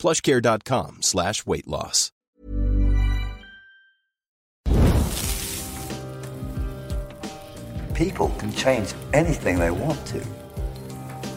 plushcare.com 0.00 1.02
slash 1.02 1.46
weight 1.46 1.68
loss. 1.68 2.10
People 7.94 8.30
can 8.38 8.50
change 8.54 8.94
anything 9.12 9.58
they 9.58 9.70
want 9.70 10.06
to. 10.06 10.24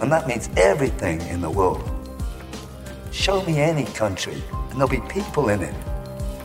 And 0.02 0.10
that 0.10 0.28
means 0.28 0.50
everything 0.56 1.20
in 1.24 1.42
the 1.42 1.50
world. 1.50 1.84
Show 3.12 3.44
me 3.44 3.60
any 3.60 3.84
country, 3.84 4.42
and 4.52 4.74
there'll 4.74 4.88
be 4.88 5.02
people 5.10 5.50
in 5.50 5.62
it. 5.62 5.76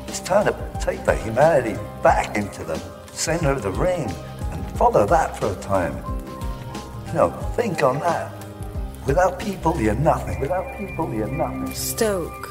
It's 0.09 0.21
time 0.21 0.47
to 0.47 0.81
take 0.81 1.05
the 1.05 1.15
humanity 1.15 1.79
back 2.03 2.37
into 2.37 2.65
the 2.65 2.79
center 3.13 3.53
of 3.53 3.63
the 3.63 3.71
ring 3.71 4.11
and 4.53 4.71
follow 4.77 5.07
that 5.07 5.37
for 5.37 5.53
a 5.53 5.57
time. 5.57 5.97
You 7.07 7.13
know, 7.15 7.31
think 7.55 7.83
on 7.83 8.01
that. 8.01 8.38
Without 9.09 9.39
people, 9.39 9.81
you're 9.81 9.95
nothing. 9.95 10.39
Without 10.39 10.77
people, 10.77 11.15
you're 11.15 11.33
nothing. 11.33 11.75
Stoke 11.75 12.51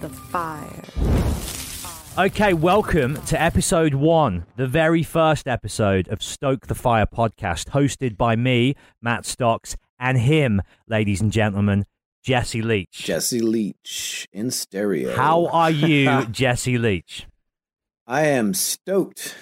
the 0.00 0.10
fire. 0.10 0.84
Okay, 2.18 2.52
welcome 2.52 3.16
to 3.22 3.40
episode 3.40 3.94
one, 3.94 4.44
the 4.56 4.66
very 4.66 5.02
first 5.02 5.48
episode 5.48 6.06
of 6.08 6.22
Stoke 6.22 6.66
the 6.66 6.74
Fire 6.74 7.06
podcast, 7.06 7.70
hosted 7.70 8.18
by 8.18 8.36
me, 8.36 8.74
Matt 9.00 9.24
Stocks, 9.24 9.78
and 9.98 10.18
him, 10.18 10.60
ladies 10.86 11.22
and 11.22 11.32
gentlemen, 11.32 11.86
Jesse 12.22 12.60
Leach. 12.60 13.02
Jesse 13.02 13.40
Leach 13.40 14.28
in 14.30 14.50
stereo. 14.50 15.16
How 15.16 15.46
are 15.46 15.70
you, 15.70 16.26
Jesse 16.30 16.76
Leach? 16.76 17.26
I 18.06 18.26
am 18.26 18.52
stoked. 18.52 19.34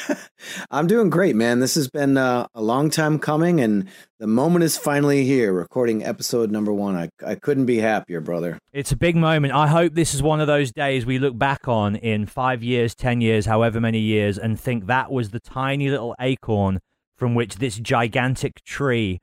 I'm 0.70 0.86
doing 0.86 1.08
great, 1.08 1.34
man. 1.34 1.60
This 1.60 1.74
has 1.74 1.88
been 1.88 2.18
uh, 2.18 2.46
a 2.54 2.60
long 2.60 2.90
time 2.90 3.18
coming, 3.18 3.60
and 3.60 3.88
the 4.18 4.26
moment 4.26 4.62
is 4.62 4.76
finally 4.76 5.24
here. 5.24 5.54
Recording 5.54 6.04
episode 6.04 6.50
number 6.50 6.70
one. 6.70 6.96
I 6.96 7.08
I 7.26 7.34
couldn't 7.34 7.64
be 7.64 7.78
happier, 7.78 8.20
brother. 8.20 8.58
It's 8.74 8.92
a 8.92 8.96
big 8.96 9.16
moment. 9.16 9.54
I 9.54 9.68
hope 9.68 9.94
this 9.94 10.12
is 10.12 10.22
one 10.22 10.38
of 10.38 10.46
those 10.46 10.70
days 10.70 11.06
we 11.06 11.18
look 11.18 11.38
back 11.38 11.66
on 11.66 11.96
in 11.96 12.26
five 12.26 12.62
years, 12.62 12.94
ten 12.94 13.22
years, 13.22 13.46
however 13.46 13.80
many 13.80 14.00
years, 14.00 14.36
and 14.36 14.60
think 14.60 14.84
that 14.86 15.10
was 15.10 15.30
the 15.30 15.40
tiny 15.40 15.88
little 15.88 16.14
acorn 16.20 16.80
from 17.16 17.34
which 17.34 17.56
this 17.56 17.78
gigantic 17.78 18.62
tree 18.64 19.18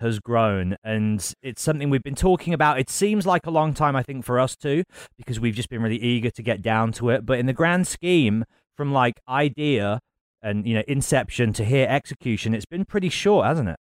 has 0.00 0.18
grown 0.18 0.76
and 0.84 1.34
it's 1.42 1.62
something 1.62 1.90
we've 1.90 2.02
been 2.02 2.14
talking 2.14 2.52
about 2.52 2.78
it 2.78 2.90
seems 2.90 3.26
like 3.26 3.46
a 3.46 3.50
long 3.50 3.72
time 3.72 3.96
i 3.96 4.02
think 4.02 4.24
for 4.24 4.38
us 4.38 4.54
too 4.54 4.82
because 5.16 5.40
we've 5.40 5.54
just 5.54 5.70
been 5.70 5.82
really 5.82 6.00
eager 6.00 6.30
to 6.30 6.42
get 6.42 6.60
down 6.60 6.92
to 6.92 7.10
it 7.10 7.24
but 7.24 7.38
in 7.38 7.46
the 7.46 7.52
grand 7.52 7.86
scheme 7.86 8.44
from 8.76 8.92
like 8.92 9.20
idea 9.28 10.00
and 10.42 10.66
you 10.66 10.74
know 10.74 10.82
inception 10.86 11.52
to 11.52 11.64
here 11.64 11.86
execution 11.88 12.54
it's 12.54 12.66
been 12.66 12.84
pretty 12.84 13.08
short 13.08 13.46
hasn't 13.46 13.68
it 13.68 13.76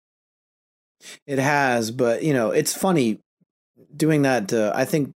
It 1.27 1.38
has, 1.38 1.91
but 1.91 2.22
you 2.22 2.33
know, 2.33 2.50
it's 2.50 2.77
funny 2.77 3.20
doing 3.97 4.22
that. 4.22 4.53
Uh, 4.53 4.72
I 4.75 4.84
think 4.84 5.12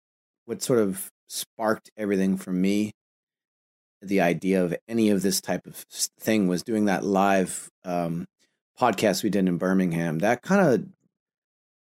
what 0.46 0.62
sort 0.62 0.80
of 0.80 1.12
sparked 1.28 1.90
everything 1.98 2.38
for 2.38 2.52
me, 2.52 2.92
the 4.02 4.22
idea 4.22 4.64
of 4.64 4.76
any 4.88 5.10
of 5.10 5.22
this 5.22 5.42
type 5.42 5.66
of 5.66 5.86
thing, 6.20 6.48
was 6.48 6.64
doing 6.64 6.86
that 6.86 7.04
live 7.04 7.70
um, 7.84 8.26
podcast 8.82 9.24
we 9.24 9.30
did 9.30 9.48
in 9.48 9.58
Birmingham. 9.58 10.20
That 10.20 10.42
kind 10.42 10.68
of 10.68 10.86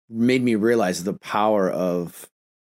made 0.09 0.41
me 0.41 0.55
realize 0.55 1.03
the 1.03 1.13
power 1.13 1.69
of, 1.69 2.27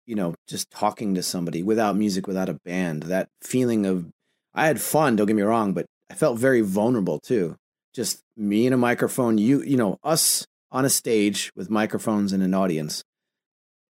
you 0.06 0.16
know, 0.16 0.34
just 0.48 0.72
talking 0.72 1.16
to 1.16 1.24
somebody 1.24 1.62
without 1.62 1.96
music, 1.96 2.26
without 2.26 2.50
a 2.50 2.60
band. 2.66 3.04
That 3.04 3.30
feeling 3.42 3.86
of, 3.86 4.08
I 4.54 4.66
had 4.66 4.82
fun. 4.82 5.16
Don't 5.16 5.28
get 5.28 5.36
me 5.36 5.42
wrong, 5.44 5.74
but 5.74 5.86
I 6.10 6.16
felt 6.16 6.40
very 6.40 6.62
vulnerable 6.62 7.20
too. 7.20 7.56
Just 7.94 8.22
me 8.36 8.66
and 8.66 8.74
a 8.74 8.78
microphone. 8.78 9.38
You, 9.38 9.62
you 9.62 9.78
know, 9.78 10.00
us 10.04 10.48
on 10.72 10.86
a 10.86 10.90
stage 10.90 11.52
with 11.56 11.70
microphones 11.70 12.34
and 12.34 12.42
an 12.42 12.54
audience 12.54 13.04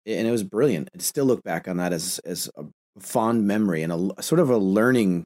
and 0.05 0.27
it 0.27 0.31
was 0.31 0.43
brilliant 0.43 0.89
i 0.95 0.99
still 0.99 1.25
look 1.25 1.43
back 1.43 1.67
on 1.67 1.77
that 1.77 1.93
as 1.93 2.19
as 2.19 2.49
a 2.55 2.63
fond 2.99 3.45
memory 3.45 3.83
and 3.83 3.91
a, 4.17 4.23
sort 4.23 4.39
of 4.39 4.49
a 4.49 4.57
learning 4.57 5.25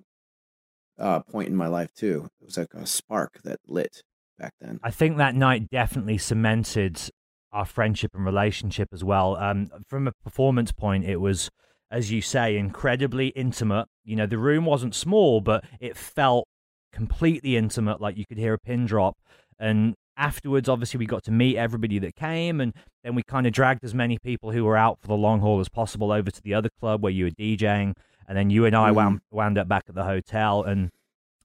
uh, 0.97 1.19
point 1.19 1.47
in 1.47 1.56
my 1.56 1.68
life 1.68 1.94
too 1.94 2.28
it 2.41 2.45
was 2.45 2.57
like 2.57 2.73
a 2.73 2.85
spark 2.85 3.39
that 3.44 3.59
lit 3.68 4.01
back 4.41 4.53
then 4.59 4.79
I 4.84 4.91
think 4.91 5.18
that 5.18 5.35
night 5.35 5.69
definitely 5.69 6.18
cemented 6.18 7.00
our 7.52 7.66
friendship 7.66 8.12
and 8.13 8.25
relationship 8.25 8.90
as 8.94 9.03
well. 9.03 9.35
Um, 9.35 9.69
from 9.88 10.07
a 10.07 10.12
performance 10.24 10.72
point, 10.72 11.06
it 11.06 11.18
was, 11.18 11.50
as 11.91 12.12
you 12.12 12.22
say, 12.22 12.57
incredibly 12.57 13.28
intimate. 13.30 13.88
You 14.06 14.16
know, 14.16 14.25
the 14.25 14.38
room 14.38 14.66
wasn't 14.66 14.96
small, 14.96 15.41
but 15.41 15.63
it 15.80 15.97
felt 15.97 16.47
completely 16.94 17.57
intimate, 17.57 18.01
like 18.01 18.18
you 18.18 18.25
could 18.25 18.38
hear 18.38 18.53
a 18.53 18.59
pin 18.59 18.85
drop. 18.85 19.18
And 19.59 19.96
afterwards, 20.18 20.69
obviously, 20.69 20.97
we 20.97 21.06
got 21.06 21.24
to 21.25 21.31
meet 21.31 21.57
everybody 21.57 22.00
that 22.00 22.16
came, 22.16 22.62
and 22.62 22.74
then 23.03 23.16
we 23.16 23.24
kind 23.24 23.46
of 23.46 23.53
dragged 23.53 23.84
as 23.84 23.94
many 23.94 24.18
people 24.18 24.51
who 24.51 24.63
were 24.63 24.78
out 24.78 25.00
for 25.01 25.07
the 25.07 25.18
long 25.18 25.41
haul 25.41 25.59
as 25.59 25.69
possible 25.69 26.12
over 26.12 26.31
to 26.31 26.41
the 26.41 26.53
other 26.53 26.69
club 26.80 27.03
where 27.03 27.12
you 27.12 27.25
were 27.25 27.31
DJing. 27.31 27.94
And 28.28 28.38
then 28.38 28.50
you 28.50 28.66
and 28.66 28.75
I 28.75 28.91
Mhm. 28.91 28.96
wound, 28.96 29.19
wound 29.30 29.57
up 29.57 29.68
back 29.68 29.84
at 29.90 29.96
the 29.96 30.06
hotel, 30.06 30.63
and 30.63 30.90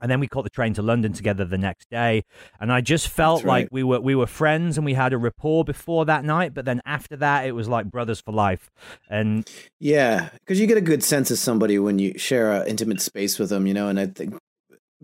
and 0.01 0.11
then 0.11 0.21
we 0.21 0.29
caught 0.29 0.45
the 0.45 0.51
train 0.51 0.75
to 0.75 0.83
London 0.83 1.13
together 1.13 1.45
the 1.45 1.59
next 1.59 1.89
day. 1.91 2.25
And 2.61 2.73
I 2.73 2.81
just 2.81 3.09
felt 3.09 3.41
That's 3.41 3.49
like 3.49 3.69
we 3.71 3.83
were 3.83 4.01
we 4.01 4.15
were 4.15 4.27
friends 4.27 4.77
and 4.77 4.85
we 4.85 4.95
had 4.95 5.13
a 5.13 5.19
rapport 5.19 5.65
before 5.65 6.05
that 6.07 6.25
night. 6.25 6.55
But 6.55 6.65
then 6.65 6.81
after 6.85 7.17
that, 7.17 7.47
it 7.47 7.53
was 7.53 7.69
like 7.69 7.91
brothers 7.91 8.21
for 8.21 8.33
life. 8.33 8.71
And 9.09 9.49
yeah 9.79 10.31
because 10.35 10.61
you 10.61 10.67
get 10.67 10.77
a 10.77 10.83
good 10.83 11.03
sense 11.03 11.31
of 11.31 11.39
somebody 11.39 11.79
when 11.79 11.99
you 11.99 12.17
share 12.19 12.53
an 12.53 12.67
intimate 12.67 13.01
space 13.01 13.39
with 13.39 13.51
them 13.51 13.67
you 13.67 13.75
know 13.75 13.89
and 13.89 14.01
i 14.01 14.07
think 14.07 14.35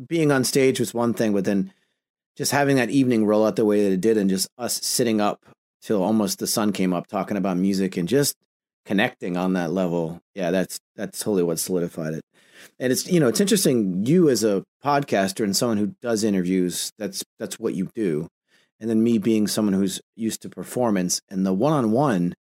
being 0.06 0.32
on 0.32 0.44
stage 0.44 0.80
was 0.80 0.94
one 0.94 1.12
thing 1.12 1.32
but 1.32 1.44
then 1.44 1.72
just 2.36 2.52
having 2.52 2.76
that 2.76 2.90
evening 2.90 3.26
roll 3.26 3.46
out 3.46 3.56
the 3.56 3.64
way 3.64 3.84
that 3.84 3.92
it 3.92 4.00
did 4.00 4.16
and 4.16 4.30
just 4.30 4.48
us 4.58 4.80
sitting 4.82 5.20
up 5.20 5.44
till 5.82 6.02
almost 6.02 6.38
the 6.38 6.46
sun 6.46 6.72
came 6.72 6.92
up 6.92 7.06
talking 7.06 7.36
about 7.36 7.56
music 7.56 7.96
and 7.96 8.08
just 8.08 8.36
connecting 8.84 9.36
on 9.36 9.52
that 9.52 9.72
level 9.72 10.20
yeah 10.34 10.50
that's 10.50 10.80
that's 10.96 11.18
totally 11.18 11.42
what 11.42 11.58
solidified 11.58 12.14
it 12.14 12.22
and 12.78 12.92
it's 12.92 13.10
you 13.10 13.20
know 13.20 13.28
it's 13.28 13.40
interesting 13.40 14.04
you 14.06 14.28
as 14.28 14.44
a 14.44 14.64
podcaster 14.84 15.44
and 15.44 15.56
someone 15.56 15.78
who 15.78 15.94
does 16.02 16.24
interviews 16.24 16.92
that's 16.98 17.24
that's 17.38 17.58
what 17.58 17.74
you 17.74 17.88
do. 17.94 18.28
And 18.80 18.90
then 18.90 19.02
me 19.02 19.18
being 19.18 19.46
someone 19.46 19.74
who's 19.74 20.00
used 20.16 20.42
to 20.42 20.48
performance 20.48 21.20
and 21.30 21.46
the 21.46 21.52
one-on-one 21.52 22.34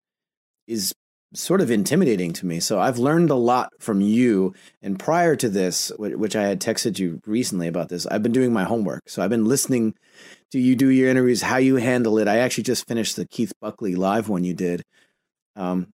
is 0.67 0.91
sort 1.35 1.61
of 1.61 1.69
intimidating 1.69 2.33
to 2.33 2.45
me. 2.45 2.59
So 2.59 2.79
i've 2.79 2.97
learned 2.97 3.29
a 3.29 3.35
lot 3.35 3.71
from 3.79 4.01
you. 4.01 4.53
And 4.81 4.99
prior 4.99 5.35
to 5.35 5.49
this 5.49 5.91
which 5.97 6.35
i 6.35 6.43
had 6.43 6.59
texted 6.59 6.99
you 6.99 7.21
recently 7.25 7.67
about 7.67 7.89
this 7.89 8.05
i've 8.07 8.23
been 8.23 8.31
doing 8.31 8.53
my 8.53 8.63
homework. 8.63 9.03
So 9.07 9.21
i've 9.21 9.29
been 9.29 9.45
listening 9.45 9.95
to 10.51 10.59
you 10.59 10.75
do 10.75 10.89
your 10.89 11.09
interviews 11.09 11.41
how 11.41 11.57
you 11.57 11.75
handle 11.75 12.17
it. 12.17 12.27
I 12.27 12.39
actually 12.39 12.63
just 12.63 12.87
finished 12.87 13.15
the 13.15 13.27
keith 13.27 13.53
buckley 13.61 13.95
live 13.95 14.27
one 14.29 14.43
you 14.43 14.53
did. 14.53 14.83
Um, 15.55 15.91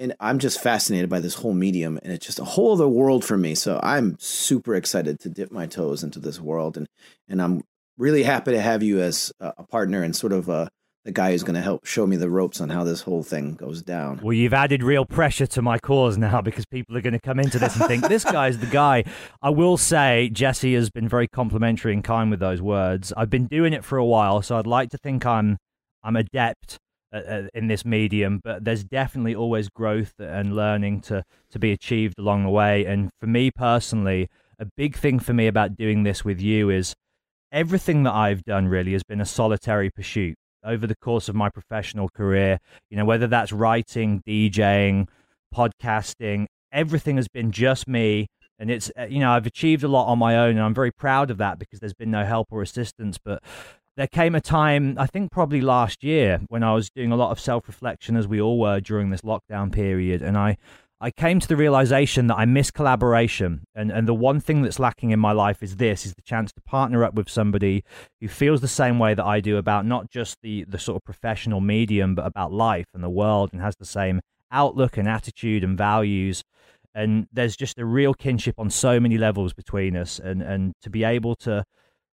and 0.00 0.14
I'm 0.18 0.38
just 0.38 0.60
fascinated 0.60 1.10
by 1.10 1.20
this 1.20 1.34
whole 1.34 1.54
medium, 1.54 2.00
and 2.02 2.12
it's 2.12 2.26
just 2.26 2.40
a 2.40 2.44
whole 2.44 2.72
other 2.72 2.88
world 2.88 3.24
for 3.24 3.36
me. 3.36 3.54
So 3.54 3.78
I'm 3.82 4.16
super 4.18 4.74
excited 4.74 5.20
to 5.20 5.28
dip 5.28 5.52
my 5.52 5.66
toes 5.66 6.02
into 6.02 6.18
this 6.18 6.40
world, 6.40 6.76
and 6.76 6.88
and 7.28 7.40
I'm 7.40 7.62
really 7.98 8.22
happy 8.22 8.52
to 8.52 8.60
have 8.60 8.82
you 8.82 9.00
as 9.00 9.30
a 9.38 9.52
a 9.58 9.64
partner 9.64 10.02
and 10.02 10.16
sort 10.16 10.32
of 10.32 10.48
uh, 10.48 10.68
the 11.04 11.12
guy 11.12 11.30
who's 11.30 11.42
going 11.42 11.54
to 11.54 11.62
help 11.62 11.86
show 11.86 12.06
me 12.06 12.16
the 12.16 12.28
ropes 12.28 12.60
on 12.60 12.68
how 12.70 12.84
this 12.84 13.02
whole 13.02 13.22
thing 13.22 13.54
goes 13.54 13.82
down. 13.82 14.20
well, 14.22 14.32
you've 14.32 14.54
added 14.54 14.82
real 14.82 15.04
pressure 15.04 15.46
to 15.46 15.62
my 15.62 15.78
cause 15.78 16.18
now 16.18 16.40
because 16.48 16.64
people 16.66 16.96
are 16.96 17.00
going 17.00 17.12
to 17.12 17.20
come 17.20 17.38
into 17.38 17.58
this 17.58 17.76
and 17.76 17.86
think 17.86 18.08
this 18.08 18.24
guy's 18.24 18.58
the 18.58 18.66
guy. 18.66 19.04
I 19.42 19.50
will 19.50 19.76
say 19.76 20.30
Jesse 20.32 20.74
has 20.74 20.90
been 20.90 21.08
very 21.08 21.28
complimentary 21.28 21.92
and 21.92 22.02
kind 22.02 22.30
with 22.30 22.40
those 22.40 22.62
words. 22.62 23.12
I've 23.16 23.30
been 23.30 23.46
doing 23.46 23.72
it 23.72 23.84
for 23.84 23.98
a 23.98 24.04
while, 24.04 24.40
so 24.42 24.56
I'd 24.56 24.66
like 24.66 24.90
to 24.90 24.98
think 24.98 25.26
I'm 25.26 25.58
I'm 26.02 26.16
adept 26.16 26.78
uh, 27.12 27.16
uh, 27.16 27.42
in 27.54 27.66
this 27.66 27.84
medium, 27.84 28.40
but 28.42 28.64
there's 28.64 28.84
definitely 28.84 29.34
always 29.34 29.68
growth 29.68 30.14
and 30.18 30.54
learning 30.54 31.00
to 31.00 31.24
to 31.50 31.58
be 31.58 31.72
achieved 31.72 32.18
along 32.18 32.44
the 32.44 32.50
way. 32.50 32.84
And 32.84 33.10
for 33.20 33.26
me 33.26 33.50
personally, 33.50 34.28
a 34.58 34.66
big 34.76 34.96
thing 34.96 35.18
for 35.18 35.32
me 35.32 35.46
about 35.46 35.76
doing 35.76 36.04
this 36.04 36.24
with 36.24 36.40
you 36.40 36.70
is 36.70 36.94
everything 37.50 38.04
that 38.04 38.14
I've 38.14 38.44
done 38.44 38.68
really 38.68 38.92
has 38.92 39.02
been 39.02 39.20
a 39.20 39.26
solitary 39.26 39.90
pursuit 39.90 40.36
over 40.64 40.86
the 40.86 40.94
course 40.94 41.28
of 41.28 41.34
my 41.34 41.48
professional 41.48 42.08
career. 42.08 42.58
You 42.90 42.96
know, 42.96 43.04
whether 43.04 43.26
that's 43.26 43.52
writing, 43.52 44.22
DJing, 44.26 45.08
podcasting, 45.54 46.46
everything 46.72 47.16
has 47.16 47.28
been 47.28 47.50
just 47.50 47.88
me. 47.88 48.28
And 48.58 48.70
it's, 48.70 48.92
uh, 48.98 49.06
you 49.08 49.20
know, 49.20 49.32
I've 49.32 49.46
achieved 49.46 49.82
a 49.82 49.88
lot 49.88 50.06
on 50.06 50.18
my 50.18 50.36
own, 50.36 50.50
and 50.50 50.60
I'm 50.60 50.74
very 50.74 50.92
proud 50.92 51.30
of 51.30 51.38
that 51.38 51.58
because 51.58 51.80
there's 51.80 51.94
been 51.94 52.10
no 52.10 52.24
help 52.24 52.48
or 52.50 52.60
assistance. 52.60 53.18
But 53.18 53.42
there 54.00 54.06
came 54.06 54.34
a 54.34 54.40
time, 54.40 54.96
I 54.98 55.06
think 55.06 55.30
probably 55.30 55.60
last 55.60 56.02
year, 56.02 56.40
when 56.48 56.62
I 56.62 56.72
was 56.72 56.88
doing 56.88 57.12
a 57.12 57.16
lot 57.16 57.32
of 57.32 57.38
self 57.38 57.68
reflection, 57.68 58.16
as 58.16 58.26
we 58.26 58.40
all 58.40 58.58
were 58.58 58.80
during 58.80 59.10
this 59.10 59.20
lockdown 59.20 59.70
period. 59.70 60.22
And 60.22 60.38
I, 60.38 60.56
I 61.02 61.10
came 61.10 61.38
to 61.38 61.46
the 61.46 61.54
realization 61.54 62.26
that 62.28 62.36
I 62.36 62.46
miss 62.46 62.70
collaboration. 62.70 63.64
And, 63.74 63.90
and 63.92 64.08
the 64.08 64.14
one 64.14 64.40
thing 64.40 64.62
that's 64.62 64.78
lacking 64.78 65.10
in 65.10 65.20
my 65.20 65.32
life 65.32 65.62
is 65.62 65.76
this 65.76 66.06
is 66.06 66.14
the 66.14 66.22
chance 66.22 66.50
to 66.52 66.62
partner 66.62 67.04
up 67.04 67.12
with 67.12 67.28
somebody 67.28 67.84
who 68.22 68.28
feels 68.28 68.62
the 68.62 68.68
same 68.68 68.98
way 68.98 69.12
that 69.12 69.26
I 69.26 69.40
do 69.40 69.58
about 69.58 69.84
not 69.84 70.10
just 70.10 70.38
the, 70.40 70.64
the 70.66 70.78
sort 70.78 70.96
of 70.96 71.04
professional 71.04 71.60
medium, 71.60 72.14
but 72.14 72.24
about 72.24 72.54
life 72.54 72.86
and 72.94 73.04
the 73.04 73.10
world 73.10 73.50
and 73.52 73.60
has 73.60 73.76
the 73.76 73.84
same 73.84 74.22
outlook 74.50 74.96
and 74.96 75.06
attitude 75.06 75.62
and 75.62 75.76
values. 75.76 76.42
And 76.94 77.26
there's 77.30 77.54
just 77.54 77.78
a 77.78 77.84
real 77.84 78.14
kinship 78.14 78.54
on 78.56 78.70
so 78.70 78.98
many 78.98 79.18
levels 79.18 79.52
between 79.52 79.94
us. 79.94 80.18
And, 80.18 80.40
and 80.40 80.72
to 80.80 80.88
be 80.88 81.04
able 81.04 81.34
to, 81.36 81.66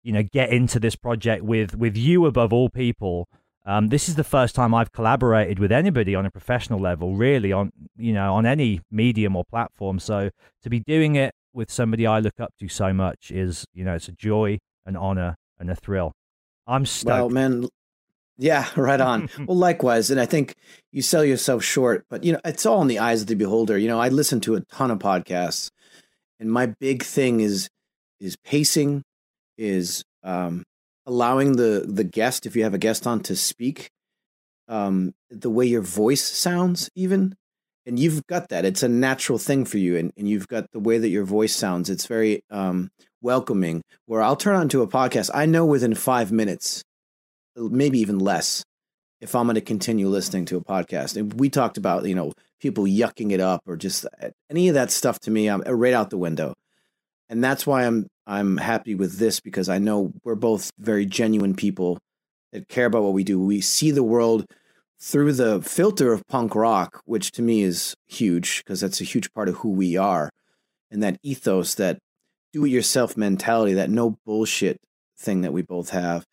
you 0.02 0.12
know, 0.12 0.22
get 0.22 0.50
into 0.50 0.80
this 0.80 0.96
project 0.96 1.42
with, 1.44 1.76
with 1.76 1.96
you 1.96 2.26
above 2.26 2.52
all 2.52 2.68
people 2.68 3.28
um, 3.64 3.88
this 3.88 4.08
is 4.08 4.16
the 4.16 4.24
first 4.24 4.54
time 4.54 4.74
I've 4.74 4.92
collaborated 4.92 5.58
with 5.58 5.70
anybody 5.70 6.14
on 6.14 6.26
a 6.26 6.30
professional 6.30 6.80
level, 6.80 7.14
really 7.14 7.52
on 7.52 7.70
you 7.96 8.12
know 8.12 8.34
on 8.34 8.44
any 8.44 8.80
medium 8.90 9.36
or 9.36 9.44
platform. 9.44 9.98
So 9.98 10.30
to 10.62 10.70
be 10.70 10.80
doing 10.80 11.14
it 11.14 11.32
with 11.52 11.70
somebody 11.70 12.06
I 12.06 12.18
look 12.18 12.40
up 12.40 12.52
to 12.58 12.68
so 12.68 12.92
much 12.92 13.30
is 13.30 13.64
you 13.72 13.84
know 13.84 13.94
it's 13.94 14.08
a 14.08 14.12
joy, 14.12 14.58
an 14.84 14.96
honor, 14.96 15.36
and 15.58 15.70
a 15.70 15.76
thrill. 15.76 16.12
I'm 16.66 16.86
stoked. 16.86 17.06
Well, 17.08 17.28
man, 17.30 17.68
yeah, 18.36 18.66
right 18.76 19.00
on. 19.00 19.28
well, 19.46 19.56
likewise, 19.56 20.10
and 20.10 20.20
I 20.20 20.26
think 20.26 20.56
you 20.90 21.02
sell 21.02 21.24
yourself 21.24 21.62
short, 21.62 22.04
but 22.10 22.24
you 22.24 22.32
know 22.32 22.40
it's 22.44 22.66
all 22.66 22.82
in 22.82 22.88
the 22.88 22.98
eyes 22.98 23.22
of 23.22 23.28
the 23.28 23.36
beholder. 23.36 23.78
You 23.78 23.86
know, 23.86 24.00
I 24.00 24.08
listen 24.08 24.40
to 24.40 24.56
a 24.56 24.60
ton 24.60 24.90
of 24.90 24.98
podcasts, 24.98 25.70
and 26.40 26.50
my 26.50 26.66
big 26.66 27.04
thing 27.04 27.38
is 27.38 27.68
is 28.18 28.36
pacing, 28.44 29.04
is 29.56 30.04
um, 30.22 30.64
allowing 31.06 31.52
the 31.56 31.84
the 31.86 32.04
guest, 32.04 32.46
if 32.46 32.56
you 32.56 32.64
have 32.64 32.74
a 32.74 32.78
guest 32.78 33.06
on, 33.06 33.20
to 33.20 33.36
speak, 33.36 33.90
um, 34.68 35.12
the 35.30 35.50
way 35.50 35.66
your 35.66 35.82
voice 35.82 36.22
sounds, 36.22 36.90
even, 36.94 37.34
and 37.86 37.98
you've 37.98 38.26
got 38.26 38.48
that. 38.48 38.64
It's 38.64 38.82
a 38.82 38.88
natural 38.88 39.38
thing 39.38 39.64
for 39.64 39.78
you, 39.78 39.96
and, 39.96 40.12
and 40.16 40.28
you've 40.28 40.48
got 40.48 40.70
the 40.72 40.80
way 40.80 40.98
that 40.98 41.08
your 41.08 41.24
voice 41.24 41.54
sounds. 41.54 41.90
It's 41.90 42.06
very 42.06 42.42
um, 42.50 42.90
welcoming. 43.20 43.82
Where 44.06 44.22
I'll 44.22 44.36
turn 44.36 44.56
on 44.56 44.68
to 44.70 44.82
a 44.82 44.88
podcast, 44.88 45.30
I 45.34 45.46
know 45.46 45.66
within 45.66 45.94
five 45.94 46.32
minutes, 46.32 46.82
maybe 47.56 47.98
even 48.00 48.18
less, 48.18 48.64
if 49.20 49.34
I'm 49.34 49.46
going 49.46 49.54
to 49.54 49.60
continue 49.60 50.08
listening 50.08 50.46
to 50.46 50.56
a 50.56 50.64
podcast. 50.64 51.16
And 51.16 51.34
we 51.34 51.50
talked 51.50 51.76
about 51.76 52.06
you 52.06 52.14
know 52.14 52.32
people 52.60 52.84
yucking 52.84 53.32
it 53.32 53.40
up 53.40 53.62
or 53.66 53.76
just 53.76 54.06
uh, 54.22 54.30
any 54.50 54.68
of 54.68 54.74
that 54.74 54.90
stuff. 54.90 55.18
To 55.20 55.30
me, 55.30 55.48
I'm 55.48 55.62
right 55.62 55.94
out 55.94 56.10
the 56.10 56.18
window 56.18 56.54
and 57.32 57.42
that's 57.42 57.66
why 57.66 57.86
I'm 57.86 58.08
I'm 58.26 58.56
happy 58.56 58.94
with 58.94 59.18
this 59.18 59.40
because 59.40 59.68
I 59.68 59.78
know 59.78 60.12
we're 60.24 60.34
both 60.34 60.70
very 60.78 61.06
genuine 61.06 61.54
people 61.54 61.98
that 62.52 62.68
care 62.68 62.86
about 62.86 63.02
what 63.02 63.14
we 63.14 63.24
do. 63.24 63.40
We 63.40 63.60
see 63.60 63.90
the 63.90 64.02
world 64.02 64.46
through 65.00 65.32
the 65.32 65.60
filter 65.62 66.12
of 66.12 66.26
punk 66.28 66.54
rock, 66.54 67.02
which 67.04 67.32
to 67.32 67.42
me 67.42 67.62
is 67.62 67.94
huge 68.06 68.58
because 68.58 68.80
that's 68.80 69.00
a 69.00 69.04
huge 69.04 69.32
part 69.32 69.48
of 69.48 69.56
who 69.56 69.70
we 69.70 69.96
are, 69.96 70.30
and 70.90 71.02
that 71.02 71.18
ethos, 71.22 71.74
that 71.74 71.98
do-it-yourself 72.52 73.16
mentality, 73.16 73.72
that 73.72 73.90
no 73.90 74.16
bullshit 74.24 74.76
thing 75.18 75.40
that 75.40 75.52
we 75.52 75.62
both 75.62 75.90
have. 75.90 76.24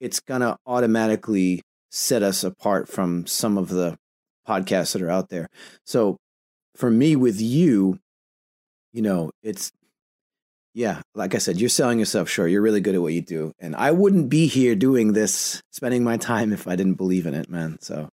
It's 0.00 0.20
gonna 0.20 0.58
automatically 0.66 1.62
set 1.90 2.22
us 2.22 2.44
apart 2.44 2.88
from 2.88 3.26
some 3.26 3.56
of 3.56 3.68
the 3.68 3.96
podcasts 4.46 4.92
that 4.92 5.02
are 5.02 5.10
out 5.10 5.30
there. 5.30 5.48
So 5.86 6.18
for 6.76 6.90
me, 6.90 7.16
with 7.16 7.40
you, 7.40 7.98
you 8.92 9.02
know, 9.02 9.30
it's 9.42 9.70
yeah, 10.78 11.00
like 11.16 11.34
I 11.34 11.38
said, 11.38 11.60
you're 11.60 11.68
selling 11.68 11.98
yourself 11.98 12.28
short. 12.28 12.52
You're 12.52 12.62
really 12.62 12.80
good 12.80 12.94
at 12.94 13.02
what 13.02 13.12
you 13.12 13.20
do. 13.20 13.50
And 13.58 13.74
I 13.74 13.90
wouldn't 13.90 14.28
be 14.28 14.46
here 14.46 14.76
doing 14.76 15.12
this, 15.12 15.60
spending 15.72 16.04
my 16.04 16.16
time 16.16 16.52
if 16.52 16.68
I 16.68 16.76
didn't 16.76 16.94
believe 16.94 17.26
in 17.26 17.34
it, 17.34 17.50
man. 17.50 17.78
So 17.80 18.08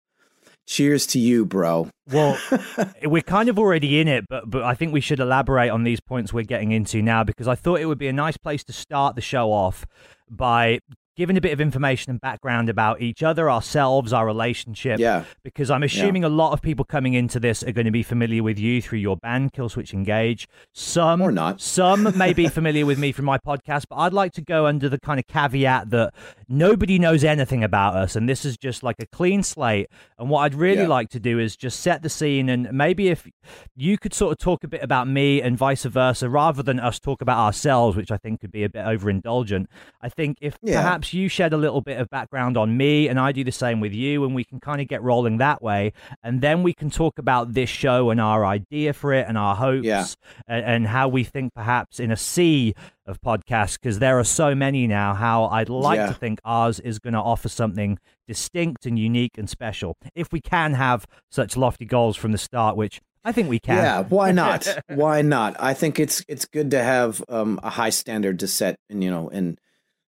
cheers 0.65 1.05
to 1.07 1.19
you, 1.19 1.45
bro. 1.45 1.91
Well, 2.11 2.39
we're 3.03 3.21
kind 3.21 3.49
of 3.49 3.59
already 3.59 3.99
in 3.99 4.07
it, 4.07 4.25
but 4.27 4.49
but 4.49 4.63
I 4.63 4.73
think 4.73 4.93
we 4.93 4.99
should 4.99 5.19
elaborate 5.19 5.69
on 5.69 5.83
these 5.83 5.99
points 5.99 6.33
we're 6.33 6.43
getting 6.43 6.71
into 6.71 7.03
now 7.03 7.23
because 7.23 7.47
I 7.47 7.53
thought 7.53 7.81
it 7.81 7.85
would 7.85 7.99
be 7.99 8.07
a 8.07 8.13
nice 8.13 8.35
place 8.35 8.63
to 8.63 8.73
start 8.73 9.13
the 9.13 9.21
show 9.21 9.51
off 9.51 9.85
by 10.27 10.79
giving 11.15 11.37
a 11.37 11.41
bit 11.41 11.53
of 11.53 11.61
information 11.61 12.11
and 12.11 12.19
background 12.19 12.69
about 12.69 13.01
each 13.01 13.23
other, 13.23 13.49
ourselves, 13.49 14.11
our 14.11 14.25
relationship. 14.25 14.99
Yeah. 14.99 15.23
Because 15.43 15.71
I'm 15.71 15.83
assuming 15.83 16.23
yeah. 16.23 16.27
a 16.27 16.29
lot 16.29 16.51
of 16.51 16.61
people 16.61 16.83
coming 16.85 17.13
into 17.13 17.39
this 17.39 17.63
are 17.63 17.71
going 17.71 17.85
to 17.85 17.91
be 17.91 18.03
familiar 18.03 18.43
with 18.43 18.59
you 18.59 18.81
through 18.81 18.99
your 18.99 19.17
band, 19.17 19.53
Killswitch 19.53 19.93
Engage. 19.93 20.47
Some 20.73 21.21
or 21.21 21.31
not. 21.31 21.61
Some 21.75 22.17
may 22.17 22.33
be 22.33 22.47
familiar 22.47 22.85
with 22.85 22.99
me 22.99 23.11
from 23.11 23.25
my 23.25 23.37
podcast, 23.37 23.85
but 23.89 23.97
I'd 23.97 24.13
like 24.13 24.33
to 24.33 24.41
go 24.41 24.65
under 24.65 24.89
the 24.89 24.99
kind 24.99 25.19
of 25.19 25.27
caveat 25.27 25.89
that 25.91 26.13
nobody 26.47 26.99
knows 26.99 27.23
anything 27.23 27.63
about 27.63 27.95
us, 27.95 28.15
and 28.15 28.27
this 28.27 28.45
is 28.45 28.57
just 28.57 28.83
like 28.83 28.97
a 28.99 29.05
clean 29.05 29.43
slate. 29.43 29.87
And 30.19 30.29
what 30.29 30.41
I'd 30.41 30.55
really 30.55 30.83
yeah. 30.83 30.87
like 30.87 31.09
to 31.11 31.19
do 31.19 31.39
is 31.39 31.55
just 31.55 31.79
set 31.79 32.01
the 32.01 32.09
scene, 32.09 32.49
and 32.49 32.71
maybe 32.71 33.09
if 33.09 33.27
you 33.75 33.97
could 33.97 34.13
sort 34.13 34.31
of 34.31 34.37
talk 34.37 34.63
a 34.63 34.67
bit 34.67 34.83
about 34.83 35.07
me 35.07 35.41
and 35.41 35.57
vice 35.57 35.83
versa, 35.83 36.29
rather 36.29 36.63
than 36.63 36.79
us 36.79 36.99
talk 36.99 37.21
about 37.21 37.37
ourselves, 37.37 37.95
which 37.95 38.11
I 38.11 38.17
think 38.17 38.41
could 38.41 38.51
be 38.51 38.63
a 38.63 38.69
bit 38.69 38.85
overindulgent. 38.85 39.67
I 40.01 40.09
think 40.09 40.37
if 40.41 40.57
yeah. 40.61 40.81
perhaps 40.81 41.04
perhaps 41.05 41.13
you 41.13 41.29
shed 41.29 41.53
a 41.53 41.57
little 41.57 41.81
bit 41.81 41.99
of 41.99 42.09
background 42.09 42.57
on 42.57 42.75
me 42.75 43.07
and 43.07 43.19
I 43.19 43.31
do 43.31 43.43
the 43.43 43.51
same 43.51 43.79
with 43.79 43.93
you, 43.93 44.23
and 44.23 44.33
we 44.33 44.43
can 44.43 44.59
kind 44.59 44.81
of 44.81 44.87
get 44.87 45.03
rolling 45.03 45.37
that 45.37 45.61
way. 45.61 45.93
And 46.23 46.41
then 46.41 46.63
we 46.63 46.73
can 46.73 46.89
talk 46.89 47.19
about 47.19 47.53
this 47.53 47.69
show 47.69 48.09
and 48.09 48.19
our 48.19 48.43
idea 48.43 48.93
for 48.93 49.13
it 49.13 49.27
and 49.27 49.37
our 49.37 49.55
hopes 49.55 49.85
yeah. 49.85 50.05
and, 50.47 50.65
and 50.65 50.87
how 50.87 51.07
we 51.07 51.23
think 51.23 51.53
perhaps 51.53 51.99
in 51.99 52.11
a 52.11 52.17
sea 52.17 52.73
of 53.05 53.21
podcasts, 53.21 53.79
because 53.79 53.99
there 53.99 54.17
are 54.17 54.23
so 54.23 54.55
many 54.55 54.87
now, 54.87 55.13
how 55.13 55.45
I'd 55.45 55.69
like 55.69 55.97
yeah. 55.97 56.07
to 56.07 56.13
think 56.13 56.39
ours 56.43 56.79
is 56.79 56.97
going 56.97 57.13
to 57.13 57.19
offer 57.19 57.49
something 57.49 57.99
distinct 58.27 58.87
and 58.87 58.97
unique 58.97 59.37
and 59.37 59.47
special. 59.47 59.95
If 60.15 60.31
we 60.31 60.41
can 60.41 60.73
have 60.73 61.05
such 61.29 61.55
lofty 61.55 61.85
goals 61.85 62.17
from 62.17 62.31
the 62.31 62.39
start, 62.39 62.75
which 62.75 62.99
I 63.23 63.31
think 63.31 63.49
we 63.49 63.59
can. 63.59 63.77
Yeah, 63.77 64.03
why 64.03 64.31
not? 64.31 64.67
why 64.87 65.21
not? 65.21 65.55
I 65.59 65.73
think 65.75 65.99
it's 65.99 66.23
it's 66.27 66.45
good 66.45 66.71
to 66.71 66.81
have 66.81 67.23
um, 67.29 67.59
a 67.61 67.69
high 67.69 67.89
standard 67.89 68.39
to 68.39 68.47
set, 68.47 68.77
and 68.89 69.03
you 69.03 69.09
know, 69.09 69.29
and 69.29 69.59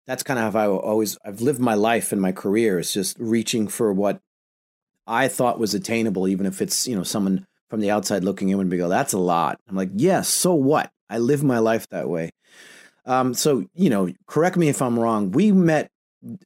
that's 0.06 0.22
kind 0.22 0.38
of 0.38 0.52
how 0.52 0.58
I 0.58 0.66
always 0.68 1.18
I've 1.24 1.40
lived 1.40 1.60
my 1.60 1.74
life 1.74 2.12
and 2.12 2.20
my 2.20 2.32
career. 2.32 2.78
is 2.78 2.92
just 2.92 3.16
reaching 3.18 3.68
for 3.68 3.92
what 3.92 4.20
I 5.06 5.28
thought 5.28 5.58
was 5.58 5.74
attainable, 5.74 6.28
even 6.28 6.46
if 6.46 6.60
it's 6.62 6.86
you 6.86 6.96
know 6.96 7.02
someone 7.02 7.46
from 7.68 7.80
the 7.80 7.90
outside 7.90 8.24
looking 8.24 8.48
in 8.48 8.58
would 8.58 8.68
be 8.68 8.76
go, 8.76 8.88
"That's 8.88 9.12
a 9.12 9.18
lot." 9.18 9.58
I'm 9.68 9.76
like, 9.76 9.90
"Yes, 9.94 10.00
yeah, 10.02 10.20
so 10.22 10.54
what? 10.54 10.90
I 11.08 11.18
live 11.18 11.42
my 11.42 11.58
life 11.58 11.88
that 11.88 12.08
way." 12.08 12.30
Um, 13.06 13.34
so 13.34 13.64
you 13.74 13.90
know, 13.90 14.10
correct 14.26 14.56
me 14.56 14.68
if 14.68 14.82
I'm 14.82 14.98
wrong. 14.98 15.30
We 15.30 15.52
met 15.52 15.90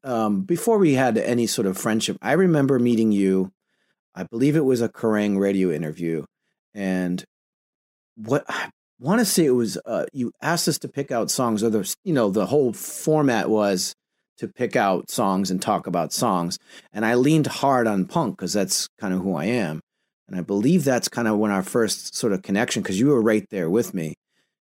um, 0.04 0.42
before 0.42 0.78
we 0.78 0.94
had 0.94 1.18
any 1.18 1.46
sort 1.46 1.66
of 1.66 1.78
friendship. 1.78 2.16
I 2.22 2.32
remember 2.32 2.78
meeting 2.78 3.12
you. 3.12 3.52
I 4.14 4.24
believe 4.24 4.56
it 4.56 4.64
was 4.64 4.80
a 4.82 4.88
Kerrang 4.88 5.38
radio 5.38 5.70
interview, 5.70 6.24
and 6.74 7.24
what 8.16 8.44
want 8.98 9.20
to 9.20 9.24
say 9.24 9.44
it 9.44 9.50
was 9.50 9.78
uh, 9.86 10.06
you 10.12 10.32
asked 10.42 10.68
us 10.68 10.78
to 10.78 10.88
pick 10.88 11.10
out 11.10 11.30
songs, 11.30 11.62
or 11.62 11.70
the 11.70 11.94
you 12.04 12.12
know 12.12 12.30
the 12.30 12.46
whole 12.46 12.72
format 12.72 13.48
was 13.48 13.94
to 14.38 14.48
pick 14.48 14.76
out 14.76 15.10
songs 15.10 15.50
and 15.50 15.60
talk 15.60 15.86
about 15.86 16.12
songs. 16.12 16.58
And 16.92 17.04
I 17.04 17.14
leaned 17.14 17.46
hard 17.46 17.86
on 17.86 18.06
punk 18.06 18.36
because 18.36 18.52
that's 18.52 18.88
kind 19.00 19.14
of 19.14 19.20
who 19.20 19.34
I 19.34 19.46
am, 19.46 19.80
and 20.28 20.36
I 20.36 20.42
believe 20.42 20.84
that's 20.84 21.08
kind 21.08 21.28
of 21.28 21.38
when 21.38 21.50
our 21.50 21.62
first 21.62 22.14
sort 22.14 22.32
of 22.32 22.42
connection 22.42 22.82
because 22.82 22.98
you 22.98 23.08
were 23.08 23.22
right 23.22 23.46
there 23.50 23.70
with 23.70 23.94
me. 23.94 24.14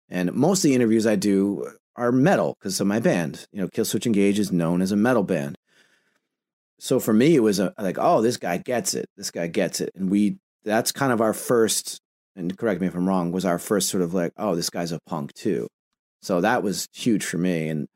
And 0.10 0.34
most 0.34 0.60
of 0.60 0.70
the 0.70 0.76
interviews 0.76 1.06
I 1.06 1.16
do 1.16 1.70
are 1.96 2.12
metal 2.12 2.56
because 2.60 2.80
of 2.80 2.88
my 2.88 3.00
band. 3.00 3.46
You 3.52 3.62
know, 3.62 3.68
Killswitch 3.68 4.06
Engage 4.06 4.40
is 4.40 4.52
known 4.52 4.82
as 4.82 4.92
a 4.92 4.96
metal 4.96 5.24
band. 5.24 5.58
So 6.80 7.00
for 7.00 7.12
me, 7.12 7.36
it 7.36 7.40
was 7.40 7.60
a, 7.60 7.74
like, 7.80 7.98
oh, 8.00 8.22
this 8.22 8.38
guy 8.38 8.58
gets 8.58 8.94
it. 8.94 9.10
This 9.18 9.32
guy 9.32 9.48
gets 9.48 9.82
it, 9.82 9.92
and 9.96 10.10
we. 10.10 10.38
That's 10.64 10.92
kind 10.92 11.14
of 11.14 11.22
our 11.22 11.34
first 11.34 12.02
and 12.38 12.56
correct 12.58 12.80
me 12.80 12.88
if 12.88 12.96
I'm 12.96 13.08
wrong, 13.08 13.32
was 13.32 13.46
our 13.46 13.60
first 13.60 13.90
sort 13.90 14.04
of 14.04 14.14
like, 14.14 14.32
oh, 14.38 14.56
this 14.56 14.70
guy's 14.70 14.92
a 14.92 15.00
punk 15.08 15.34
too. 15.34 15.68
So 16.22 16.40
that 16.42 16.64
was 16.64 16.88
huge 16.94 17.26
for 17.26 17.38
me. 17.38 17.68
And 17.68 17.88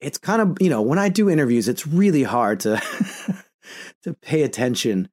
it's 0.00 0.18
kind 0.18 0.40
of, 0.40 0.56
you 0.60 0.70
know, 0.70 0.80
when 0.82 0.98
I 0.98 1.10
do 1.10 1.28
interviews, 1.28 1.68
it's 1.68 1.86
really 1.86 2.22
hard 2.22 2.60
to 2.60 2.80
to 4.02 4.14
pay 4.14 4.42
attention. 4.42 5.08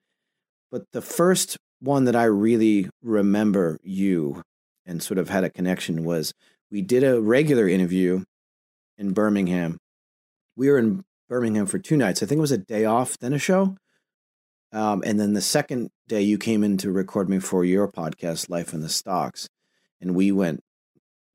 But 0.72 0.86
the 0.94 1.01
first 1.01 1.58
one 1.79 2.06
that 2.06 2.15
I 2.15 2.24
really 2.24 2.89
remember 3.03 3.77
you 3.84 4.41
and 4.86 5.03
sort 5.03 5.17
of 5.17 5.29
had 5.29 5.44
a 5.44 5.50
connection 5.50 6.03
was 6.03 6.34
we 6.72 6.82
did 6.82 7.03
a 7.03 7.22
regular 7.22 7.67
interview 7.67 8.24
in 8.98 9.13
Birmingham. 9.13 9.77
We 10.56 10.70
were 10.70 10.79
in 10.79 11.03
Birmingham 11.29 11.65
for 11.65 11.77
two 11.77 11.98
nights. 11.98 12.24
I 12.24 12.25
think 12.25 12.38
it 12.38 12.41
was 12.41 12.51
a 12.51 12.58
day 12.58 12.86
off, 12.86 13.17
then 13.20 13.34
a 13.34 13.38
show. 13.38 13.75
Um, 14.72 15.03
and 15.06 15.20
then 15.20 15.34
the 15.34 15.41
second 15.41 15.89
day, 16.08 16.22
you 16.22 16.38
came 16.38 16.64
in 16.64 16.78
to 16.78 16.92
record 16.92 17.30
me 17.30 17.40
for 17.40 17.64
your 17.64 17.88
podcast, 17.88 18.50
Life 18.50 18.74
in 18.74 18.82
the 18.82 18.90
Stocks, 18.90 19.50
and 20.02 20.16
we 20.16 20.32
went 20.32 20.64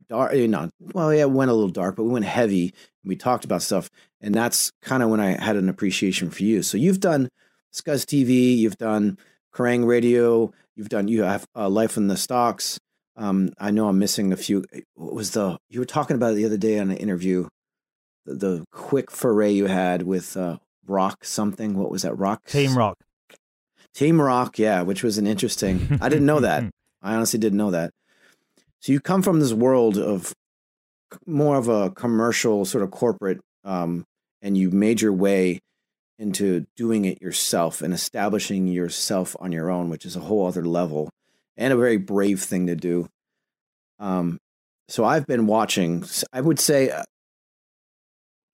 dark. 0.09 0.33
Eh, 0.35 0.47
not 0.47 0.71
well, 0.79 1.13
yeah, 1.13 1.25
went 1.25 1.51
a 1.51 1.55
little 1.55 1.71
dark, 1.71 1.97
but 1.97 2.05
we 2.05 2.11
went 2.11 2.25
heavy. 2.25 2.75
We 3.05 3.17
talked 3.17 3.45
about 3.45 3.63
stuff, 3.63 3.91
and 4.21 4.35
that's 4.35 4.73
kind 4.83 5.03
of 5.03 5.09
when 5.09 5.21
I 5.21 5.43
had 5.43 5.57
an 5.57 5.69
appreciation 5.69 6.31
for 6.31 6.43
you. 6.43 6.63
So 6.63 6.77
you've 6.77 7.01
done 7.01 7.29
Scuzz 7.73 8.05
TV, 8.05 8.57
you've 8.57 8.79
done 8.79 9.19
Kerrang 9.55 9.87
Radio, 9.87 10.53
you've 10.75 10.89
done 10.89 11.09
you 11.09 11.23
have 11.23 11.47
uh, 11.57 11.69
Life 11.69 11.97
in 11.97 12.09
the 12.09 12.17
Stocks. 12.17 12.79
Um, 13.17 13.51
I 13.59 13.71
know 13.71 13.89
I'm 13.89 13.99
missing 13.99 14.33
a 14.33 14.37
few. 14.37 14.65
Eh, 14.73 14.81
what 14.95 15.15
was 15.15 15.33
the 15.33 15.59
you 15.69 15.81
were 15.81 15.87
talking 15.87 16.17
about 16.17 16.35
the 16.35 16.47
other 16.47 16.57
day 16.57 16.79
on 16.79 16.91
an 16.91 16.97
interview? 16.97 17.49
The, 18.25 18.35
the 18.35 18.65
quick 18.73 19.11
foray 19.11 19.53
you 19.53 19.67
had 19.67 20.03
with 20.03 20.37
uh, 20.37 20.59
Rock 20.87 21.25
something. 21.25 21.75
What 21.75 21.91
was 21.91 22.03
that? 22.03 22.15
Rock 22.15 22.47
Team 22.47 22.77
Rock. 22.77 22.99
Team 23.95 24.21
Rock, 24.21 24.59
yeah, 24.59 24.83
which 24.83 25.03
was 25.03 25.19
an 25.19 25.27
interesting. 25.27 25.99
I 26.01 26.09
didn't 26.09 26.27
know 26.27 26.41
that. 26.41 26.65
I 27.03 27.15
honestly 27.15 27.39
didn't 27.39 27.59
know 27.59 27.73
that. 27.73 27.91
So 28.81 28.93
you 28.93 29.01
come 29.01 29.23
from 29.23 29.41
this 29.41 29.53
world 29.53 29.99
of 29.99 30.33
more 31.27 31.57
of 31.57 31.69
a 31.69 31.91
commercial 31.91 32.65
sort 32.65 32.85
of 32.85 32.91
corporate, 32.91 33.41
um, 33.65 34.05
and 34.41 34.57
you 34.57 34.71
made 34.71 35.01
your 35.01 35.13
way 35.13 35.61
into 36.19 36.67
doing 36.77 37.05
it 37.05 37.21
yourself 37.21 37.83
and 37.83 37.93
establishing 37.93 38.67
yourself 38.67 39.37
on 39.41 39.53
your 39.53 39.71
own, 39.71 39.89
which 39.89 40.07
is 40.07 40.17
a 40.17 40.21
whole 40.21 40.47
other 40.47 40.65
level 40.65 41.11
and 41.57 41.73
a 41.73 41.77
very 41.77 41.97
brave 41.97 42.43
thing 42.43 42.67
to 42.67 42.77
do. 42.77 43.09
Um, 43.99 44.39
so 44.89 45.05
I've 45.05 45.27
been 45.27 45.47
watching. 45.47 46.05
I 46.33 46.41
would 46.41 46.59
say 46.59 46.91
uh, 46.91 47.05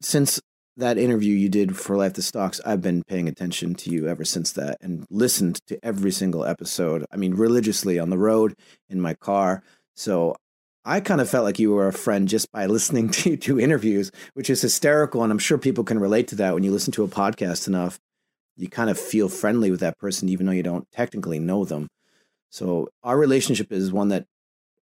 since 0.00 0.40
that 0.78 0.96
interview 0.96 1.34
you 1.34 1.48
did 1.48 1.76
for 1.76 1.96
Life 1.96 2.14
the 2.14 2.22
Stocks, 2.22 2.60
I've 2.64 2.80
been 2.80 3.02
paying 3.02 3.28
attention 3.28 3.74
to 3.74 3.90
you 3.90 4.06
ever 4.06 4.24
since 4.24 4.52
that 4.52 4.78
and 4.80 5.04
listened 5.10 5.60
to 5.66 5.78
every 5.84 6.12
single 6.12 6.44
episode. 6.44 7.04
I 7.10 7.16
mean, 7.16 7.34
religiously 7.34 7.98
on 7.98 8.10
the 8.10 8.18
road, 8.18 8.54
in 8.88 9.00
my 9.00 9.14
car. 9.14 9.64
So 9.96 10.36
I 10.84 11.00
kind 11.00 11.20
of 11.20 11.28
felt 11.28 11.44
like 11.44 11.58
you 11.58 11.72
were 11.72 11.88
a 11.88 11.92
friend 11.92 12.28
just 12.28 12.50
by 12.52 12.66
listening 12.66 13.08
to 13.10 13.36
to 13.36 13.60
interviews, 13.60 14.12
which 14.34 14.48
is 14.48 14.62
hysterical. 14.62 15.24
And 15.24 15.32
I'm 15.32 15.40
sure 15.40 15.58
people 15.58 15.82
can 15.82 15.98
relate 15.98 16.28
to 16.28 16.36
that 16.36 16.54
when 16.54 16.62
you 16.62 16.70
listen 16.70 16.92
to 16.92 17.04
a 17.04 17.08
podcast 17.08 17.66
enough. 17.66 17.98
You 18.56 18.68
kind 18.68 18.88
of 18.88 18.98
feel 18.98 19.28
friendly 19.28 19.70
with 19.72 19.80
that 19.80 19.98
person, 19.98 20.28
even 20.28 20.46
though 20.46 20.52
you 20.52 20.62
don't 20.62 20.90
technically 20.92 21.40
know 21.40 21.64
them. 21.64 21.88
So 22.50 22.88
our 23.02 23.18
relationship 23.18 23.72
is 23.72 23.92
one 23.92 24.08
that 24.08 24.26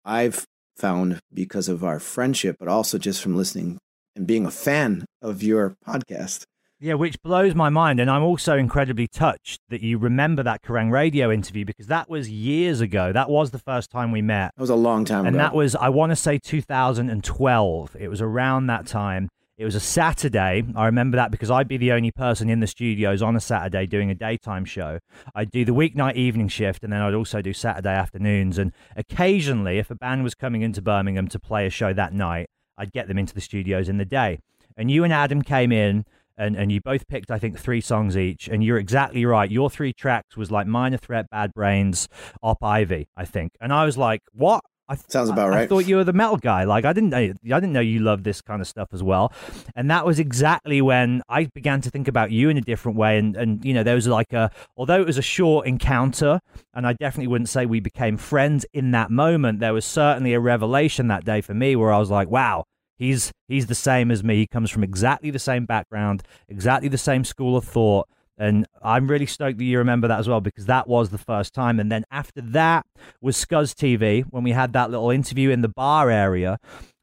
I've 0.06 0.46
found 0.78 1.20
because 1.34 1.68
of 1.68 1.84
our 1.84 2.00
friendship, 2.00 2.56
but 2.60 2.70
also 2.70 2.98
just 2.98 3.22
from 3.22 3.36
listening 3.36 3.80
and 4.16 4.28
being 4.28 4.46
a 4.46 4.52
fan 4.52 5.06
of 5.22 5.42
your 5.44 5.76
podcast. 5.88 6.46
Yeah, 6.80 6.96
which 6.96 7.22
blows 7.22 7.54
my 7.54 7.70
mind. 7.70 8.00
And 8.00 8.10
I'm 8.10 8.24
also 8.24 8.58
incredibly 8.58 9.08
touched 9.08 9.62
that 9.70 9.82
you 9.82 10.00
remember 10.00 10.42
that 10.42 10.64
Kerrang 10.64 10.92
radio 10.92 11.32
interview 11.32 11.64
because 11.64 11.86
that 11.88 12.10
was 12.10 12.28
years 12.28 12.82
ago. 12.82 13.14
That 13.14 13.30
was 13.30 13.52
the 13.52 13.60
first 13.60 13.92
time 13.92 14.12
we 14.12 14.24
met. 14.24 14.52
That 14.56 14.62
was 14.62 14.72
a 14.72 14.76
long 14.76 15.06
time 15.06 15.20
ago. 15.20 15.28
and 15.28 15.36
ago. 15.36 15.44
that 15.44 15.54
was, 15.54 15.76
I 15.76 15.90
want 15.90 16.12
to 16.12 16.16
say 16.16 16.40
2012. 16.40 17.96
It 18.00 18.08
was 18.08 18.20
around 18.20 18.66
that 18.68 18.88
time. 18.88 19.30
It 19.60 19.66
was 19.66 19.76
a 19.76 19.80
Saturday. 19.80 20.64
I 20.76 20.86
remember 20.88 21.18
that 21.18 21.30
because 21.30 21.52
I'd 21.52 21.68
be 21.68 21.78
the 21.78 21.92
only 21.92 22.10
person 22.10 22.50
in 22.50 22.62
the 22.62 22.68
studios 22.68 23.22
on 23.22 23.36
a 23.36 23.40
Saturday 23.40 23.86
doing 23.86 24.10
a 24.10 24.16
daytime 24.16 24.66
show. 24.66 24.98
I'd 25.36 25.52
do 25.52 25.64
the 25.64 25.74
weeknight 25.76 26.16
evening 26.16 26.48
shift 26.48 26.84
and 26.84 26.92
then 26.92 27.02
I'd 27.02 27.14
also 27.14 27.44
do 27.44 27.54
Saturday 27.54 27.94
afternoons. 27.94 28.58
And 28.58 28.74
occasionally, 28.96 29.78
if 29.78 29.92
a 29.92 29.96
band 29.96 30.24
was 30.24 30.34
coming 30.34 30.64
into 30.64 30.82
Birmingham 30.82 31.28
to 31.28 31.38
play 31.40 31.68
a 31.68 31.70
show 31.70 31.94
that 31.94 32.12
night, 32.12 32.48
I'd 32.82 32.92
get 32.92 33.08
them 33.08 33.20
into 33.20 33.36
the 33.36 33.42
studios 33.42 33.88
in 33.88 33.98
the 33.98 34.06
day. 34.06 34.40
And 34.76 34.90
you 34.90 35.04
and 35.04 35.14
Adam 35.14 35.44
came 35.44 35.72
in 35.72 36.04
and, 36.36 36.56
and 36.56 36.72
you 36.72 36.82
both 36.82 37.08
picked, 37.08 37.30
I 37.30 37.38
think, 37.38 37.60
three 37.60 37.80
songs 37.80 38.18
each. 38.18 38.48
And 38.48 38.64
you're 38.64 38.80
exactly 38.80 39.24
right. 39.24 39.50
Your 39.52 39.70
three 39.70 39.94
tracks 39.94 40.36
was 40.36 40.50
like 40.50 40.66
Minor 40.66 40.98
Threat, 40.98 41.30
Bad 41.30 41.54
Brains, 41.54 42.10
Op 42.42 42.64
Ivy, 42.64 43.08
I 43.16 43.26
think. 43.26 43.52
And 43.62 43.72
I 43.72 43.86
was 43.86 44.00
like, 44.00 44.24
what? 44.34 44.64
I 44.90 44.96
th- 44.96 45.10
Sounds 45.10 45.30
about 45.30 45.48
I, 45.48 45.50
right. 45.50 45.62
I 45.62 45.68
thought 45.68 45.88
you 45.88 45.96
were 45.96 46.04
the 46.04 46.12
metal 46.12 46.36
guy. 46.36 46.66
Like 46.66 46.84
I 46.84 46.92
didn't 46.92 47.12
know. 47.12 47.18
I 47.18 47.32
didn't 47.44 47.72
know 47.72 47.80
you 47.80 48.00
loved 48.00 48.26
this 48.26 48.42
kind 48.42 48.62
of 48.62 48.68
stuff 48.68 48.90
as 48.92 49.02
well. 49.02 49.32
And 49.74 49.90
that 49.90 50.06
was 50.06 50.20
exactly 50.20 50.82
when 50.82 51.22
I 51.30 51.46
began 51.46 51.80
to 51.82 51.90
think 51.90 52.10
about 52.10 52.32
you 52.32 52.50
in 52.50 52.58
a 52.58 52.62
different 52.62 52.98
way. 52.98 53.18
And 53.18 53.38
and 53.38 53.64
you 53.64 53.74
know 53.74 53.84
there 53.84 53.96
was 53.96 54.08
like 54.08 54.34
a 54.34 54.52
although 54.76 55.00
it 55.00 55.06
was 55.06 55.18
a 55.18 55.22
short 55.22 55.66
encounter, 55.66 56.42
and 56.74 56.86
I 56.86 56.92
definitely 56.92 57.28
wouldn't 57.28 57.48
say 57.48 57.66
we 57.66 57.80
became 57.80 58.18
friends 58.18 58.66
in 58.74 58.92
that 58.92 59.12
moment. 59.12 59.62
There 59.62 59.74
was 59.74 59.86
certainly 59.86 60.34
a 60.34 60.42
revelation 60.42 61.08
that 61.08 61.24
day 61.24 61.40
for 61.40 61.54
me 61.54 61.78
where 61.78 61.94
I 61.94 61.98
was 61.98 62.10
like, 62.10 62.30
wow, 62.30 62.66
He's 63.02 63.32
he's 63.48 63.66
the 63.66 63.74
same 63.74 64.12
as 64.12 64.24
me. 64.24 64.36
He 64.36 64.46
comes 64.46 64.70
from 64.70 64.84
exactly 64.84 65.32
the 65.32 65.40
same 65.40 65.66
background, 65.66 66.22
exactly 66.48 66.88
the 66.88 67.00
same 67.00 67.24
school 67.24 67.58
of 67.58 67.64
thought. 67.64 68.08
And 68.38 68.68
I'm 68.84 69.08
really 69.08 69.26
stoked 69.26 69.58
that 69.58 69.64
you 69.64 69.80
remember 69.80 70.08
that 70.08 70.20
as 70.20 70.30
well 70.30 70.40
because 70.40 70.68
that 70.68 70.88
was 70.88 71.10
the 71.10 71.18
first 71.18 71.52
time. 71.52 71.80
And 71.80 71.92
then 71.92 72.04
after 72.12 72.42
that 72.42 72.86
was 73.20 73.36
Scuzz 73.44 73.74
TV 73.74 74.24
when 74.30 74.44
we 74.44 74.52
had 74.52 74.74
that 74.74 74.92
little 74.92 75.10
interview 75.10 75.50
in 75.50 75.62
the 75.62 75.68
bar 75.68 76.12
area. 76.12 76.60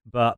But 0.09 0.37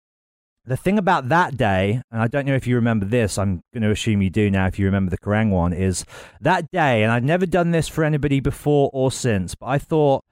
the 0.65 0.79
thing 0.79 0.97
about 0.97 1.29
that 1.29 1.59
day, 1.59 2.01
and 2.11 2.23
I 2.23 2.27
don't 2.27 2.47
know 2.47 2.55
if 2.55 2.67
you 2.67 2.77
remember 2.77 3.05
this, 3.05 3.37
I'm 3.37 3.61
going 3.75 3.83
to 3.83 3.91
assume 3.91 4.23
you 4.23 4.31
do 4.31 4.51
now 4.51 4.67
if 4.67 4.79
you 4.79 4.87
remember 4.87 5.11
the 5.11 5.19
Kerrang 5.19 5.51
one, 5.51 5.75
is 5.75 6.07
that 6.41 6.71
day, 6.71 7.03
and 7.03 7.13
I'd 7.13 7.25
never 7.25 7.45
done 7.45 7.71
this 7.71 7.87
for 7.87 8.03
anybody 8.03 8.41
before 8.41 8.89
or 8.95 9.13
since, 9.13 9.55
but 9.55 9.67
I 9.67 9.79
thought, 9.79 10.25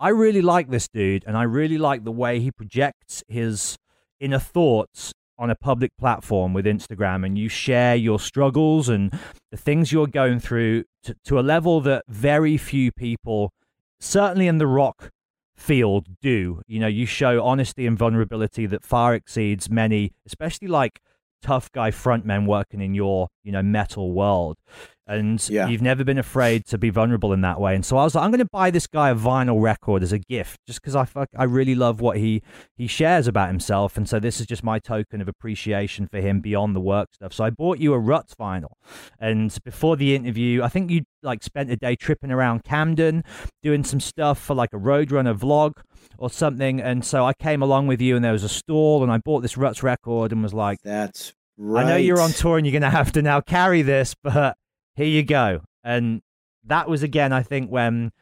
I 0.00 0.08
really 0.08 0.42
like 0.42 0.70
this 0.70 0.88
dude, 0.88 1.24
and 1.26 1.36
I 1.36 1.42
really 1.42 1.78
like 1.78 2.04
the 2.04 2.12
way 2.12 2.40
he 2.40 2.50
projects 2.50 3.22
his 3.28 3.76
inner 4.22 4.38
thoughts 4.38 5.12
on 5.38 5.50
a 5.50 5.56
public 5.56 5.90
platform 5.98 6.52
with 6.52 6.64
Instagram 6.64 7.26
and 7.26 7.36
you 7.36 7.48
share 7.48 7.96
your 7.96 8.20
struggles 8.20 8.88
and 8.88 9.12
the 9.50 9.56
things 9.56 9.90
you're 9.90 10.06
going 10.06 10.38
through 10.38 10.84
to, 11.02 11.16
to 11.24 11.38
a 11.38 11.42
level 11.42 11.80
that 11.80 12.04
very 12.08 12.56
few 12.56 12.92
people, 12.92 13.50
certainly 13.98 14.46
in 14.46 14.58
the 14.58 14.66
rock 14.66 15.10
field, 15.56 16.06
do. 16.20 16.62
You 16.68 16.78
know, 16.78 16.86
you 16.86 17.06
show 17.06 17.42
honesty 17.42 17.86
and 17.86 17.98
vulnerability 17.98 18.66
that 18.66 18.84
far 18.84 19.14
exceeds 19.14 19.68
many, 19.68 20.12
especially 20.26 20.68
like 20.68 21.00
tough 21.42 21.72
guy 21.72 21.90
frontmen 21.90 22.46
working 22.46 22.80
in 22.80 22.94
your, 22.94 23.28
you 23.42 23.50
know, 23.50 23.62
metal 23.62 24.12
world. 24.12 24.58
And 25.06 25.44
Yeah. 25.48 25.66
you've 25.68 25.82
never 25.82 26.04
been 26.04 26.18
afraid 26.18 26.64
to 26.66 26.78
be 26.78 26.88
vulnerable 26.90 27.32
in 27.32 27.40
that 27.40 27.60
way. 27.60 27.74
And 27.74 27.84
so 27.84 27.96
I 27.96 28.04
was 28.04 28.14
like, 28.14 28.24
I'm 28.24 28.30
going 28.30 28.38
to 28.38 28.48
buy 28.52 28.70
this 28.70 28.86
guy 28.86 29.10
a 29.10 29.14
vinyl 29.14 29.60
record 29.60 30.02
as 30.02 30.12
a 30.12 30.18
gift, 30.18 30.60
just 30.66 30.80
because 30.80 30.94
I 30.94 31.04
fuck, 31.04 31.28
I 31.36 31.44
really 31.44 31.74
love 31.74 32.00
what 32.00 32.18
he 32.18 32.42
he 32.76 32.86
shares 32.86 33.26
about 33.26 33.48
himself. 33.48 33.96
And 33.96 34.08
so 34.08 34.20
this 34.20 34.40
is 34.40 34.46
just 34.46 34.62
my 34.62 34.78
token 34.78 35.20
of 35.20 35.28
appreciation 35.28 36.06
for 36.06 36.20
him 36.20 36.40
beyond 36.40 36.76
the 36.76 36.80
work 36.80 37.08
stuff. 37.14 37.32
So 37.32 37.44
I 37.44 37.50
bought 37.50 37.78
you 37.78 37.94
a 37.94 37.98
Ruts 37.98 38.34
vinyl. 38.34 38.72
And 39.18 39.56
before 39.64 39.96
the 39.96 40.14
interview, 40.14 40.62
I 40.62 40.68
think 40.68 40.90
you 40.90 41.02
like 41.22 41.42
spent 41.42 41.70
a 41.70 41.76
day 41.76 41.96
tripping 41.96 42.30
around 42.30 42.64
Camden, 42.64 43.24
doing 43.62 43.84
some 43.84 44.00
stuff 44.00 44.38
for 44.40 44.54
like 44.54 44.72
a 44.72 44.78
Roadrunner 44.78 45.36
vlog 45.36 45.72
or 46.18 46.30
something. 46.30 46.80
And 46.80 47.04
so 47.04 47.24
I 47.24 47.32
came 47.32 47.62
along 47.62 47.86
with 47.88 48.00
you, 48.00 48.16
and 48.16 48.24
there 48.24 48.32
was 48.32 48.44
a 48.44 48.48
stall, 48.48 49.02
and 49.02 49.10
I 49.12 49.18
bought 49.18 49.40
this 49.40 49.56
Ruts 49.56 49.82
record 49.82 50.32
and 50.32 50.42
was 50.42 50.54
like, 50.54 50.78
That's 50.84 51.32
right. 51.56 51.84
I 51.84 51.88
know 51.88 51.96
you're 51.96 52.20
on 52.20 52.30
tour 52.30 52.56
and 52.56 52.66
you're 52.66 52.72
going 52.72 52.82
to 52.82 52.96
have 52.96 53.12
to 53.12 53.22
now 53.22 53.40
carry 53.40 53.82
this, 53.82 54.14
but 54.22 54.56
here 54.94 55.06
you 55.06 55.22
go. 55.22 55.62
And 55.84 56.22
that 56.64 56.88
was 56.88 57.02
again, 57.02 57.32
I 57.32 57.42
think, 57.42 57.70
when 57.70 58.12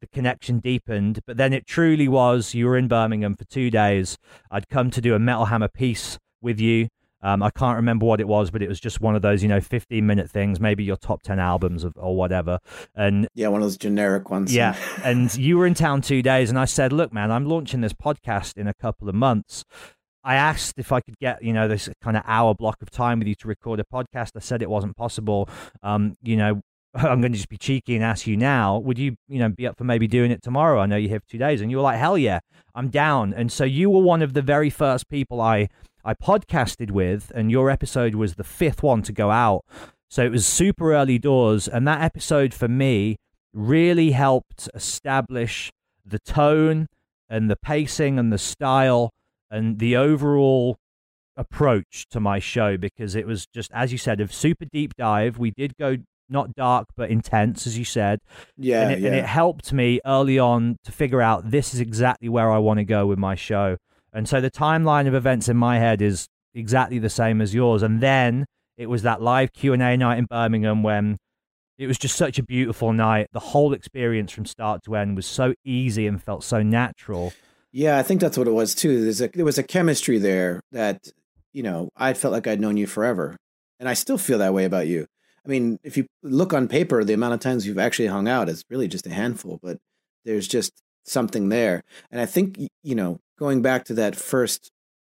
the 0.00 0.06
connection 0.06 0.58
deepened. 0.60 1.20
But 1.26 1.36
then 1.36 1.52
it 1.52 1.66
truly 1.66 2.08
was 2.08 2.54
you 2.54 2.66
were 2.66 2.76
in 2.76 2.88
Birmingham 2.88 3.34
for 3.34 3.44
two 3.44 3.70
days. 3.70 4.18
I'd 4.50 4.68
come 4.68 4.90
to 4.90 5.00
do 5.00 5.14
a 5.14 5.18
Metal 5.18 5.46
Hammer 5.46 5.68
piece 5.68 6.18
with 6.42 6.60
you. 6.60 6.88
Um, 7.22 7.42
I 7.42 7.50
can't 7.50 7.76
remember 7.76 8.04
what 8.06 8.20
it 8.20 8.28
was, 8.28 8.50
but 8.50 8.62
it 8.62 8.68
was 8.68 8.78
just 8.78 9.00
one 9.00 9.16
of 9.16 9.22
those, 9.22 9.42
you 9.42 9.48
know, 9.48 9.60
15 9.60 10.06
minute 10.06 10.30
things, 10.30 10.60
maybe 10.60 10.84
your 10.84 10.98
top 10.98 11.22
10 11.22 11.38
albums 11.40 11.82
of, 11.82 11.94
or 11.96 12.14
whatever. 12.14 12.58
And 12.94 13.26
Yeah, 13.34 13.48
one 13.48 13.62
of 13.62 13.64
those 13.64 13.78
generic 13.78 14.30
ones. 14.30 14.54
yeah. 14.54 14.76
and 15.04 15.34
you 15.34 15.56
were 15.56 15.66
in 15.66 15.74
town 15.74 16.02
two 16.02 16.22
days, 16.22 16.50
and 16.50 16.58
I 16.58 16.66
said, 16.66 16.92
Look, 16.92 17.12
man, 17.12 17.32
I'm 17.32 17.46
launching 17.46 17.80
this 17.80 17.94
podcast 17.94 18.58
in 18.58 18.68
a 18.68 18.74
couple 18.74 19.08
of 19.08 19.14
months. 19.14 19.64
I 20.26 20.34
asked 20.34 20.74
if 20.76 20.90
I 20.90 21.00
could 21.00 21.16
get, 21.20 21.40
you 21.40 21.52
know, 21.52 21.68
this 21.68 21.88
kind 22.02 22.16
of 22.16 22.24
hour 22.26 22.52
block 22.52 22.82
of 22.82 22.90
time 22.90 23.20
with 23.20 23.28
you 23.28 23.36
to 23.36 23.46
record 23.46 23.78
a 23.78 23.84
podcast. 23.84 24.32
I 24.34 24.40
said 24.40 24.60
it 24.60 24.68
wasn't 24.68 24.96
possible. 24.96 25.48
Um, 25.84 26.16
you 26.20 26.36
know, 26.36 26.62
I'm 26.96 27.20
going 27.20 27.30
to 27.30 27.38
just 27.38 27.48
be 27.48 27.56
cheeky 27.56 27.94
and 27.94 28.04
ask 28.04 28.26
you 28.26 28.36
now, 28.36 28.76
would 28.78 28.98
you, 28.98 29.14
you 29.28 29.38
know, 29.38 29.48
be 29.48 29.68
up 29.68 29.78
for 29.78 29.84
maybe 29.84 30.08
doing 30.08 30.32
it 30.32 30.42
tomorrow? 30.42 30.80
I 30.80 30.86
know 30.86 30.96
you 30.96 31.10
have 31.10 31.24
two 31.26 31.38
days. 31.38 31.60
And 31.60 31.70
you 31.70 31.76
were 31.76 31.84
like, 31.84 31.98
hell 31.98 32.18
yeah, 32.18 32.40
I'm 32.74 32.88
down. 32.88 33.34
And 33.34 33.52
so 33.52 33.62
you 33.62 33.88
were 33.88 34.02
one 34.02 34.20
of 34.20 34.32
the 34.32 34.42
very 34.42 34.68
first 34.68 35.08
people 35.08 35.40
I, 35.40 35.68
I 36.04 36.14
podcasted 36.14 36.90
with, 36.90 37.30
and 37.32 37.52
your 37.52 37.70
episode 37.70 38.16
was 38.16 38.34
the 38.34 38.44
fifth 38.44 38.82
one 38.82 39.02
to 39.02 39.12
go 39.12 39.30
out. 39.30 39.64
So 40.10 40.24
it 40.24 40.32
was 40.32 40.44
super 40.44 40.92
early 40.92 41.20
doors. 41.20 41.68
And 41.68 41.86
that 41.86 42.02
episode 42.02 42.52
for 42.52 42.66
me 42.66 43.16
really 43.52 44.10
helped 44.10 44.68
establish 44.74 45.70
the 46.04 46.18
tone 46.18 46.88
and 47.28 47.48
the 47.48 47.56
pacing 47.56 48.18
and 48.18 48.32
the 48.32 48.38
style 48.38 49.12
and 49.50 49.78
the 49.78 49.96
overall 49.96 50.78
approach 51.36 52.06
to 52.10 52.18
my 52.20 52.38
show 52.38 52.76
because 52.76 53.14
it 53.14 53.26
was 53.26 53.46
just 53.46 53.70
as 53.72 53.92
you 53.92 53.98
said 53.98 54.20
a 54.20 54.28
super 54.28 54.64
deep 54.64 54.94
dive. 54.96 55.38
We 55.38 55.50
did 55.50 55.76
go 55.76 55.98
not 56.28 56.54
dark 56.54 56.88
but 56.96 57.10
intense 57.10 57.66
as 57.66 57.78
you 57.78 57.84
said. 57.84 58.20
Yeah, 58.56 58.82
and, 58.82 58.92
it, 58.92 59.00
yeah. 59.00 59.08
and 59.08 59.16
it 59.16 59.26
helped 59.26 59.72
me 59.72 60.00
early 60.04 60.38
on 60.38 60.76
to 60.84 60.92
figure 60.92 61.22
out 61.22 61.50
this 61.50 61.74
is 61.74 61.80
exactly 61.80 62.28
where 62.28 62.50
i 62.50 62.58
want 62.58 62.78
to 62.78 62.84
go 62.84 63.06
with 63.06 63.18
my 63.18 63.34
show. 63.34 63.76
And 64.12 64.28
so 64.28 64.40
the 64.40 64.50
timeline 64.50 65.06
of 65.06 65.14
events 65.14 65.48
in 65.48 65.56
my 65.56 65.78
head 65.78 66.00
is 66.00 66.26
exactly 66.54 66.98
the 66.98 67.10
same 67.10 67.40
as 67.40 67.54
yours. 67.54 67.82
And 67.82 68.00
then 68.00 68.46
it 68.78 68.86
was 68.86 69.02
that 69.02 69.20
live 69.20 69.52
q&a 69.52 69.76
night 69.76 70.18
in 70.18 70.24
birmingham 70.24 70.82
when 70.82 71.18
it 71.78 71.86
was 71.86 71.98
just 71.98 72.16
such 72.16 72.38
a 72.38 72.42
beautiful 72.42 72.92
night. 72.92 73.28
The 73.32 73.40
whole 73.40 73.74
experience 73.74 74.32
from 74.32 74.46
start 74.46 74.82
to 74.84 74.96
end 74.96 75.16
was 75.16 75.26
so 75.26 75.54
easy 75.64 76.06
and 76.06 76.22
felt 76.22 76.42
so 76.42 76.62
natural 76.62 77.34
Yeah, 77.76 77.98
I 77.98 78.02
think 78.02 78.22
that's 78.22 78.38
what 78.38 78.48
it 78.48 78.52
was 78.52 78.74
too. 78.74 79.02
There's 79.02 79.20
a, 79.20 79.28
there 79.28 79.44
was 79.44 79.58
a 79.58 79.62
chemistry 79.62 80.16
there 80.16 80.62
that, 80.72 81.08
you 81.52 81.62
know, 81.62 81.90
I 81.94 82.14
felt 82.14 82.32
like 82.32 82.46
I'd 82.46 82.58
known 82.58 82.78
you 82.78 82.86
forever. 82.86 83.36
And 83.78 83.86
I 83.86 83.92
still 83.92 84.16
feel 84.16 84.38
that 84.38 84.54
way 84.54 84.64
about 84.64 84.86
you. 84.86 85.06
I 85.44 85.50
mean, 85.50 85.78
if 85.84 85.98
you 85.98 86.06
look 86.22 86.54
on 86.54 86.68
paper, 86.68 87.04
the 87.04 87.12
amount 87.12 87.34
of 87.34 87.40
times 87.40 87.66
you've 87.66 87.78
actually 87.78 88.06
hung 88.06 88.28
out 88.28 88.48
is 88.48 88.64
really 88.70 88.88
just 88.88 89.06
a 89.06 89.12
handful, 89.12 89.60
but 89.62 89.76
there's 90.24 90.48
just 90.48 90.72
something 91.04 91.50
there. 91.50 91.82
And 92.10 92.18
I 92.18 92.24
think, 92.24 92.58
you 92.82 92.94
know, 92.94 93.20
going 93.38 93.60
back 93.60 93.84
to 93.84 93.94
that 93.94 94.16
first 94.16 94.70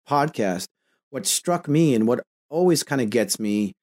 podcast, 0.07 0.67
what 1.09 1.25
struck 1.25 1.67
me 1.67 1.93
and 1.93 2.07
what 2.07 2.21
always 2.49 2.81
kind 2.81 3.01
of 3.01 3.09
gets 3.09 3.41
me 3.41 3.73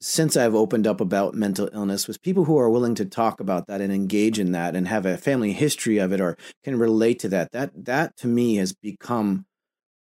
since 0.00 0.36
I've 0.36 0.54
opened 0.54 0.86
up 0.86 1.00
about 1.00 1.34
mental 1.34 1.68
illness 1.72 2.06
was 2.06 2.18
people 2.18 2.44
who 2.44 2.58
are 2.58 2.70
willing 2.70 2.94
to 2.96 3.04
talk 3.04 3.40
about 3.40 3.66
that 3.66 3.80
and 3.80 3.92
engage 3.92 4.38
in 4.38 4.52
that 4.52 4.76
and 4.76 4.86
have 4.88 5.06
a 5.06 5.16
family 5.16 5.52
history 5.52 5.98
of 5.98 6.12
it 6.12 6.20
or 6.20 6.36
can 6.64 6.78
relate 6.78 7.18
to 7.20 7.28
that. 7.30 7.52
That 7.52 7.72
that 7.86 8.16
to 8.18 8.26
me 8.26 8.56
has 8.56 8.72
become 8.74 9.46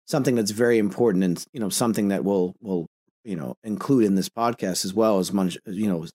something 0.06 0.34
that's 0.34 0.52
very 0.52 0.78
important 0.78 1.24
and 1.24 1.44
you 1.52 1.60
know 1.60 1.68
something 1.68 2.08
that 2.08 2.24
will 2.24 2.54
will 2.60 2.86
you 3.24 3.36
know 3.36 3.56
include 3.64 4.04
in 4.04 4.14
this 4.14 4.28
podcast 4.28 4.84
as 4.84 4.94
well 4.94 5.18
as 5.18 5.32
much 5.32 5.58
you 5.66 5.88
know 5.88 6.06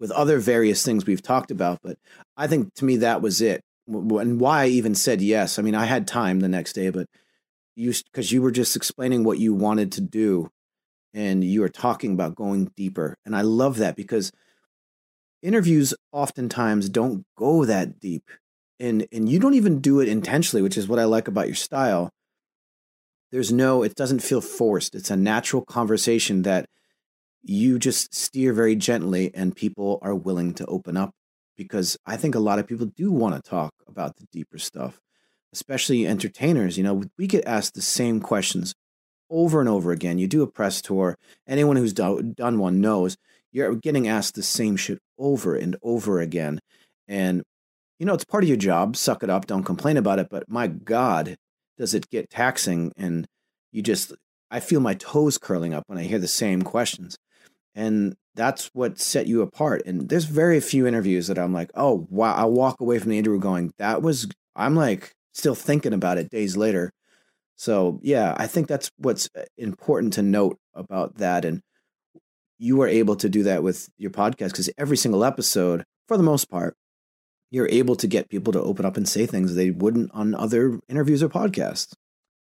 with 0.00 0.10
other 0.12 0.38
various 0.38 0.84
things 0.84 1.06
we've 1.06 1.22
talked 1.22 1.50
about. 1.50 1.80
But 1.82 1.98
I 2.36 2.46
think 2.46 2.72
to 2.74 2.84
me 2.84 2.98
that 2.98 3.20
was 3.20 3.40
it 3.40 3.62
and 3.88 4.40
why 4.40 4.64
I 4.64 4.66
even 4.68 4.94
said 4.94 5.22
yes. 5.22 5.58
I 5.58 5.62
mean, 5.62 5.74
I 5.74 5.86
had 5.86 6.06
time 6.06 6.40
the 6.40 6.48
next 6.48 6.74
day, 6.74 6.90
but 6.90 7.06
you 7.74 7.92
because 8.12 8.30
you 8.30 8.42
were 8.42 8.50
just 8.50 8.76
explaining 8.76 9.24
what 9.24 9.38
you 9.38 9.54
wanted 9.54 9.92
to 9.92 10.00
do 10.00 10.50
and 11.14 11.42
you 11.42 11.62
are 11.62 11.68
talking 11.68 12.12
about 12.12 12.34
going 12.34 12.70
deeper. 12.76 13.16
And 13.24 13.34
I 13.34 13.42
love 13.42 13.78
that 13.78 13.96
because 13.96 14.32
interviews 15.42 15.94
oftentimes 16.12 16.88
don't 16.88 17.24
go 17.36 17.64
that 17.64 18.00
deep. 18.00 18.30
And 18.80 19.06
and 19.12 19.28
you 19.28 19.40
don't 19.40 19.54
even 19.54 19.80
do 19.80 20.00
it 20.00 20.08
intentionally, 20.08 20.62
which 20.62 20.76
is 20.76 20.88
what 20.88 20.98
I 20.98 21.04
like 21.04 21.28
about 21.28 21.46
your 21.46 21.56
style. 21.56 22.10
There's 23.32 23.52
no 23.52 23.82
it 23.82 23.94
doesn't 23.94 24.22
feel 24.22 24.40
forced. 24.40 24.94
It's 24.94 25.10
a 25.10 25.16
natural 25.16 25.64
conversation 25.64 26.42
that 26.42 26.68
you 27.42 27.78
just 27.78 28.14
steer 28.14 28.52
very 28.52 28.76
gently 28.76 29.32
and 29.34 29.56
people 29.56 29.98
are 30.02 30.14
willing 30.14 30.54
to 30.54 30.66
open 30.66 30.96
up 30.96 31.14
because 31.56 31.96
I 32.06 32.16
think 32.16 32.34
a 32.34 32.40
lot 32.40 32.58
of 32.58 32.66
people 32.66 32.86
do 32.86 33.10
want 33.10 33.34
to 33.34 33.50
talk 33.50 33.72
about 33.88 34.16
the 34.16 34.26
deeper 34.32 34.58
stuff, 34.58 35.00
especially 35.52 36.06
entertainers. 36.06 36.78
You 36.78 36.84
know, 36.84 37.02
we 37.16 37.26
get 37.26 37.46
asked 37.46 37.74
the 37.74 37.82
same 37.82 38.20
questions 38.20 38.74
over 39.30 39.60
and 39.60 39.68
over 39.68 39.92
again. 39.92 40.18
You 40.18 40.26
do 40.26 40.42
a 40.42 40.46
press 40.46 40.80
tour, 40.80 41.16
anyone 41.46 41.76
who's 41.76 41.92
do- 41.92 42.22
done 42.22 42.58
one 42.58 42.80
knows 42.80 43.16
you're 43.52 43.74
getting 43.74 44.08
asked 44.08 44.34
the 44.34 44.42
same 44.42 44.76
shit 44.76 44.98
over 45.18 45.56
and 45.56 45.76
over 45.82 46.20
again. 46.20 46.60
And, 47.06 47.42
you 47.98 48.06
know, 48.06 48.14
it's 48.14 48.24
part 48.24 48.44
of 48.44 48.48
your 48.48 48.56
job. 48.56 48.96
Suck 48.96 49.22
it 49.22 49.30
up. 49.30 49.46
Don't 49.46 49.64
complain 49.64 49.96
about 49.96 50.18
it. 50.18 50.28
But 50.30 50.48
my 50.48 50.66
God, 50.66 51.36
does 51.78 51.94
it 51.94 52.10
get 52.10 52.30
taxing? 52.30 52.92
And 52.96 53.26
you 53.72 53.82
just, 53.82 54.12
I 54.50 54.60
feel 54.60 54.80
my 54.80 54.94
toes 54.94 55.38
curling 55.38 55.74
up 55.74 55.84
when 55.86 55.98
I 55.98 56.04
hear 56.04 56.18
the 56.18 56.28
same 56.28 56.62
questions. 56.62 57.18
And 57.74 58.16
that's 58.34 58.70
what 58.72 58.98
set 58.98 59.26
you 59.26 59.40
apart. 59.42 59.82
And 59.86 60.08
there's 60.08 60.24
very 60.24 60.60
few 60.60 60.86
interviews 60.86 61.26
that 61.28 61.38
I'm 61.38 61.52
like, 61.52 61.70
oh, 61.74 62.06
wow. 62.10 62.34
I 62.34 62.44
walk 62.44 62.80
away 62.80 62.98
from 62.98 63.10
the 63.10 63.18
interview 63.18 63.40
going, 63.40 63.72
that 63.78 64.02
was, 64.02 64.28
I'm 64.54 64.74
like 64.74 65.12
still 65.32 65.54
thinking 65.54 65.92
about 65.92 66.18
it 66.18 66.30
days 66.30 66.56
later 66.56 66.90
so, 67.58 67.98
yeah, 68.04 68.36
I 68.36 68.46
think 68.46 68.68
that's 68.68 68.92
what's 68.98 69.28
uh, 69.36 69.42
important 69.56 70.12
to 70.12 70.22
note 70.22 70.58
about 70.74 71.16
that. 71.16 71.44
And 71.44 71.60
you 72.56 72.76
were 72.76 72.86
able 72.86 73.16
to 73.16 73.28
do 73.28 73.42
that 73.42 73.64
with 73.64 73.88
your 73.98 74.12
podcast 74.12 74.52
because 74.52 74.70
every 74.78 74.96
single 74.96 75.24
episode, 75.24 75.84
for 76.06 76.16
the 76.16 76.22
most 76.22 76.48
part, 76.48 76.76
you're 77.50 77.68
able 77.68 77.96
to 77.96 78.06
get 78.06 78.28
people 78.28 78.52
to 78.52 78.62
open 78.62 78.86
up 78.86 78.96
and 78.96 79.08
say 79.08 79.26
things 79.26 79.56
they 79.56 79.72
wouldn't 79.72 80.12
on 80.14 80.36
other 80.36 80.78
interviews 80.88 81.20
or 81.20 81.28
podcasts. 81.28 81.94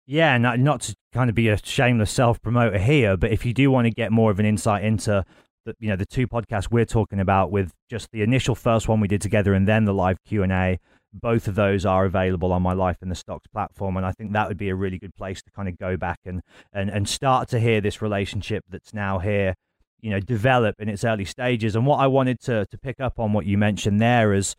Yeah, 0.07 0.37
not, 0.37 0.59
not 0.59 0.81
to 0.81 0.95
kind 1.11 1.29
of 1.29 1.35
be 1.35 1.49
a 1.49 1.57
shameless 1.57 2.11
self 2.11 2.41
promoter 2.41 2.79
here, 2.79 3.17
but 3.17 3.31
if 3.31 3.45
you 3.45 3.53
do 3.53 3.69
want 3.69 3.87
to 3.87 3.91
get 3.91 4.13
more 4.13 4.31
of 4.31 4.39
an 4.39 4.45
insight 4.45 4.85
into 4.85 5.25
the, 5.65 5.75
you 5.79 5.89
know 5.89 5.97
the 5.97 6.05
two 6.05 6.25
podcasts 6.25 6.71
we're 6.71 6.85
talking 6.85 7.19
about 7.19 7.51
with 7.51 7.73
just 7.89 8.09
the 8.11 8.21
initial 8.21 8.55
first 8.55 8.87
one 8.87 9.01
we 9.01 9.07
did 9.09 9.21
together 9.21 9.53
and 9.53 9.67
then 9.67 9.83
the 9.85 9.93
live 9.93 10.17
Q&A 10.25 10.79
both 11.13 11.47
of 11.47 11.55
those 11.55 11.85
are 11.85 12.05
available 12.05 12.53
on 12.53 12.61
my 12.61 12.73
life 12.73 12.97
in 13.01 13.09
the 13.09 13.15
stocks 13.15 13.47
platform 13.47 13.97
and 13.97 14.05
i 14.05 14.11
think 14.11 14.31
that 14.31 14.47
would 14.47 14.57
be 14.57 14.69
a 14.69 14.75
really 14.75 14.97
good 14.97 15.15
place 15.15 15.41
to 15.41 15.51
kind 15.51 15.67
of 15.67 15.77
go 15.77 15.97
back 15.97 16.19
and 16.25 16.41
and, 16.73 16.89
and 16.89 17.07
start 17.07 17.49
to 17.49 17.59
hear 17.59 17.81
this 17.81 18.01
relationship 18.01 18.63
that's 18.69 18.93
now 18.93 19.19
here 19.19 19.55
you 20.01 20.09
know 20.09 20.19
develop 20.19 20.75
in 20.79 20.89
its 20.89 21.03
early 21.03 21.25
stages. 21.25 21.75
And 21.75 21.85
what 21.85 21.99
i 21.99 22.07
wanted 22.07 22.39
to 22.41 22.65
to 22.65 22.77
pick 22.77 22.99
up 22.99 23.19
on 23.19 23.33
what 23.33 23.45
you 23.45 23.57
mentioned 23.57 24.01
there 24.01 24.33
is 24.33 24.55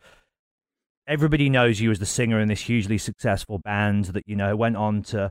everybody 1.06 1.50
knows 1.50 1.80
you 1.80 1.90
as 1.90 1.98
the 1.98 2.06
singer 2.06 2.40
in 2.40 2.48
this 2.48 2.62
hugely 2.62 2.98
successful 2.98 3.58
band 3.58 4.06
that 4.06 4.24
you 4.26 4.36
know 4.36 4.56
went 4.56 4.76
on 4.76 5.02
to 5.02 5.30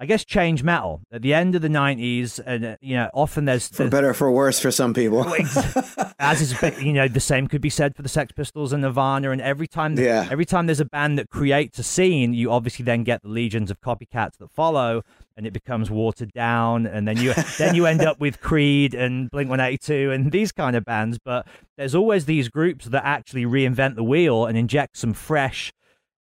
I 0.00 0.06
guess 0.06 0.24
change 0.24 0.62
metal 0.62 1.02
at 1.12 1.20
the 1.20 1.34
end 1.34 1.54
of 1.54 1.60
the 1.60 1.68
'90s, 1.68 2.40
and 2.44 2.64
uh, 2.64 2.76
you 2.80 2.96
know, 2.96 3.10
often 3.12 3.44
there's, 3.44 3.68
for 3.68 3.86
better 3.86 4.14
for 4.14 4.32
worse 4.32 4.58
for 4.58 4.70
some 4.70 4.94
people. 4.94 5.26
as 6.18 6.40
is, 6.40 6.80
you 6.80 6.94
know, 6.94 7.06
the 7.06 7.20
same 7.20 7.46
could 7.46 7.60
be 7.60 7.68
said 7.68 7.94
for 7.94 8.00
the 8.00 8.08
Sex 8.08 8.32
Pistols 8.32 8.72
and 8.72 8.80
Nirvana. 8.80 9.30
And 9.30 9.42
every 9.42 9.66
time, 9.66 9.98
yeah. 9.98 10.26
every 10.30 10.46
time 10.46 10.64
there's 10.64 10.80
a 10.80 10.86
band 10.86 11.18
that 11.18 11.28
creates 11.28 11.78
a 11.78 11.82
scene, 11.82 12.32
you 12.32 12.50
obviously 12.50 12.82
then 12.82 13.04
get 13.04 13.22
the 13.22 13.28
legions 13.28 13.70
of 13.70 13.82
copycats 13.82 14.38
that 14.38 14.50
follow, 14.50 15.02
and 15.36 15.46
it 15.46 15.52
becomes 15.52 15.90
watered 15.90 16.32
down. 16.32 16.86
And 16.86 17.06
then 17.06 17.18
you 17.18 17.34
then 17.58 17.74
you 17.74 17.84
end 17.84 18.00
up 18.00 18.18
with 18.18 18.40
Creed 18.40 18.94
and 18.94 19.30
Blink 19.30 19.50
182 19.50 20.12
and 20.12 20.32
these 20.32 20.50
kind 20.50 20.76
of 20.76 20.84
bands. 20.86 21.18
But 21.22 21.46
there's 21.76 21.94
always 21.94 22.24
these 22.24 22.48
groups 22.48 22.86
that 22.86 23.04
actually 23.04 23.44
reinvent 23.44 23.96
the 23.96 24.04
wheel 24.04 24.46
and 24.46 24.56
inject 24.56 24.96
some 24.96 25.12
fresh 25.12 25.74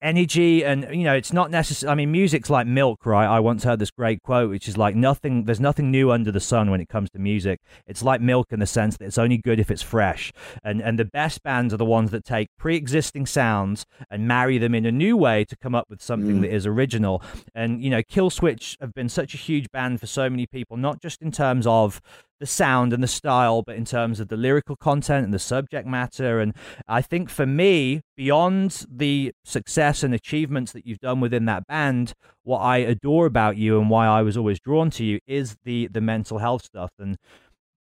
energy 0.03 0.65
and 0.65 0.87
you 0.91 1.05
know 1.05 1.15
it's 1.15 1.33
not 1.33 1.51
necessary 1.51 1.91
i 1.91 1.95
mean 1.95 2.13
music's 2.13 2.51
like 2.51 2.67
milk 2.67 3.07
right? 3.07 3.27
I 3.27 3.41
once 3.41 3.65
heard 3.65 3.79
this 3.79 3.91
great 3.91 4.23
quote 4.23 4.51
which 4.51 4.69
is 4.69 4.77
like 4.77 4.95
nothing 4.95 5.45
there's 5.45 5.61
nothing 5.61 5.91
new 5.91 6.11
under 6.11 6.33
the 6.33 6.41
sun 6.41 6.71
when 6.71 6.81
it 6.81 6.89
comes 6.89 7.11
to 7.11 7.19
music. 7.19 7.61
It's 7.87 8.03
like 8.03 8.21
milk 8.21 8.49
in 8.51 8.61
the 8.61 8.67
sense 8.67 8.97
that 8.97 9.07
it's 9.07 9.19
only 9.19 9.39
good 9.39 9.61
if 9.61 9.71
it's 9.71 9.83
fresh. 9.83 10.33
And 10.63 10.81
and 10.81 10.99
the 10.99 11.05
best 11.05 11.43
bands 11.43 11.73
are 11.73 11.77
the 11.77 11.85
ones 11.85 12.11
that 12.11 12.25
take 12.25 12.49
pre-existing 12.59 13.27
sounds 13.27 13.87
and 14.11 14.27
marry 14.29 14.59
them 14.59 14.75
in 14.75 14.85
a 14.85 14.93
new 14.93 15.17
way 15.17 15.45
to 15.45 15.57
come 15.57 15.75
up 15.75 15.87
with 15.89 16.03
something 16.03 16.39
mm. 16.39 16.41
that 16.43 16.53
is 16.53 16.67
original. 16.67 17.23
And 17.55 17.83
you 17.83 17.91
know 17.91 18.03
killswitch 18.03 18.77
have 18.81 18.95
been 18.95 19.09
such 19.09 19.35
a 19.35 19.39
huge 19.39 19.71
band 19.71 20.01
for 20.01 20.07
so 20.07 20.29
many 20.29 20.47
people 20.47 20.77
not 20.77 21.01
just 21.01 21.23
in 21.23 21.31
terms 21.31 21.67
of 21.67 22.01
the 22.39 22.47
sound 22.47 22.93
and 22.93 23.03
the 23.03 23.09
style, 23.09 23.63
but 23.63 23.77
in 23.77 23.85
terms 23.85 24.21
of 24.21 24.29
the 24.29 24.37
lyrical 24.37 24.77
content 24.77 25.25
and 25.25 25.33
the 25.33 25.39
subject 25.39 25.87
matter. 25.87 26.41
And 26.41 26.55
I 26.87 27.03
think 27.03 27.31
for 27.31 27.47
me, 27.47 28.03
beyond 28.17 28.85
the 28.91 29.33
success 29.45 30.03
and 30.03 30.15
achievements 30.15 30.73
that 30.73 30.87
you've 30.87 31.01
done 31.01 31.21
within 31.21 31.47
that 31.47 31.67
band, 31.67 32.13
what 32.43 32.59
I 32.59 32.79
adore 32.79 33.27
about 33.27 33.57
you 33.57 33.81
and 33.81 33.91
why 33.91 34.07
I 34.07 34.23
was 34.23 34.37
always 34.37 34.61
drawn 34.61 34.91
to 34.91 35.05
you 35.05 35.19
is 35.27 35.57
the 35.65 35.89
the 35.89 36.01
mental 36.01 36.39
health 36.39 36.65
stuff. 36.65 36.91
And 36.99 37.17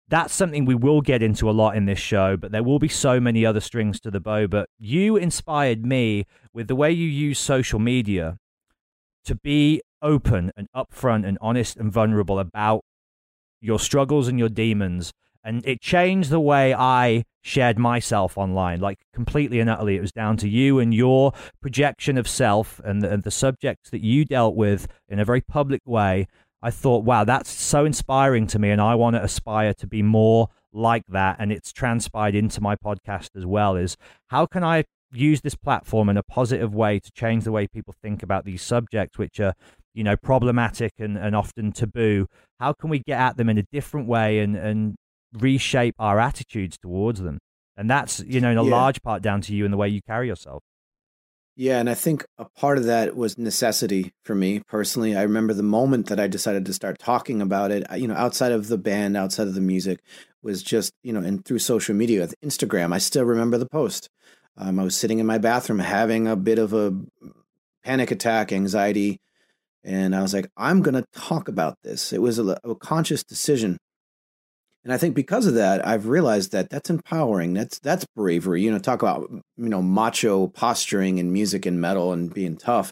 that's 0.08 0.34
something 0.34 0.66
we 0.66 0.76
will 0.76 1.02
get 1.02 1.24
into 1.24 1.50
a 1.50 1.52
lot 1.52 1.76
in 1.76 1.86
this 1.86 2.00
show, 2.00 2.38
but 2.38 2.52
there 2.52 2.64
will 2.64 2.80
be 2.80 2.88
so 2.88 3.20
many 3.20 3.46
other 3.46 3.60
strings 3.60 4.00
to 4.02 4.12
the 4.12 4.20
bow. 4.20 4.48
But 4.48 4.70
you 4.78 5.18
inspired 5.18 5.86
me 5.86 6.26
with 6.54 6.68
the 6.68 6.76
way 6.76 6.92
you 6.92 7.08
use 7.08 7.40
social 7.40 7.80
media 7.80 8.38
to 9.26 9.36
be 9.36 9.82
open 10.02 10.52
and 10.56 10.68
upfront 10.76 11.26
and 11.28 11.38
honest 11.42 11.78
and 11.78 11.92
vulnerable 11.92 12.38
about 12.38 12.84
your 13.66 13.80
struggles 13.80 14.28
and 14.28 14.40
your 14.40 14.50
demons. 14.50 15.12
And 15.44 15.66
it 15.66 15.80
changed 15.80 16.32
the 16.32 16.40
way 16.40 16.74
I 16.74 17.24
shared 17.42 17.78
myself 17.78 18.36
online, 18.38 18.80
like 18.80 19.00
completely 19.14 19.60
and 19.60 19.70
utterly. 19.70 19.96
It 19.96 20.02
was 20.02 20.12
down 20.12 20.38
to 20.38 20.50
you 20.50 20.80
and 20.80 20.94
your 20.94 21.34
projection 21.62 22.18
of 22.18 22.28
self 22.28 22.82
and 22.84 23.04
the, 23.04 23.12
and 23.12 23.24
the 23.24 23.30
subjects 23.30 23.92
that 23.92 24.02
you 24.02 24.26
dealt 24.26 24.56
with 24.56 24.88
in 25.08 25.20
a 25.20 25.26
very 25.26 25.42
public 25.42 25.82
way. 25.86 26.28
I 26.64 26.72
thought, 26.72 27.04
wow, 27.04 27.24
that's 27.26 27.52
so 27.52 27.86
inspiring 27.86 28.48
to 28.48 28.58
me. 28.58 28.72
And 28.72 28.82
I 28.82 28.96
want 28.96 29.16
to 29.16 29.24
aspire 29.24 29.76
to 29.76 29.86
be 29.86 30.02
more 30.02 30.50
like 30.74 31.04
that. 31.10 31.38
And 31.40 31.52
it's 31.52 31.72
transpired 31.72 32.34
into 32.34 32.60
my 32.60 32.76
podcast 32.76 33.30
as 33.36 33.46
well 33.46 33.76
is 33.76 33.98
how 34.30 34.48
can 34.48 34.64
I 34.64 34.86
use 35.12 35.42
this 35.42 35.56
platform 35.56 36.10
in 36.10 36.18
a 36.18 36.24
positive 36.24 36.74
way 36.74 37.00
to 37.00 37.12
change 37.12 37.44
the 37.44 37.52
way 37.52 37.68
people 37.68 37.94
think 38.02 38.24
about 38.24 38.46
these 38.46 38.62
subjects, 38.62 39.18
which 39.18 39.40
are 39.40 39.54
you 39.96 40.04
know 40.04 40.16
problematic 40.16 40.92
and, 41.00 41.18
and 41.18 41.36
often 41.36 41.72
taboo 41.72 42.28
how 42.60 42.74
can 42.74 42.90
we 42.90 43.00
get 43.00 43.20
at 43.20 43.38
them 43.38 43.50
in 43.50 43.58
a 43.58 43.64
different 43.72 44.08
way 44.08 44.40
and 44.40 44.56
and 44.56 44.96
reshape 45.34 45.96
our 46.00 46.20
attitudes 46.20 46.78
towards 46.78 47.22
them? 47.22 47.40
And 47.78 47.90
that's 47.90 48.20
you 48.22 48.40
know 48.40 48.52
in 48.52 48.58
a 48.58 48.64
yeah. 48.64 48.72
large 48.72 49.02
part 49.02 49.22
down 49.22 49.42
to 49.42 49.56
you 49.56 49.66
and 49.66 49.74
the 49.74 49.78
way 49.78 49.90
you 49.90 50.02
carry 50.02 50.28
yourself. 50.28 50.64
Yeah 51.58 51.80
and 51.80 51.90
i 51.90 51.94
think 51.94 52.26
a 52.38 52.46
part 52.46 52.78
of 52.78 52.84
that 52.84 53.16
was 53.16 53.38
necessity 53.38 54.12
for 54.24 54.36
me 54.36 54.62
personally. 54.68 55.16
I 55.16 55.22
remember 55.22 55.54
the 55.54 55.64
moment 55.64 56.08
that 56.08 56.20
i 56.20 56.28
decided 56.28 56.66
to 56.66 56.74
start 56.74 57.00
talking 57.00 57.42
about 57.42 57.72
it 57.72 57.86
you 57.98 58.08
know 58.08 58.16
outside 58.16 58.52
of 58.52 58.68
the 58.68 58.78
band 58.78 59.16
outside 59.16 59.48
of 59.48 59.56
the 59.56 59.62
music 59.62 60.02
was 60.44 60.62
just 60.62 60.92
you 61.02 61.14
know 61.14 61.22
and 61.22 61.46
through 61.46 61.60
social 61.60 61.96
media 61.96 62.28
instagram 62.44 62.94
i 62.94 62.98
still 62.98 63.24
remember 63.24 63.58
the 63.58 63.70
post. 63.70 64.10
Um, 64.58 64.80
i 64.80 64.84
was 64.84 64.98
sitting 64.98 65.20
in 65.20 65.26
my 65.26 65.38
bathroom 65.38 65.80
having 65.80 66.28
a 66.28 66.36
bit 66.36 66.60
of 66.60 66.74
a 66.74 66.94
panic 67.86 68.12
attack 68.12 68.52
anxiety 68.52 69.22
and 69.86 70.16
I 70.16 70.24
was 70.24 70.34
like, 70.34 70.50
I'm 70.58 70.82
going 70.82 70.96
to 70.96 71.06
talk 71.14 71.48
about 71.48 71.78
this. 71.84 72.12
It 72.12 72.22
was 72.22 72.40
a, 72.40 72.60
a, 72.64 72.74
conscious 72.74 73.24
decision. 73.24 73.78
And 74.84 74.92
I 74.92 74.98
think 74.98 75.14
because 75.14 75.46
of 75.46 75.54
that, 75.54 75.86
I've 75.88 76.08
realized 76.08 76.52
that 76.54 76.72
that's 76.72 76.90
empowering. 76.90 77.54
That's 77.54 77.80
that's 77.80 78.06
bravery. 78.16 78.64
You 78.64 78.72
know, 78.72 78.80
talk 78.80 79.04
about 79.04 79.30
you 79.32 79.70
know 79.70 79.82
macho 79.82 80.48
posturing 80.48 81.20
and 81.20 81.32
music 81.32 81.66
and 81.66 81.80
metal 81.80 82.14
and 82.14 82.34
being 82.34 82.58
tough. 82.58 82.92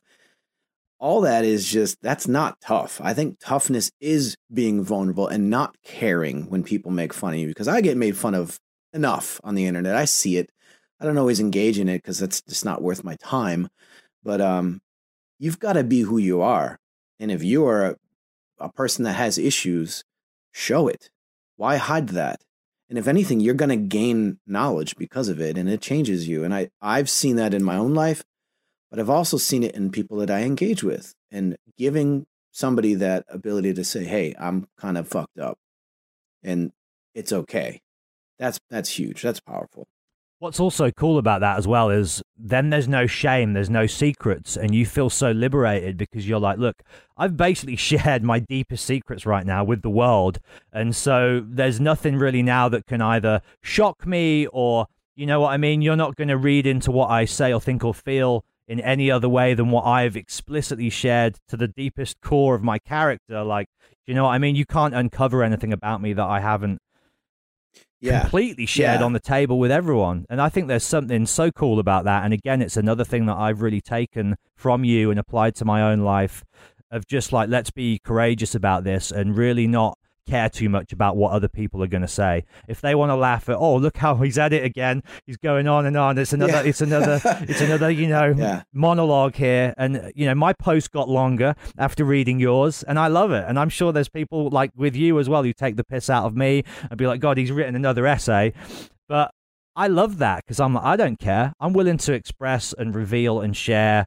All 1.00 1.22
that 1.22 1.46
is 1.46 1.70
just 1.70 2.02
that's 2.02 2.28
not 2.28 2.62
tough. 2.62 3.02
I 3.04 3.14
think 3.14 3.38
toughness 3.40 3.92
is 4.00 4.38
being 4.52 4.84
vulnerable 4.84 5.28
and 5.28 5.50
not 5.50 5.76
caring 5.84 6.50
when 6.50 6.64
people 6.64 6.92
make 6.92 7.14
fun 7.14 7.34
of 7.34 7.40
you. 7.40 7.48
Because 7.48 7.68
I 7.68 7.82
get 7.82 7.98
made 7.98 8.18
fun 8.18 8.36
of 8.36 8.60
enough 8.94 9.42
on 9.44 9.56
the 9.56 9.66
internet. 9.66 9.96
I 9.96 10.06
see 10.06 10.38
it. 10.38 10.50
I 11.00 11.06
don't 11.06 11.18
always 11.18 11.40
engage 11.40 11.80
in 11.80 11.90
it 11.90 11.98
because 11.98 12.20
that's 12.20 12.42
just 12.42 12.66
not 12.66 12.82
worth 12.82 13.04
my 13.04 13.16
time. 13.16 13.68
But 14.24 14.42
um, 14.42 14.82
you've 15.38 15.60
got 15.60 15.74
to 15.74 15.84
be 15.84 16.02
who 16.02 16.18
you 16.18 16.42
are 16.42 16.80
and 17.24 17.32
if 17.32 17.42
you 17.42 17.66
are 17.66 17.86
a, 17.86 17.96
a 18.60 18.70
person 18.70 19.06
that 19.06 19.14
has 19.14 19.38
issues, 19.38 20.04
show 20.52 20.90
it. 20.90 21.10
Why 21.56 21.78
hide 21.78 22.10
that? 22.10 22.44
And 22.90 23.00
if 23.00 23.08
anything, 23.08 23.40
you're 23.40 23.54
going 23.54 23.70
to 23.70 23.78
gain 23.78 24.40
knowledge 24.46 24.98
because 24.98 25.30
of 25.30 25.40
it 25.40 25.58
and 25.58 25.70
it 25.70 25.80
changes 25.80 26.28
you. 26.28 26.44
And 26.44 26.54
I, 26.54 26.70
I've 26.82 27.10
seen 27.10 27.38
that 27.38 27.54
in 27.54 27.64
my 27.64 27.78
own 27.78 27.94
life, 27.94 28.26
but 28.92 29.00
I've 29.00 29.10
also 29.10 29.38
seen 29.38 29.64
it 29.64 29.74
in 29.74 29.90
people 29.90 30.18
that 30.18 30.30
I 30.30 30.42
engage 30.42 30.84
with 30.84 31.16
and 31.32 31.56
giving 31.78 32.26
somebody 32.52 32.94
that 32.96 33.24
ability 33.30 33.74
to 33.76 33.86
say, 33.86 34.04
Hey, 34.04 34.36
I'm 34.38 34.68
kind 34.78 34.98
of 34.98 35.08
fucked 35.08 35.40
up 35.40 35.58
and 36.44 36.74
it's 37.16 37.32
okay. 37.32 37.80
That's, 38.38 38.60
that's 38.70 39.00
huge. 39.00 39.22
That's 39.22 39.40
powerful. 39.40 39.88
What's 40.44 40.60
also 40.60 40.92
cool 40.92 41.20
about 41.20 41.40
that 41.40 41.58
as 41.58 41.70
well 41.70 41.90
is 41.90 42.22
then 42.38 42.70
there's 42.70 42.90
no 42.90 43.08
shame, 43.08 43.54
there's 43.54 43.70
no 43.70 43.88
secrets, 43.88 44.58
and 44.58 44.76
you 44.76 44.86
feel 44.86 45.10
so 45.10 45.32
liberated 45.32 45.96
because 45.96 46.28
you're 46.28 46.38
like, 46.38 46.58
look, 46.58 46.84
I've 47.16 47.38
basically 47.38 47.76
shared 47.78 48.26
my 48.26 48.40
deepest 48.40 48.84
secrets 48.86 49.26
right 49.26 49.46
now 49.46 49.64
with 49.64 49.84
the 49.84 49.90
world. 49.90 50.40
And 50.74 50.94
so 50.94 51.42
there's 51.48 51.80
nothing 51.80 52.18
really 52.18 52.44
now 52.44 52.68
that 52.68 52.88
can 52.88 53.02
either 53.02 53.42
shock 53.62 54.06
me 54.06 54.46
or, 54.48 54.88
you 55.16 55.26
know 55.26 55.40
what 55.40 55.54
I 55.54 55.56
mean? 55.56 55.82
You're 55.82 55.96
not 55.96 56.18
going 56.18 56.28
to 56.28 56.36
read 56.36 56.68
into 56.68 56.92
what 56.92 57.10
I 57.10 57.24
say 57.24 57.54
or 57.54 57.62
think 57.62 57.86
or 57.86 57.94
feel 57.94 58.44
in 58.68 58.82
any 58.82 59.10
other 59.10 59.30
way 59.30 59.54
than 59.54 59.72
what 59.72 59.86
I've 59.86 60.18
explicitly 60.18 60.90
shared 60.90 61.38
to 61.48 61.56
the 61.56 61.70
deepest 61.70 62.20
core 62.20 62.54
of 62.54 62.62
my 62.62 62.80
character. 62.80 63.46
Like, 63.46 63.68
you 64.06 64.14
know 64.14 64.26
what 64.26 64.32
I 64.32 64.40
mean? 64.40 64.58
You 64.58 64.66
can't 64.66 64.94
uncover 64.94 65.42
anything 65.42 65.72
about 65.72 66.02
me 66.02 66.12
that 66.12 66.26
I 66.26 66.42
haven't 66.42 66.82
yeah. 68.04 68.22
completely 68.22 68.66
shared 68.66 69.00
yeah. 69.00 69.06
on 69.06 69.14
the 69.14 69.20
table 69.20 69.60
with 69.60 69.72
everyone. 69.72 70.26
And 70.30 70.42
I 70.42 70.50
think 70.50 70.68
there's 70.68 70.84
something 70.84 71.26
so 71.26 71.52
cool 71.52 71.80
about 71.80 72.06
that. 72.06 72.24
And 72.26 72.34
again, 72.34 72.62
it's 72.62 72.78
another 72.78 73.04
thing 73.04 73.26
that 73.28 73.38
I've 73.38 73.62
really 73.62 73.82
taken 73.82 74.36
from 74.56 74.84
you 74.84 75.10
and 75.10 75.20
applied 75.20 75.56
to 75.56 75.66
my 75.66 75.82
own 75.82 76.02
life 76.02 76.44
of 76.92 77.08
just 77.08 77.32
like, 77.32 77.50
let's 77.50 77.72
be 77.72 78.00
courageous 78.00 78.54
about 78.54 78.84
this 78.84 79.12
and 79.12 79.36
really 79.36 79.68
not 79.68 79.98
care 80.26 80.50
too 80.50 80.70
much 80.70 80.94
about 80.94 81.16
what 81.18 81.32
other 81.32 81.48
people 81.48 81.84
are 81.84 81.88
going 81.88 82.02
to 82.02 82.08
say. 82.08 82.46
If 82.68 82.82
they 82.82 82.96
want 82.96 83.10
to 83.12 83.16
laugh 83.16 83.50
at, 83.50 83.58
oh, 83.58 83.78
look 83.78 83.98
how 83.98 84.16
he's 84.16 84.38
at 84.38 84.54
it 84.54 84.64
again. 84.64 85.04
He's 85.26 85.38
going 85.38 85.68
on 85.68 85.86
and 85.86 85.98
on. 85.98 86.18
It's 86.18 86.34
another, 86.34 86.54
yeah. 86.54 86.64
it's 86.64 86.82
another, 86.82 87.22
it's 87.42 87.62
another, 87.62 87.90
you 87.90 88.08
know, 88.08 88.34
yeah. 88.36 88.64
monologue 88.74 89.36
here. 89.36 89.74
And, 89.78 90.12
you 90.16 90.26
know, 90.26 90.36
my 90.36 90.54
post 90.54 90.92
got 90.92 91.10
longer 91.10 91.56
after 91.78 92.06
reading 92.06 92.40
yours 92.40 92.84
and 92.84 92.98
I 93.00 93.08
love 93.08 93.32
it. 93.32 93.46
And 93.48 93.60
I'm 93.60 93.70
sure 93.70 93.92
there's 93.92 94.10
people 94.10 94.50
like 94.50 94.72
with 94.76 94.96
you 94.96 95.20
as 95.20 95.30
well 95.30 95.44
who 95.44 95.54
take 95.54 95.76
the 95.76 95.84
piss 95.84 96.10
out 96.10 96.26
of 96.26 96.36
me 96.36 96.64
and 96.90 96.98
be 96.98 97.08
like, 97.08 97.20
God, 97.20 97.38
he's 97.38 97.52
written 97.52 97.76
another 97.76 98.06
essay. 98.08 98.54
But 99.08 99.32
I 99.76 99.88
love 99.88 100.20
that 100.20 100.44
because 100.44 100.60
I'm, 100.60 100.76
like, 100.76 100.84
I 100.84 100.96
don't 100.96 101.20
care. 101.20 101.54
I'm 101.60 101.74
willing 101.74 101.98
to 101.98 102.14
express 102.14 102.74
and 102.74 102.96
reveal 102.96 103.42
and 103.42 103.56
share 103.56 104.06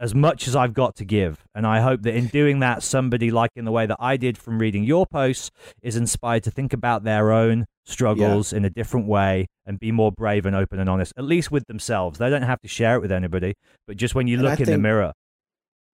as 0.00 0.14
much 0.14 0.46
as 0.46 0.54
I've 0.54 0.74
got 0.74 0.96
to 0.96 1.04
give. 1.04 1.44
And 1.54 1.66
I 1.66 1.80
hope 1.80 2.02
that 2.02 2.14
in 2.14 2.26
doing 2.28 2.60
that, 2.60 2.82
somebody 2.82 3.30
like 3.30 3.50
in 3.56 3.64
the 3.64 3.72
way 3.72 3.86
that 3.86 3.96
I 3.98 4.16
did 4.16 4.38
from 4.38 4.58
reading 4.58 4.84
your 4.84 5.06
posts 5.06 5.50
is 5.82 5.96
inspired 5.96 6.44
to 6.44 6.50
think 6.50 6.72
about 6.72 7.04
their 7.04 7.32
own 7.32 7.66
struggles 7.84 8.52
yeah. 8.52 8.58
in 8.58 8.64
a 8.64 8.70
different 8.70 9.06
way 9.06 9.46
and 9.66 9.80
be 9.80 9.90
more 9.90 10.12
brave 10.12 10.46
and 10.46 10.54
open 10.54 10.78
and 10.78 10.88
honest, 10.88 11.12
at 11.16 11.24
least 11.24 11.50
with 11.50 11.66
themselves. 11.66 12.18
They 12.18 12.30
don't 12.30 12.42
have 12.42 12.60
to 12.60 12.68
share 12.68 12.96
it 12.96 13.00
with 13.00 13.12
anybody, 13.12 13.54
but 13.86 13.96
just 13.96 14.14
when 14.14 14.28
you 14.28 14.36
and 14.36 14.44
look 14.44 14.60
I 14.60 14.62
in 14.62 14.70
the 14.70 14.78
mirror. 14.78 15.12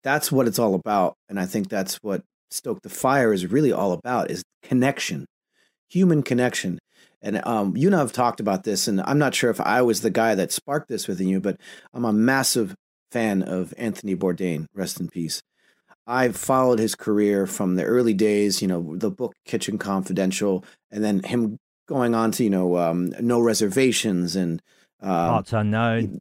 That's 0.04 0.32
what 0.32 0.48
it's 0.48 0.58
all 0.58 0.74
about. 0.74 1.16
And 1.30 1.40
I 1.40 1.46
think 1.46 1.70
that's 1.70 1.98
what 2.02 2.24
Stoke 2.50 2.82
the 2.82 2.90
Fire 2.90 3.32
is 3.32 3.46
really 3.46 3.72
all 3.72 3.92
about 3.92 4.32
is 4.32 4.44
connection, 4.64 5.26
human 5.90 6.24
connection. 6.24 6.80
And 7.22 7.46
um, 7.46 7.78
you 7.78 7.88
and 7.88 7.96
I 7.96 8.00
have 8.00 8.14
talked 8.14 8.40
about 8.40 8.64
this, 8.64 8.88
and 8.88 9.00
I'm 9.06 9.20
not 9.20 9.36
sure 9.36 9.52
if 9.52 9.62
I 9.62 9.84
was 9.84 10.02
the 10.02 10.10
guy 10.10 10.34
that 10.34 10.52
sparked 10.52 10.88
this 10.88 11.08
within 11.08 11.28
you, 11.28 11.40
but 11.40 11.58
I'm 11.94 12.04
a 12.04 12.12
massive 12.12 12.74
fan 13.12 13.44
of 13.44 13.74
Anthony 13.78 14.16
Bourdain, 14.16 14.68
rest 14.74 15.00
in 15.00 15.08
peace. 15.10 15.42
I've 16.08 16.36
followed 16.36 16.80
his 16.80 16.96
career 16.96 17.46
from 17.46 17.76
the 17.76 17.84
early 17.84 18.14
days, 18.14 18.62
you 18.62 18.68
know, 18.68 18.96
the 18.98 19.12
book 19.12 19.34
Kitchen 19.46 19.78
Confidential, 19.78 20.66
and 20.90 21.04
then 21.04 21.22
him 21.24 21.58
going 21.88 22.16
on 22.16 22.32
to, 22.32 22.44
you 22.44 22.50
know, 22.50 22.78
um, 22.78 23.14
No 23.20 23.40
Reservations 23.40 24.36
and 24.36 24.62
um, 25.02 25.10
Parts 25.10 25.54
Unknown. 25.54 26.20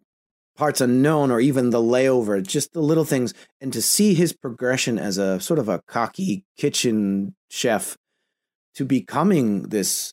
Parts 0.56 0.80
Unknown, 0.80 1.30
or 1.30 1.40
even 1.40 1.70
The 1.70 1.80
Layover, 1.80 2.46
just 2.46 2.72
the 2.72 2.82
little 2.82 3.04
things. 3.04 3.32
And 3.60 3.72
to 3.72 3.80
see 3.80 4.14
his 4.14 4.32
progression 4.32 4.98
as 4.98 5.16
a 5.16 5.40
sort 5.40 5.58
of 5.58 5.68
a 5.68 5.80
cocky 5.86 6.44
kitchen 6.58 7.34
chef 7.48 7.96
to 8.74 8.84
becoming 8.84 9.62
this 9.62 10.12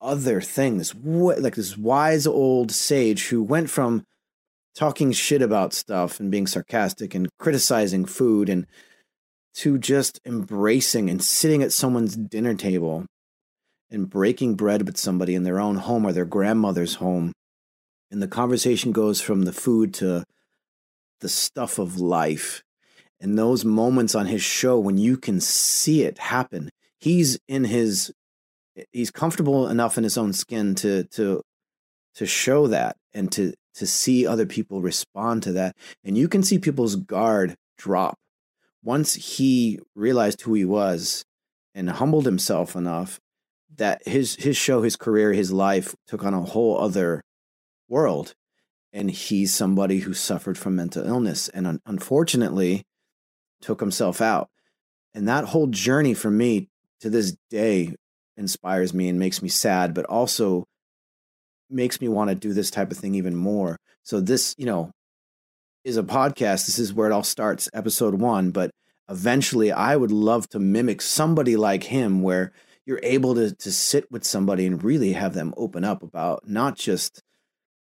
other 0.00 0.40
thing, 0.40 0.78
this 0.78 0.94
like 0.94 1.56
this 1.56 1.76
wise 1.76 2.26
old 2.26 2.70
sage 2.70 3.28
who 3.28 3.42
went 3.42 3.70
from 3.70 4.04
talking 4.76 5.10
shit 5.10 5.42
about 5.42 5.72
stuff 5.72 6.20
and 6.20 6.30
being 6.30 6.46
sarcastic 6.46 7.14
and 7.14 7.28
criticizing 7.38 8.04
food 8.04 8.48
and 8.48 8.66
to 9.54 9.78
just 9.78 10.20
embracing 10.26 11.08
and 11.08 11.22
sitting 11.22 11.62
at 11.62 11.72
someone's 11.72 12.14
dinner 12.14 12.54
table 12.54 13.06
and 13.90 14.10
breaking 14.10 14.54
bread 14.54 14.86
with 14.86 14.98
somebody 14.98 15.34
in 15.34 15.44
their 15.44 15.58
own 15.58 15.76
home 15.76 16.04
or 16.04 16.12
their 16.12 16.26
grandmother's 16.26 16.96
home. 16.96 17.32
And 18.10 18.22
the 18.22 18.28
conversation 18.28 18.92
goes 18.92 19.20
from 19.20 19.42
the 19.42 19.52
food 19.52 19.94
to 19.94 20.24
the 21.20 21.28
stuff 21.28 21.78
of 21.78 21.98
life. 21.98 22.62
And 23.18 23.38
those 23.38 23.64
moments 23.64 24.14
on 24.14 24.26
his 24.26 24.42
show 24.42 24.78
when 24.78 24.98
you 24.98 25.16
can 25.16 25.40
see 25.40 26.02
it 26.02 26.18
happen, 26.18 26.68
he's 26.98 27.38
in 27.48 27.64
his 27.64 28.12
he's 28.92 29.10
comfortable 29.10 29.68
enough 29.68 29.96
in 29.96 30.04
his 30.04 30.18
own 30.18 30.34
skin 30.34 30.74
to 30.76 31.04
to 31.04 31.40
to 32.16 32.26
show 32.26 32.66
that 32.66 32.96
and 33.14 33.32
to 33.32 33.54
to 33.76 33.86
see 33.86 34.26
other 34.26 34.46
people 34.46 34.82
respond 34.82 35.42
to 35.44 35.52
that. 35.52 35.76
And 36.04 36.16
you 36.18 36.28
can 36.28 36.42
see 36.42 36.58
people's 36.58 36.96
guard 36.96 37.56
drop 37.78 38.18
once 38.82 39.14
he 39.14 39.78
realized 39.94 40.42
who 40.42 40.54
he 40.54 40.64
was 40.64 41.24
and 41.74 41.90
humbled 41.90 42.24
himself 42.24 42.74
enough 42.74 43.20
that 43.76 44.06
his 44.06 44.36
his 44.36 44.56
show, 44.56 44.82
his 44.82 44.96
career, 44.96 45.32
his 45.32 45.52
life 45.52 45.94
took 46.06 46.24
on 46.24 46.34
a 46.34 46.42
whole 46.42 46.78
other 46.78 47.22
world. 47.88 48.34
And 48.92 49.10
he's 49.10 49.54
somebody 49.54 49.98
who 49.98 50.14
suffered 50.14 50.56
from 50.56 50.76
mental 50.76 51.06
illness 51.06 51.48
and 51.50 51.66
un- 51.66 51.80
unfortunately 51.84 52.84
took 53.60 53.80
himself 53.80 54.22
out. 54.22 54.48
And 55.12 55.28
that 55.28 55.46
whole 55.46 55.66
journey 55.66 56.14
for 56.14 56.30
me 56.30 56.70
to 57.00 57.10
this 57.10 57.36
day 57.50 57.94
inspires 58.38 58.94
me 58.94 59.08
and 59.10 59.18
makes 59.18 59.42
me 59.42 59.50
sad, 59.50 59.92
but 59.92 60.06
also 60.06 60.66
makes 61.70 62.00
me 62.00 62.08
want 62.08 62.30
to 62.30 62.34
do 62.34 62.52
this 62.52 62.70
type 62.70 62.90
of 62.90 62.98
thing 62.98 63.14
even 63.14 63.34
more. 63.34 63.76
So 64.02 64.20
this, 64.20 64.54
you 64.56 64.66
know, 64.66 64.90
is 65.84 65.96
a 65.96 66.02
podcast. 66.02 66.66
This 66.66 66.78
is 66.78 66.92
where 66.92 67.08
it 67.08 67.12
all 67.12 67.22
starts, 67.22 67.68
episode 67.72 68.14
one. 68.14 68.50
But 68.50 68.70
eventually, 69.08 69.72
I 69.72 69.96
would 69.96 70.12
love 70.12 70.48
to 70.50 70.58
mimic 70.58 71.00
somebody 71.00 71.56
like 71.56 71.84
him, 71.84 72.22
where 72.22 72.52
you're 72.84 73.00
able 73.02 73.34
to 73.34 73.54
to 73.54 73.72
sit 73.72 74.10
with 74.10 74.24
somebody 74.24 74.66
and 74.66 74.82
really 74.82 75.12
have 75.12 75.34
them 75.34 75.54
open 75.56 75.84
up 75.84 76.02
about 76.02 76.48
not 76.48 76.76
just 76.76 77.22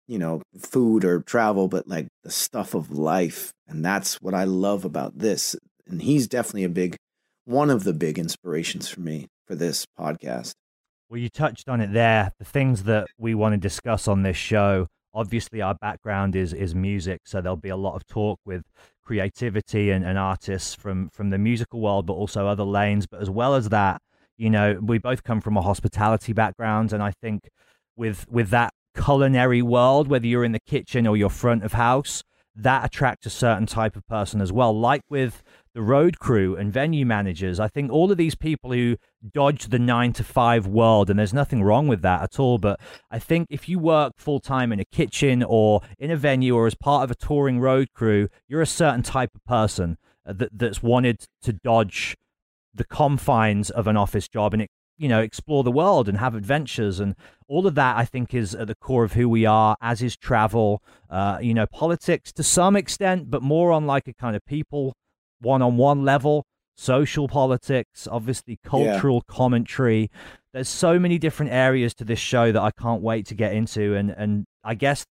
you 0.08 0.20
know 0.20 0.42
food 0.60 1.04
or 1.04 1.22
travel, 1.22 1.68
but 1.68 1.88
like 1.88 2.08
the 2.24 2.32
stuff 2.32 2.74
of 2.74 2.92
life. 2.92 3.52
And 3.68 3.84
that's 3.84 4.22
what 4.22 4.34
I 4.34 4.44
love 4.44 4.86
about 4.86 5.18
this. 5.18 5.56
And 5.88 6.02
he's 6.02 6.28
definitely 6.28 6.64
a 6.64 6.70
big 6.70 6.96
one 7.46 7.70
of 7.70 7.84
the 7.84 7.94
big 7.94 8.18
inspirations 8.18 8.90
for 8.90 9.02
me 9.02 9.28
for 9.48 9.56
this 9.56 9.86
podcast. 10.00 10.54
Well, 11.16 11.22
you 11.22 11.30
touched 11.30 11.70
on 11.70 11.80
it 11.80 11.94
there. 11.94 12.34
The 12.40 12.44
things 12.44 12.84
that 12.84 13.08
we 13.18 13.36
want 13.36 13.54
to 13.54 13.58
discuss 13.58 14.06
on 14.06 14.24
this 14.24 14.36
show. 14.36 14.88
Obviously, 15.14 15.62
our 15.62 15.74
background 15.74 16.36
is 16.36 16.52
is 16.52 16.76
music, 16.76 17.22
so 17.24 17.40
there'll 17.40 17.56
be 17.56 17.70
a 17.70 17.78
lot 17.78 17.96
of 17.96 18.06
talk 18.06 18.42
with 18.44 18.64
creativity 19.02 19.92
and, 19.92 20.04
and 20.04 20.18
artists 20.18 20.76
from 20.76 21.08
from 21.08 21.30
the 21.30 21.38
musical 21.38 21.80
world, 21.80 22.06
but 22.06 22.16
also 22.16 22.48
other 22.48 22.66
lanes. 22.66 23.08
But 23.08 23.22
as 23.22 23.30
well 23.30 23.56
as 23.56 23.70
that, 23.70 24.02
you 24.38 24.50
know, 24.50 24.78
we 24.82 24.98
both 24.98 25.24
come 25.24 25.40
from 25.40 25.56
a 25.56 25.62
hospitality 25.62 26.34
background, 26.34 26.92
and 26.92 27.02
I 27.02 27.14
think 27.22 27.48
with 27.96 28.26
with 28.30 28.50
that 28.50 28.74
culinary 29.02 29.62
world, 29.62 30.10
whether 30.10 30.28
you're 30.28 30.44
in 30.44 30.52
the 30.52 30.68
kitchen 30.68 31.08
or 31.08 31.16
you're 31.16 31.30
front 31.30 31.64
of 31.64 31.72
house, 31.72 32.24
that 32.58 32.84
attracts 32.84 33.26
a 33.26 33.30
certain 33.30 33.68
type 33.68 33.96
of 33.96 34.06
person 34.08 34.42
as 34.42 34.52
well. 34.52 34.78
Like 34.78 35.04
with 35.10 35.44
the 35.76 35.82
road 35.82 36.20
crew 36.20 36.56
and 36.56 36.72
venue 36.72 37.06
managers. 37.06 37.60
I 37.60 37.68
think 37.68 37.92
all 37.92 38.10
of 38.10 38.18
these 38.18 38.34
people 38.34 38.72
who 38.72 38.96
dodge 39.34 39.68
the 39.68 39.78
nine 39.78 40.14
to 40.14 40.24
five 40.24 40.66
world, 40.66 41.10
and 41.10 41.20
there's 41.20 41.34
nothing 41.34 41.62
wrong 41.62 41.90
with 41.90 42.02
that 42.02 42.24
at 42.24 42.40
all. 42.40 42.58
But 42.58 42.80
I 43.12 43.20
think 43.20 43.48
if 43.52 43.68
you 43.68 43.78
work 43.78 44.14
full 44.16 44.40
time 44.40 44.72
in 44.72 44.80
a 44.80 44.86
kitchen 44.86 45.44
or 45.44 45.82
in 46.00 46.10
a 46.10 46.16
venue 46.16 46.56
or 46.56 46.66
as 46.66 46.76
part 46.76 47.04
of 47.04 47.12
a 47.12 47.16
touring 47.16 47.60
road 47.60 47.90
crew, 47.94 48.30
you're 48.48 48.62
a 48.62 48.66
certain 48.66 49.04
type 49.04 49.32
of 49.36 49.44
person 49.44 49.98
uh, 50.26 50.32
that, 50.34 50.58
that's 50.58 50.82
wanted 50.82 51.26
to 51.44 51.52
dodge 51.52 52.16
the 52.74 52.86
confines 52.86 53.70
of 53.70 53.86
an 53.86 53.98
office 53.98 54.30
job 54.30 54.54
and 54.54 54.64
it 54.64 54.70
you 54.98 55.10
know 55.10 55.20
explore 55.20 55.64
the 55.64 55.72
world 55.72 56.08
and 56.08 56.18
have 56.18 56.36
adventures 56.36 57.00
and 57.00 57.16
all 57.48 57.68
of 57.68 57.76
that 57.76 57.98
i 57.98 58.06
think 58.06 58.34
is 58.34 58.54
at 58.56 58.68
the 58.68 58.76
core 58.76 59.04
of 59.04 59.14
who 59.14 59.28
we 59.28 59.46
are 59.46 59.76
as 59.82 60.02
is 60.02 60.16
travel 60.16 60.82
uh, 61.10 61.38
you 61.42 61.54
know 61.54 61.66
politics 61.66 62.32
to 62.32 62.44
some 62.44 62.76
extent 62.76 63.30
but 63.30 63.42
more 63.42 63.72
on 63.72 63.86
like 63.86 64.08
a 64.08 64.14
kind 64.14 64.36
of 64.36 64.46
people 64.46 64.94
one 65.46 65.62
on 65.62 65.78
one 65.78 66.04
level, 66.04 66.46
social 66.76 67.28
politics, 67.28 68.08
obviously 68.12 68.60
cultural 68.64 69.24
yeah. 69.28 69.34
commentary. 69.34 70.12
There's 70.54 70.70
so 70.70 71.00
many 71.00 71.18
different 71.18 71.52
areas 71.52 71.94
to 71.96 72.04
this 72.04 72.20
show 72.20 72.52
that 72.52 72.62
I 72.62 72.72
can't 72.72 73.02
wait 73.02 73.28
to 73.28 73.36
get 73.36 73.54
into. 73.54 73.96
And, 73.96 74.10
and 74.12 74.46
I 74.64 74.74
guess 74.74 75.06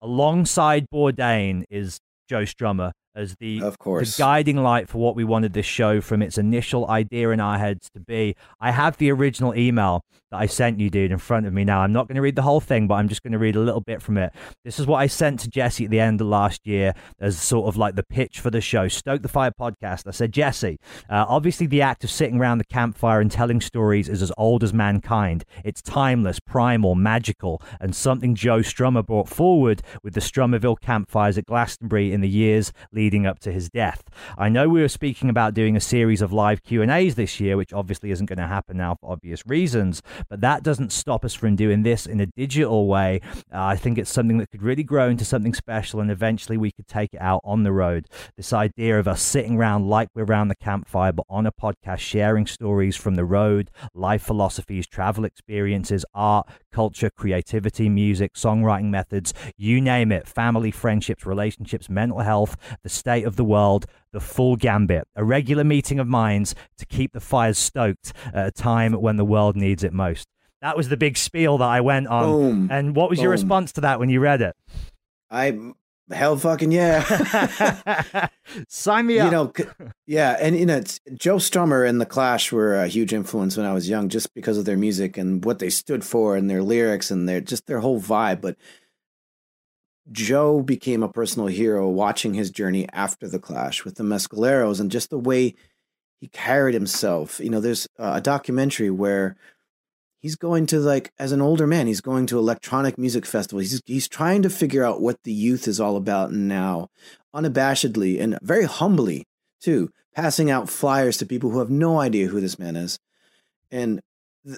alongside 0.00 0.86
Bourdain 0.92 1.64
is 1.68 1.98
Joe 2.28 2.42
Strummer. 2.42 2.92
As 3.14 3.36
the, 3.36 3.62
Of 3.62 3.78
course. 3.78 4.16
the 4.16 4.22
guiding 4.22 4.56
light 4.62 4.88
for 4.88 4.98
what 4.98 5.16
we 5.16 5.24
wanted 5.24 5.52
this 5.52 5.66
show 5.66 6.00
from 6.00 6.22
its 6.22 6.38
initial 6.38 6.88
idea 6.88 7.30
in 7.30 7.40
our 7.40 7.58
heads 7.58 7.90
to 7.94 8.00
be. 8.00 8.36
I 8.60 8.70
have 8.70 8.96
the 8.96 9.10
original 9.10 9.54
email 9.54 10.04
that 10.30 10.38
I 10.38 10.46
sent 10.46 10.78
you, 10.78 10.90
dude, 10.90 11.10
in 11.10 11.18
front 11.18 11.46
of 11.46 11.52
me 11.52 11.64
now. 11.64 11.80
I'm 11.80 11.92
not 11.92 12.06
going 12.06 12.14
to 12.14 12.22
read 12.22 12.36
the 12.36 12.42
whole 12.42 12.60
thing, 12.60 12.86
but 12.86 12.94
I'm 12.94 13.08
just 13.08 13.22
going 13.22 13.32
to 13.32 13.38
read 13.38 13.56
a 13.56 13.60
little 13.60 13.80
bit 13.80 14.00
from 14.00 14.16
it. 14.16 14.32
This 14.64 14.78
is 14.78 14.86
what 14.86 14.98
I 14.98 15.08
sent 15.08 15.40
to 15.40 15.50
Jesse 15.50 15.84
at 15.86 15.90
the 15.90 15.98
end 15.98 16.20
of 16.20 16.28
last 16.28 16.66
year 16.66 16.94
as 17.18 17.40
sort 17.40 17.66
of 17.66 17.76
like 17.76 17.96
the 17.96 18.04
pitch 18.04 18.38
for 18.38 18.50
the 18.50 18.60
show, 18.60 18.86
Stoke 18.86 19.22
the 19.22 19.28
Fire 19.28 19.50
podcast. 19.50 20.06
I 20.06 20.12
said, 20.12 20.32
Jesse, 20.32 20.78
uh, 21.08 21.24
obviously 21.28 21.66
the 21.66 21.82
act 21.82 22.04
of 22.04 22.10
sitting 22.10 22.38
around 22.38 22.58
the 22.58 22.64
campfire 22.64 23.20
and 23.20 23.30
telling 23.30 23.60
stories 23.60 24.08
is 24.08 24.22
as 24.22 24.30
old 24.38 24.62
as 24.62 24.72
mankind. 24.72 25.44
It's 25.64 25.82
timeless, 25.82 26.38
primal, 26.38 26.94
magical, 26.94 27.60
and 27.80 27.94
something 27.94 28.36
Joe 28.36 28.58
Strummer 28.60 29.04
brought 29.04 29.28
forward 29.28 29.82
with 30.04 30.14
the 30.14 30.20
Strummerville 30.20 30.80
campfires 30.80 31.38
at 31.38 31.46
Glastonbury 31.46 32.12
in 32.12 32.20
the 32.20 32.28
years 32.28 32.72
leading 32.92 32.99
up 33.00 33.38
to 33.38 33.50
his 33.50 33.70
death. 33.70 34.02
I 34.36 34.50
know 34.50 34.68
we 34.68 34.82
were 34.82 34.88
speaking 34.88 35.30
about 35.30 35.54
doing 35.54 35.74
a 35.74 35.80
series 35.80 36.20
of 36.20 36.34
live 36.34 36.62
Q&As 36.62 37.14
this 37.14 37.40
year, 37.40 37.56
which 37.56 37.72
obviously 37.72 38.10
isn't 38.10 38.26
going 38.26 38.38
to 38.38 38.46
happen 38.46 38.76
now 38.76 38.96
for 39.00 39.10
obvious 39.10 39.46
reasons, 39.46 40.02
but 40.28 40.42
that 40.42 40.62
doesn't 40.62 40.92
stop 40.92 41.24
us 41.24 41.32
from 41.32 41.56
doing 41.56 41.82
this 41.82 42.04
in 42.04 42.20
a 42.20 42.26
digital 42.26 42.86
way. 42.86 43.22
Uh, 43.52 43.64
I 43.64 43.76
think 43.76 43.96
it's 43.96 44.10
something 44.10 44.36
that 44.36 44.50
could 44.50 44.62
really 44.62 44.82
grow 44.82 45.08
into 45.08 45.24
something 45.24 45.54
special 45.54 46.00
and 46.00 46.10
eventually 46.10 46.58
we 46.58 46.72
could 46.72 46.86
take 46.86 47.14
it 47.14 47.22
out 47.22 47.40
on 47.42 47.62
the 47.62 47.72
road. 47.72 48.06
This 48.36 48.52
idea 48.52 48.98
of 48.98 49.08
us 49.08 49.22
sitting 49.22 49.56
around 49.56 49.88
like 49.88 50.10
we're 50.14 50.24
around 50.24 50.48
the 50.48 50.54
campfire, 50.56 51.12
but 51.12 51.24
on 51.30 51.46
a 51.46 51.52
podcast, 51.52 52.00
sharing 52.00 52.46
stories 52.46 52.96
from 52.96 53.14
the 53.14 53.24
road, 53.24 53.70
life 53.94 54.22
philosophies, 54.22 54.86
travel 54.86 55.24
experiences, 55.24 56.04
art, 56.14 56.46
culture, 56.70 57.08
creativity, 57.08 57.88
music, 57.88 58.34
songwriting 58.34 58.90
methods, 58.90 59.32
you 59.56 59.80
name 59.80 60.12
it, 60.12 60.28
family, 60.28 60.70
friendships, 60.70 61.24
relationships, 61.24 61.88
mental 61.88 62.20
health, 62.20 62.56
the 62.82 62.89
state 62.90 63.24
of 63.24 63.36
the 63.36 63.44
world, 63.44 63.86
the 64.12 64.20
full 64.20 64.56
gambit, 64.56 65.06
a 65.14 65.24
regular 65.24 65.64
meeting 65.64 65.98
of 65.98 66.06
minds 66.06 66.54
to 66.78 66.86
keep 66.86 67.12
the 67.12 67.20
fires 67.20 67.58
stoked 67.58 68.12
at 68.32 68.46
a 68.46 68.50
time 68.50 68.92
when 68.94 69.16
the 69.16 69.24
world 69.24 69.56
needs 69.56 69.84
it 69.84 69.92
most. 69.92 70.26
That 70.62 70.76
was 70.76 70.88
the 70.88 70.96
big 70.96 71.16
spiel 71.16 71.58
that 71.58 71.68
I 71.68 71.80
went 71.80 72.06
on. 72.08 72.24
Boom. 72.24 72.68
And 72.70 72.94
what 72.94 73.08
was 73.08 73.20
your 73.20 73.30
response 73.30 73.72
to 73.72 73.80
that 73.82 73.98
when 73.98 74.10
you 74.10 74.20
read 74.20 74.42
it? 74.42 74.54
I 75.30 75.58
hell 76.12 76.36
fucking 76.36 76.72
yeah. 76.72 78.28
Sign 78.68 79.06
me 79.06 79.18
up. 79.18 79.24
you 79.26 79.30
know, 79.30 79.52
yeah, 80.06 80.36
and 80.40 80.58
you 80.58 80.66
know, 80.66 80.78
it's, 80.78 81.00
Joe 81.14 81.36
Strummer 81.36 81.88
and 81.88 82.00
the 82.00 82.06
Clash 82.06 82.52
were 82.52 82.74
a 82.74 82.88
huge 82.88 83.12
influence 83.12 83.56
when 83.56 83.66
I 83.66 83.72
was 83.72 83.88
young, 83.88 84.08
just 84.08 84.34
because 84.34 84.58
of 84.58 84.64
their 84.64 84.76
music 84.76 85.16
and 85.16 85.44
what 85.44 85.58
they 85.58 85.70
stood 85.70 86.04
for, 86.04 86.36
and 86.36 86.50
their 86.50 86.62
lyrics 86.62 87.10
and 87.10 87.28
their 87.28 87.40
just 87.40 87.66
their 87.66 87.80
whole 87.80 88.00
vibe. 88.00 88.40
But 88.40 88.56
Joe 90.12 90.62
became 90.62 91.02
a 91.02 91.08
personal 91.08 91.48
hero 91.48 91.88
watching 91.88 92.34
his 92.34 92.50
journey 92.50 92.88
after 92.92 93.28
the 93.28 93.38
Clash 93.38 93.84
with 93.84 93.96
the 93.96 94.04
Mescaleros 94.04 94.80
and 94.80 94.90
just 94.90 95.10
the 95.10 95.18
way 95.18 95.54
he 96.20 96.28
carried 96.28 96.74
himself. 96.74 97.40
You 97.40 97.50
know, 97.50 97.60
there's 97.60 97.86
uh, 97.98 98.12
a 98.16 98.20
documentary 98.20 98.90
where 98.90 99.36
he's 100.20 100.36
going 100.36 100.66
to 100.66 100.78
like 100.78 101.12
as 101.18 101.32
an 101.32 101.40
older 101.40 101.66
man 101.66 101.86
he's 101.86 102.00
going 102.00 102.26
to 102.26 102.38
electronic 102.38 102.98
music 102.98 103.26
festivals 103.26 103.70
he's, 103.70 103.82
he's 103.86 104.08
trying 104.08 104.42
to 104.42 104.50
figure 104.50 104.84
out 104.84 105.00
what 105.00 105.22
the 105.24 105.32
youth 105.32 105.66
is 105.66 105.80
all 105.80 105.96
about 105.96 106.30
now 106.32 106.88
unabashedly 107.34 108.20
and 108.20 108.38
very 108.42 108.64
humbly 108.64 109.26
too 109.60 109.90
passing 110.14 110.50
out 110.50 110.68
flyers 110.68 111.16
to 111.16 111.26
people 111.26 111.50
who 111.50 111.58
have 111.58 111.70
no 111.70 111.98
idea 111.98 112.26
who 112.26 112.40
this 112.40 112.58
man 112.58 112.76
is 112.76 112.98
and 113.70 114.00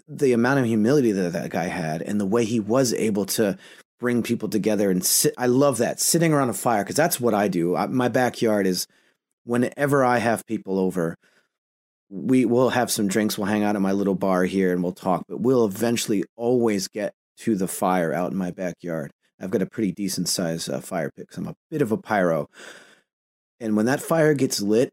the 0.09 0.33
amount 0.33 0.61
of 0.61 0.67
humility 0.67 1.13
that 1.13 1.33
that 1.33 1.51
guy 1.51 1.65
had 1.65 2.03
and 2.03 2.21
the 2.21 2.27
way 2.27 2.45
he 2.45 2.61
was 2.61 2.93
able 2.95 3.25
to 3.25 3.57
bring 4.03 4.23
people 4.23 4.49
together 4.49 4.91
and 4.91 5.05
sit 5.05 5.33
i 5.39 5.47
love 5.47 5.79
that 5.79 6.01
sitting 6.01 6.33
around 6.35 6.51
a 6.51 6.53
fire 6.55 6.83
because 6.83 6.97
that's 6.97 7.21
what 7.21 7.33
i 7.35 7.49
do 7.49 7.75
I, 7.77 7.87
my 7.87 8.09
backyard 8.09 8.67
is 8.67 8.87
whenever 9.45 10.05
i 10.05 10.19
have 10.19 10.45
people 10.47 10.79
over 10.79 11.17
we 12.15 12.45
will 12.45 12.69
have 12.69 12.91
some 12.91 13.09
drinks. 13.09 13.39
We'll 13.39 13.47
hang 13.47 13.63
out 13.63 13.75
at 13.75 13.81
my 13.81 13.93
little 13.93 14.15
bar 14.15 14.45
here 14.45 14.71
and 14.71 14.83
we'll 14.83 14.93
talk, 14.93 15.25
but 15.31 15.41
we'll 15.41 15.65
eventually 15.65 16.25
always 16.37 16.87
get 16.87 17.15
to 17.39 17.57
the 17.57 17.67
fire 17.67 18.13
out 18.13 18.33
in 18.33 18.37
my 18.37 18.51
backyard. 18.51 19.13
I've 19.41 19.51
got 19.51 19.63
a 19.63 19.67
pretty 19.67 19.93
decent 19.93 20.29
size 20.29 20.69
uh, 20.69 20.83
fire 20.83 21.11
pit 21.11 21.27
'cause 21.29 21.39
I'm 21.39 21.47
a 21.49 21.55
bit 21.71 21.81
of 21.81 21.91
a 21.91 21.97
pyro. 21.97 22.51
And 23.61 23.77
when 23.79 23.87
that 23.87 24.03
fire 24.03 24.35
gets 24.35 24.61
lit, 24.61 24.93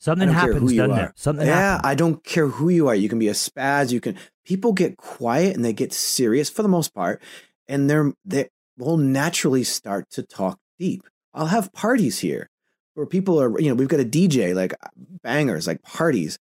Something 0.00 0.30
I 0.30 0.32
don't 0.32 0.40
care 0.40 0.52
happens, 0.54 0.72
doesn't 0.72 0.90
are. 0.98 1.06
it? 1.08 1.12
Something 1.16 1.46
yeah, 1.46 1.72
happens. 1.72 1.86
I 1.86 1.94
don't 1.96 2.24
care 2.24 2.46
who 2.46 2.70
you 2.70 2.88
are. 2.88 2.94
You 2.94 3.10
can 3.10 3.18
be 3.18 3.28
a 3.28 3.32
spaz. 3.32 3.92
You 3.92 4.00
can. 4.00 4.16
People 4.46 4.72
get 4.72 4.96
quiet 4.96 5.54
and 5.54 5.62
they 5.62 5.74
get 5.74 5.92
serious 5.92 6.48
for 6.48 6.62
the 6.62 6.68
most 6.68 6.94
part, 6.94 7.20
and 7.68 7.88
they're 7.88 8.12
they 8.24 8.48
will 8.76 8.96
naturally 8.96 9.64
start 9.64 10.10
to 10.10 10.22
talk 10.22 10.58
deep. 10.78 11.02
I'll 11.34 11.46
have 11.46 11.72
parties 11.72 12.20
here 12.20 12.48
where 12.94 13.06
people 13.06 13.40
are. 13.40 13.58
You 13.60 13.68
know, 13.68 13.74
we've 13.74 13.88
got 13.88 14.00
a 14.00 14.04
DJ 14.04 14.54
like 14.54 14.72
uh, 14.82 14.88
bangers, 15.22 15.66
like 15.66 15.82
parties, 15.82 16.38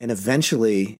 and 0.00 0.10
eventually, 0.10 0.98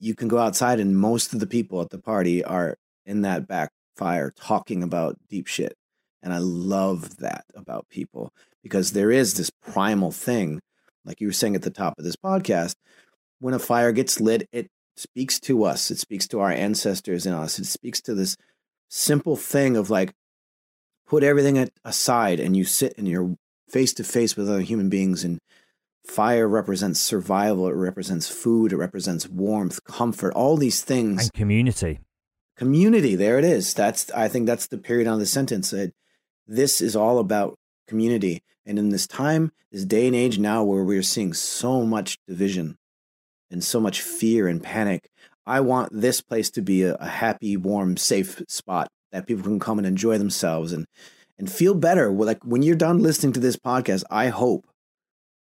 you 0.00 0.14
can 0.14 0.28
go 0.28 0.38
outside 0.38 0.80
and 0.80 0.96
most 0.96 1.32
of 1.32 1.40
the 1.40 1.46
people 1.46 1.80
at 1.80 1.90
the 1.90 1.98
party 1.98 2.44
are 2.44 2.76
in 3.06 3.22
that 3.22 3.48
back 3.48 3.70
fire 3.96 4.32
talking 4.36 4.82
about 4.82 5.16
deep 5.28 5.46
shit, 5.46 5.74
and 6.22 6.32
I 6.32 6.38
love 6.38 7.16
that 7.18 7.44
about 7.54 7.88
people 7.88 8.32
because 8.62 8.92
there 8.92 9.10
is 9.10 9.34
this 9.34 9.50
primal 9.50 10.12
thing 10.12 10.60
like 11.08 11.20
you 11.20 11.28
were 11.28 11.32
saying 11.32 11.56
at 11.56 11.62
the 11.62 11.70
top 11.70 11.98
of 11.98 12.04
this 12.04 12.16
podcast, 12.16 12.74
when 13.40 13.54
a 13.54 13.58
fire 13.58 13.92
gets 13.92 14.20
lit, 14.20 14.46
it 14.52 14.68
speaks 14.96 15.40
to 15.40 15.64
us. 15.64 15.90
It 15.90 15.98
speaks 15.98 16.28
to 16.28 16.40
our 16.40 16.50
ancestors 16.50 17.24
in 17.24 17.32
us. 17.32 17.58
It 17.58 17.64
speaks 17.64 18.00
to 18.02 18.14
this 18.14 18.36
simple 18.88 19.36
thing 19.36 19.76
of 19.76 19.90
like, 19.90 20.12
put 21.06 21.22
everything 21.22 21.56
at- 21.58 21.72
aside 21.84 22.40
and 22.40 22.56
you 22.56 22.64
sit 22.64 22.94
and 22.98 23.08
you're 23.08 23.34
face 23.68 23.92
to 23.94 24.04
face 24.04 24.36
with 24.36 24.48
other 24.48 24.60
human 24.60 24.88
beings. 24.88 25.24
And 25.24 25.38
fire 26.06 26.48
represents 26.48 27.00
survival, 27.00 27.68
it 27.68 27.74
represents 27.74 28.28
food, 28.28 28.72
it 28.72 28.76
represents 28.76 29.28
warmth, 29.28 29.82
comfort, 29.84 30.32
all 30.34 30.56
these 30.56 30.80
things 30.82 31.24
and 31.24 31.32
community. 31.34 32.00
community 32.56 33.14
there 33.14 33.38
it 33.38 33.44
is 33.44 33.72
that's 33.74 34.10
i 34.12 34.26
think 34.26 34.46
that's 34.46 34.66
the 34.66 34.78
period 34.78 35.06
on 35.06 35.18
the 35.20 35.26
sentence 35.26 35.70
that 35.70 35.92
this 36.46 36.80
is 36.80 36.96
all 36.96 37.18
about 37.18 37.56
community 37.86 38.42
and 38.66 38.78
in 38.78 38.88
this 38.88 39.06
time 39.06 39.52
this 39.70 39.84
day 39.84 40.06
and 40.08 40.16
age 40.16 40.38
now 40.38 40.64
where 40.64 40.82
we're 40.82 41.02
seeing 41.02 41.32
so 41.32 41.84
much 41.84 42.18
division 42.26 42.76
and 43.50 43.62
so 43.62 43.78
much 43.78 44.00
fear 44.02 44.48
and 44.48 44.62
panic 44.62 45.08
i 45.48 45.60
want 45.60 45.88
this 45.92 46.20
place 46.20 46.50
to 46.50 46.62
be 46.62 46.82
a, 46.82 46.94
a 46.94 47.08
happy 47.08 47.56
warm 47.56 47.96
safe 47.96 48.42
spot 48.48 48.88
that 49.12 49.26
people 49.26 49.42
can 49.42 49.58
come 49.58 49.78
and 49.78 49.86
enjoy 49.86 50.18
themselves 50.18 50.72
and 50.72 50.86
and 51.38 51.50
feel 51.50 51.74
better 51.74 52.10
like 52.10 52.42
when 52.44 52.62
you're 52.62 52.76
done 52.76 52.98
listening 52.98 53.32
to 53.32 53.40
this 53.40 53.56
podcast 53.56 54.04
i 54.10 54.28
hope 54.28 54.66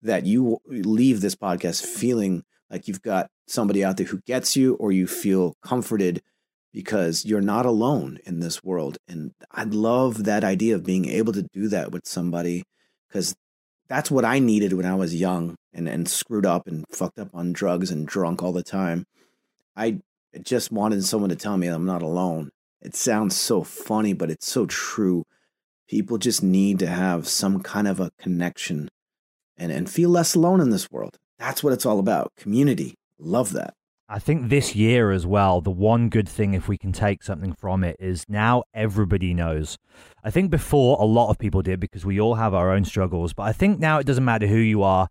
that 0.02 0.26
you 0.26 0.58
leave 0.66 1.22
this 1.22 1.36
podcast 1.36 1.86
feeling 1.86 2.44
like 2.70 2.88
you've 2.88 3.02
got 3.02 3.30
somebody 3.48 3.84
out 3.84 3.98
there 3.98 4.08
who 4.08 4.22
gets 4.26 4.56
you 4.56 4.76
or 4.76 4.92
you 4.92 5.06
feel 5.06 5.54
comforted 5.62 6.22
because 6.74 7.26
you're 7.26 7.42
not 7.42 7.66
alone 7.66 8.18
in 8.26 8.40
this 8.40 8.64
world. 8.64 8.98
And 9.08 9.32
I 9.52 9.66
love 9.66 10.24
that 10.24 10.44
idea 10.44 10.76
of 10.76 10.86
being 10.86 11.06
able 11.06 11.34
to 11.34 11.48
do 11.54 11.68
that 11.68 11.92
with 11.92 12.08
somebody 12.08 12.64
because 13.08 13.36
that's 13.90 14.10
what 14.10 14.24
I 14.24 14.40
needed 14.40 14.74
when 14.74 14.86
I 14.86 14.96
was 14.96 15.14
young 15.14 15.56
and, 15.74 15.88
and 15.90 16.08
screwed 16.08 16.46
up 16.46 16.68
and 16.68 16.86
fucked 16.90 17.20
up 17.20 17.30
on 17.34 17.52
drugs 17.52 17.92
and 17.92 18.08
drunk 18.08 18.42
all 18.42 18.54
the 18.54 18.64
time. 18.64 19.06
I 19.76 20.00
just 20.42 20.72
wanted 20.72 21.04
someone 21.04 21.30
to 21.30 21.36
tell 21.36 21.58
me 21.58 21.68
I'm 21.68 21.86
not 21.86 22.02
alone. 22.02 22.52
It 22.82 22.96
sounds 22.96 23.36
so 23.36 23.64
funny, 23.64 24.14
but 24.14 24.32
it's 24.32 24.48
so 24.48 24.66
true. 24.66 25.26
People 25.88 26.18
just 26.18 26.42
need 26.42 26.80
to 26.80 26.88
have 26.88 27.28
some 27.28 27.62
kind 27.62 27.88
of 27.88 28.00
a 28.00 28.12
connection 28.18 28.90
and, 29.58 29.72
and 29.72 29.90
feel 29.90 30.10
less 30.10 30.36
alone 30.36 30.62
in 30.62 30.70
this 30.70 30.90
world. 30.90 31.18
That's 31.38 31.64
what 31.64 31.74
it's 31.74 31.86
all 31.86 32.00
about. 32.00 32.32
Community. 32.38 32.96
Love 33.20 33.52
that. 33.54 33.74
I 34.14 34.20
think 34.20 34.50
this 34.50 34.76
year 34.76 35.12
as 35.12 35.26
well, 35.26 35.62
the 35.62 35.72
one 35.72 36.10
good 36.10 36.28
thing, 36.28 36.54
if 36.54 36.68
we 36.68 36.78
can 36.78 36.92
take 36.92 37.24
something 37.24 37.54
from 37.54 37.82
it, 37.84 37.96
is 37.98 38.26
now 38.28 38.64
everybody 38.74 39.34
knows. 39.34 39.78
I 40.22 40.32
think 40.32 40.52
before 40.52 40.98
a 41.00 41.06
lot 41.06 41.30
of 41.30 41.38
people 41.38 41.62
did 41.62 41.80
because 41.80 42.06
we 42.06 42.20
all 42.20 42.36
have 42.36 42.54
our 42.54 42.72
own 42.72 42.84
struggles, 42.84 43.32
but 43.32 43.44
I 43.44 43.54
think 43.54 43.80
now 43.80 44.00
it 44.00 44.06
doesn't 44.06 44.26
matter 44.26 44.48
who 44.48 44.58
you 44.58 44.84
are. 44.84 45.08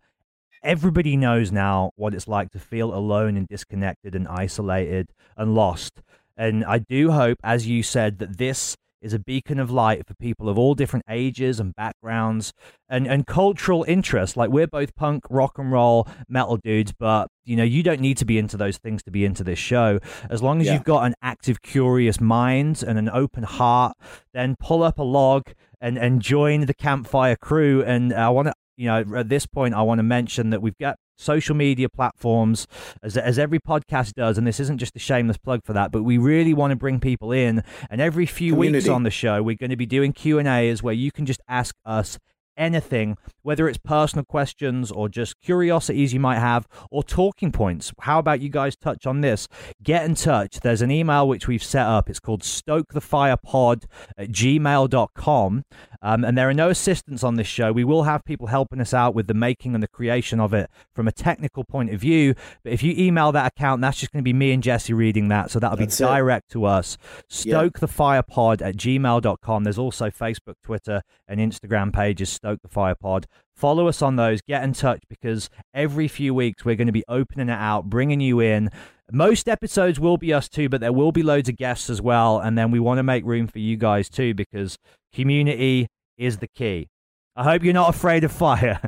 Everybody 0.63 1.17
knows 1.17 1.51
now 1.51 1.91
what 1.95 2.13
it's 2.13 2.27
like 2.27 2.51
to 2.51 2.59
feel 2.59 2.93
alone 2.93 3.35
and 3.35 3.47
disconnected 3.47 4.13
and 4.15 4.27
isolated 4.27 5.09
and 5.35 5.55
lost. 5.55 6.01
And 6.37 6.63
I 6.65 6.79
do 6.79 7.11
hope, 7.11 7.39
as 7.43 7.67
you 7.67 7.81
said, 7.83 8.19
that 8.19 8.37
this 8.37 8.77
is 9.01 9.13
a 9.13 9.19
beacon 9.19 9.59
of 9.59 9.71
light 9.71 10.05
for 10.05 10.13
people 10.13 10.47
of 10.47 10.59
all 10.59 10.75
different 10.75 11.03
ages 11.09 11.59
and 11.59 11.75
backgrounds 11.75 12.53
and, 12.87 13.07
and 13.07 13.25
cultural 13.25 13.83
interests. 13.87 14.37
Like 14.37 14.51
we're 14.51 14.67
both 14.67 14.93
punk, 14.95 15.23
rock 15.29 15.57
and 15.57 15.71
roll, 15.71 16.07
metal 16.29 16.57
dudes, 16.57 16.93
but 16.99 17.27
you 17.43 17.55
know, 17.55 17.63
you 17.63 17.81
don't 17.81 17.99
need 17.99 18.17
to 18.17 18.25
be 18.25 18.37
into 18.37 18.57
those 18.57 18.77
things 18.77 19.01
to 19.03 19.11
be 19.11 19.25
into 19.25 19.43
this 19.43 19.57
show. 19.57 19.97
As 20.29 20.43
long 20.43 20.61
as 20.61 20.67
Yeah. 20.67 20.73
you've 20.73 20.83
got 20.83 21.05
an 21.07 21.15
active, 21.23 21.63
curious 21.63 22.21
mind 22.21 22.83
and 22.87 22.99
an 22.99 23.09
open 23.09 23.41
heart, 23.41 23.97
then 24.35 24.55
pull 24.59 24.83
up 24.83 24.99
a 24.99 25.03
log 25.03 25.45
and, 25.81 25.97
and 25.97 26.21
join 26.21 26.67
the 26.67 26.73
campfire 26.75 27.35
crew. 27.35 27.83
And 27.83 28.13
I 28.13 28.29
want 28.29 28.49
to, 28.49 28.53
you 28.81 28.87
know, 28.87 29.15
at 29.15 29.29
this 29.29 29.45
point, 29.45 29.75
I 29.75 29.83
want 29.83 29.99
to 29.99 30.03
mention 30.03 30.49
that 30.49 30.61
we've 30.61 30.77
got 30.79 30.95
social 31.17 31.55
media 31.55 31.87
platforms 31.87 32.65
as, 33.03 33.15
as 33.15 33.37
every 33.37 33.59
podcast 33.59 34.13
does 34.13 34.39
and 34.39 34.47
this 34.47 34.59
isn't 34.59 34.79
just 34.79 34.95
a 34.95 34.99
shameless 34.99 35.37
plug 35.37 35.59
for 35.63 35.71
that 35.71 35.91
but 35.91 36.01
we 36.01 36.17
really 36.17 36.51
want 36.51 36.71
to 36.71 36.75
bring 36.75 36.99
people 36.99 37.31
in 37.31 37.61
and 37.91 38.01
every 38.01 38.25
few 38.25 38.55
weeks 38.55 38.87
on 38.89 39.03
the 39.03 39.11
show 39.11 39.43
we're 39.43 39.55
going 39.55 39.69
to 39.69 39.75
be 39.75 39.85
doing 39.85 40.11
q 40.13 40.39
and 40.39 40.47
a's 40.47 40.81
where 40.81 40.95
you 40.95 41.11
can 41.11 41.27
just 41.27 41.39
ask 41.47 41.75
us 41.85 42.17
anything, 42.61 43.17
whether 43.41 43.67
it's 43.67 43.79
personal 43.79 44.23
questions 44.23 44.91
or 44.91 45.09
just 45.09 45.41
curiosities 45.41 46.13
you 46.13 46.19
might 46.19 46.39
have 46.39 46.67
or 46.91 47.03
talking 47.03 47.51
points. 47.51 47.91
How 48.01 48.19
about 48.19 48.39
you 48.39 48.49
guys 48.49 48.75
touch 48.75 49.05
on 49.07 49.21
this? 49.21 49.47
Get 49.81 50.05
in 50.05 50.15
touch. 50.15 50.59
There's 50.59 50.81
an 50.81 50.91
email 50.91 51.27
which 51.27 51.47
we've 51.47 51.63
set 51.63 51.87
up. 51.87 52.09
It's 52.09 52.19
called 52.19 52.43
stokethefirepod 52.43 53.85
at 54.17 54.29
gmail.com. 54.29 55.63
Um, 56.03 56.23
and 56.25 56.35
there 56.37 56.49
are 56.49 56.53
no 56.53 56.69
assistants 56.69 57.23
on 57.23 57.35
this 57.35 57.47
show. 57.47 57.71
We 57.71 57.83
will 57.83 58.03
have 58.03 58.25
people 58.25 58.47
helping 58.47 58.81
us 58.81 58.93
out 58.93 59.13
with 59.13 59.27
the 59.27 59.33
making 59.33 59.75
and 59.75 59.83
the 59.83 59.87
creation 59.87 60.39
of 60.39 60.53
it 60.53 60.69
from 60.95 61.07
a 61.07 61.11
technical 61.11 61.63
point 61.63 61.91
of 61.93 61.99
view. 61.99 62.33
But 62.63 62.73
if 62.73 62.81
you 62.81 62.93
email 62.97 63.31
that 63.31 63.53
account, 63.55 63.81
that's 63.81 63.99
just 63.99 64.11
going 64.11 64.21
to 64.21 64.23
be 64.23 64.33
me 64.33 64.51
and 64.51 64.63
Jesse 64.63 64.93
reading 64.93 65.27
that. 65.27 65.51
So 65.51 65.59
that'll 65.59 65.77
That's 65.77 65.97
be 65.99 66.03
it. 66.03 66.07
direct 66.07 66.51
to 66.51 66.65
us. 66.65 66.97
Stoke 67.29 67.79
the 67.79 67.87
Fire 67.87 68.23
Pod 68.23 68.61
at 68.61 68.75
gmail.com. 68.77 69.63
There's 69.63 69.77
also 69.77 70.09
Facebook, 70.09 70.55
Twitter, 70.63 71.01
and 71.27 71.39
Instagram 71.39 71.93
pages, 71.93 72.29
Stoke 72.29 72.50
the 72.61 72.67
Fire 72.67 72.95
Pod. 72.95 73.27
Follow 73.55 73.87
us 73.87 74.01
on 74.01 74.15
those. 74.15 74.41
Get 74.41 74.63
in 74.63 74.73
touch 74.73 75.03
because 75.09 75.49
every 75.73 76.07
few 76.07 76.33
weeks 76.33 76.65
we're 76.65 76.75
going 76.75 76.87
to 76.87 76.93
be 76.93 77.03
opening 77.07 77.49
it 77.49 77.59
out, 77.59 77.89
bringing 77.89 78.19
you 78.19 78.39
in. 78.39 78.69
Most 79.11 79.47
episodes 79.47 79.99
will 79.99 80.17
be 80.17 80.33
us 80.33 80.49
too, 80.49 80.69
but 80.69 80.81
there 80.81 80.93
will 80.93 81.11
be 81.11 81.23
loads 81.23 81.49
of 81.49 81.57
guests 81.57 81.89
as 81.89 82.01
well. 82.01 82.39
And 82.39 82.57
then 82.57 82.71
we 82.71 82.79
want 82.79 82.97
to 82.97 83.03
make 83.03 83.25
room 83.25 83.47
for 83.47 83.59
you 83.59 83.77
guys 83.77 84.09
too 84.09 84.33
because 84.33 84.77
community 85.13 85.87
is 86.17 86.37
the 86.37 86.47
key. 86.47 86.87
I 87.35 87.43
hope 87.43 87.63
you're 87.63 87.73
not 87.73 87.89
afraid 87.95 88.23
of 88.23 88.31
fire. 88.31 88.79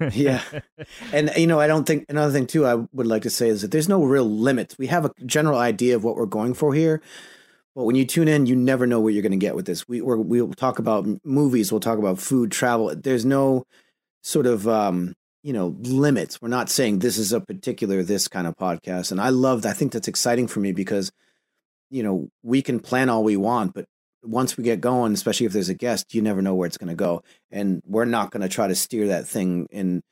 yeah. 0.12 0.42
And 1.12 1.32
you 1.36 1.46
know, 1.46 1.58
I 1.58 1.66
don't 1.66 1.84
think 1.84 2.06
another 2.08 2.32
thing 2.32 2.46
too 2.46 2.64
I 2.64 2.74
would 2.92 3.06
like 3.06 3.22
to 3.22 3.30
say 3.30 3.48
is 3.48 3.62
that 3.62 3.70
there's 3.70 3.88
no 3.88 4.04
real 4.04 4.28
limits. 4.28 4.78
We 4.78 4.86
have 4.86 5.04
a 5.04 5.12
general 5.26 5.58
idea 5.58 5.96
of 5.96 6.04
what 6.04 6.16
we're 6.16 6.26
going 6.26 6.54
for 6.54 6.74
here. 6.74 7.02
But 7.74 7.84
when 7.84 7.96
you 7.96 8.04
tune 8.04 8.28
in, 8.28 8.46
you 8.46 8.54
never 8.54 8.86
know 8.86 9.00
what 9.00 9.14
you're 9.14 9.22
going 9.22 9.32
to 9.32 9.38
get 9.38 9.54
with 9.54 9.66
this. 9.66 9.88
We 9.88 10.00
we're, 10.00 10.16
we'll 10.16 10.52
talk 10.52 10.78
about 10.78 11.06
movies, 11.24 11.72
we'll 11.72 11.80
talk 11.80 11.98
about 11.98 12.18
food, 12.18 12.52
travel. 12.52 12.94
There's 12.94 13.24
no 13.24 13.64
sort 14.22 14.46
of 14.46 14.68
um, 14.68 15.14
you 15.42 15.52
know 15.52 15.76
limits. 15.80 16.40
We're 16.40 16.48
not 16.48 16.70
saying 16.70 16.98
this 16.98 17.18
is 17.18 17.32
a 17.32 17.40
particular 17.40 18.02
this 18.02 18.28
kind 18.28 18.46
of 18.46 18.56
podcast. 18.56 19.10
And 19.10 19.20
I 19.20 19.30
love 19.30 19.62
that. 19.62 19.70
I 19.70 19.72
think 19.72 19.92
that's 19.92 20.08
exciting 20.08 20.48
for 20.48 20.60
me 20.60 20.72
because 20.72 21.12
you 21.90 22.02
know 22.02 22.28
we 22.42 22.62
can 22.62 22.80
plan 22.80 23.08
all 23.08 23.24
we 23.24 23.36
want, 23.36 23.74
but 23.74 23.86
once 24.24 24.56
we 24.56 24.64
get 24.64 24.80
going, 24.80 25.12
especially 25.12 25.46
if 25.46 25.52
there's 25.52 25.68
a 25.68 25.74
guest, 25.74 26.14
you 26.14 26.22
never 26.22 26.42
know 26.42 26.54
where 26.54 26.66
it's 26.66 26.78
going 26.78 26.88
to 26.88 26.94
go. 26.94 27.22
And 27.50 27.82
we're 27.86 28.04
not 28.04 28.30
going 28.30 28.42
to 28.42 28.48
try 28.48 28.68
to 28.68 28.74
steer 28.74 29.08
that 29.08 29.26
thing 29.26 29.66
in 29.70 30.02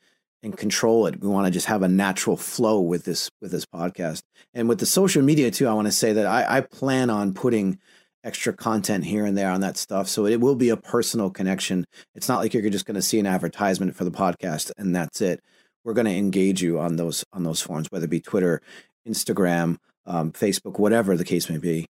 and 0.43 0.57
control 0.57 1.05
it. 1.07 1.21
We 1.21 1.27
want 1.27 1.45
to 1.45 1.51
just 1.51 1.67
have 1.67 1.83
a 1.83 1.87
natural 1.87 2.37
flow 2.37 2.79
with 2.81 3.05
this 3.05 3.29
with 3.41 3.51
this 3.51 3.65
podcast. 3.65 4.21
And 4.53 4.67
with 4.67 4.79
the 4.79 4.85
social 4.85 5.21
media 5.21 5.51
too, 5.51 5.67
I 5.67 5.73
want 5.73 5.87
to 5.87 5.91
say 5.91 6.13
that 6.13 6.25
I, 6.25 6.57
I 6.57 6.61
plan 6.61 7.09
on 7.09 7.33
putting 7.33 7.79
extra 8.23 8.53
content 8.53 9.05
here 9.05 9.25
and 9.25 9.37
there 9.37 9.49
on 9.49 9.61
that 9.61 9.77
stuff. 9.77 10.07
So 10.07 10.25
it 10.25 10.39
will 10.39 10.55
be 10.55 10.69
a 10.69 10.77
personal 10.77 11.29
connection. 11.29 11.85
It's 12.15 12.29
not 12.29 12.39
like 12.39 12.53
you're 12.53 12.69
just 12.69 12.85
going 12.85 12.95
to 12.95 13.01
see 13.01 13.19
an 13.19 13.25
advertisement 13.25 13.95
for 13.95 14.03
the 14.03 14.11
podcast 14.11 14.71
and 14.77 14.95
that's 14.95 15.21
it. 15.21 15.41
We're 15.83 15.93
going 15.93 16.05
to 16.05 16.15
engage 16.15 16.61
you 16.61 16.79
on 16.79 16.95
those 16.95 17.23
on 17.33 17.43
those 17.43 17.61
forms, 17.61 17.87
whether 17.89 18.05
it 18.05 18.11
be 18.11 18.19
Twitter, 18.19 18.61
Instagram, 19.07 19.77
um, 20.05 20.31
Facebook, 20.31 20.79
whatever 20.79 21.17
the 21.17 21.25
case 21.25 21.49
may 21.49 21.57
be. 21.57 21.87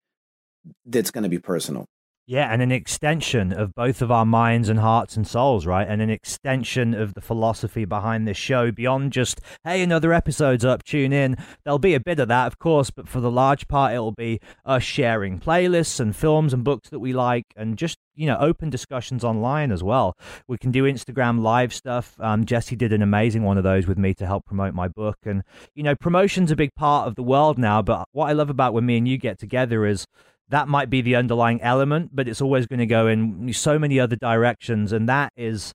That's 0.85 1.13
going 1.13 1.23
to 1.23 1.31
be 1.31 1.39
personal. 1.39 1.87
Yeah, 2.29 2.53
and 2.53 2.61
an 2.61 2.73
extension 2.73 3.53
of 3.53 3.73
both 3.73 4.03
of 4.03 4.11
our 4.11 4.27
minds 4.27 4.69
and 4.69 4.81
hearts 4.81 5.17
and 5.17 5.25
souls, 5.25 5.65
right? 5.65 5.87
And 5.87 6.03
an 6.03 6.11
extension 6.11 6.93
of 6.93 7.15
the 7.15 7.21
philosophy 7.21 7.85
behind 7.85 8.27
this 8.27 8.37
show 8.37 8.73
beyond 8.73 9.13
just, 9.13 9.41
hey, 9.63 9.81
another 9.81 10.13
episode's 10.13 10.65
up, 10.65 10.83
tune 10.83 11.13
in. 11.13 11.37
There'll 11.63 11.79
be 11.79 11.95
a 11.95 12.01
bit 12.01 12.19
of 12.19 12.27
that, 12.27 12.49
of 12.49 12.59
course, 12.59 12.91
but 12.91 13.09
for 13.09 13.21
the 13.21 13.31
large 13.31 13.69
part, 13.69 13.93
it'll 13.93 14.11
be 14.11 14.41
us 14.65 14.83
sharing 14.83 15.39
playlists 15.39 16.01
and 16.01 16.17
films 16.17 16.53
and 16.53 16.65
books 16.65 16.89
that 16.89 16.99
we 16.99 17.13
like 17.13 17.47
and 17.55 17.79
just, 17.79 17.97
you 18.17 18.27
know, 18.27 18.39
open 18.39 18.71
discussions 18.71 19.23
online 19.23 19.71
as 19.71 19.85
well. 19.85 20.17
We 20.49 20.59
can 20.59 20.73
do 20.73 20.83
Instagram 20.83 21.43
live 21.43 21.73
stuff. 21.73 22.17
Um, 22.19 22.45
Jesse 22.45 22.75
did 22.75 22.93
an 22.93 23.03
amazing 23.03 23.45
one 23.45 23.57
of 23.57 23.63
those 23.63 23.87
with 23.87 23.99
me 23.99 24.15
to 24.15 24.27
help 24.27 24.47
promote 24.47 24.75
my 24.75 24.89
book. 24.89 25.19
And, 25.25 25.45
you 25.77 25.85
know, 25.85 25.95
promotion's 25.95 26.51
a 26.51 26.57
big 26.57 26.75
part 26.75 27.07
of 27.07 27.15
the 27.15 27.23
world 27.23 27.57
now, 27.57 27.83
but 27.83 28.09
what 28.11 28.29
I 28.29 28.33
love 28.33 28.51
about 28.51 28.75
when 28.75 28.85
me 28.85 28.99
and 28.99 29.07
you 29.07 29.17
get 29.17 29.39
together 29.39 29.87
is, 29.87 30.09
that 30.49 30.69
might 30.69 30.91
be 30.91 31.01
the 31.01 31.17
underlying 31.17 31.61
element, 31.61 32.11
but 32.15 32.29
it's 32.29 32.41
always 32.41 32.67
going 32.67 32.79
to 32.79 32.87
go 32.87 33.09
in 33.09 33.53
so 33.53 33.79
many 33.79 33.99
other 33.99 34.17
directions. 34.17 34.93
And 34.93 35.09
that 35.09 35.33
is, 35.37 35.73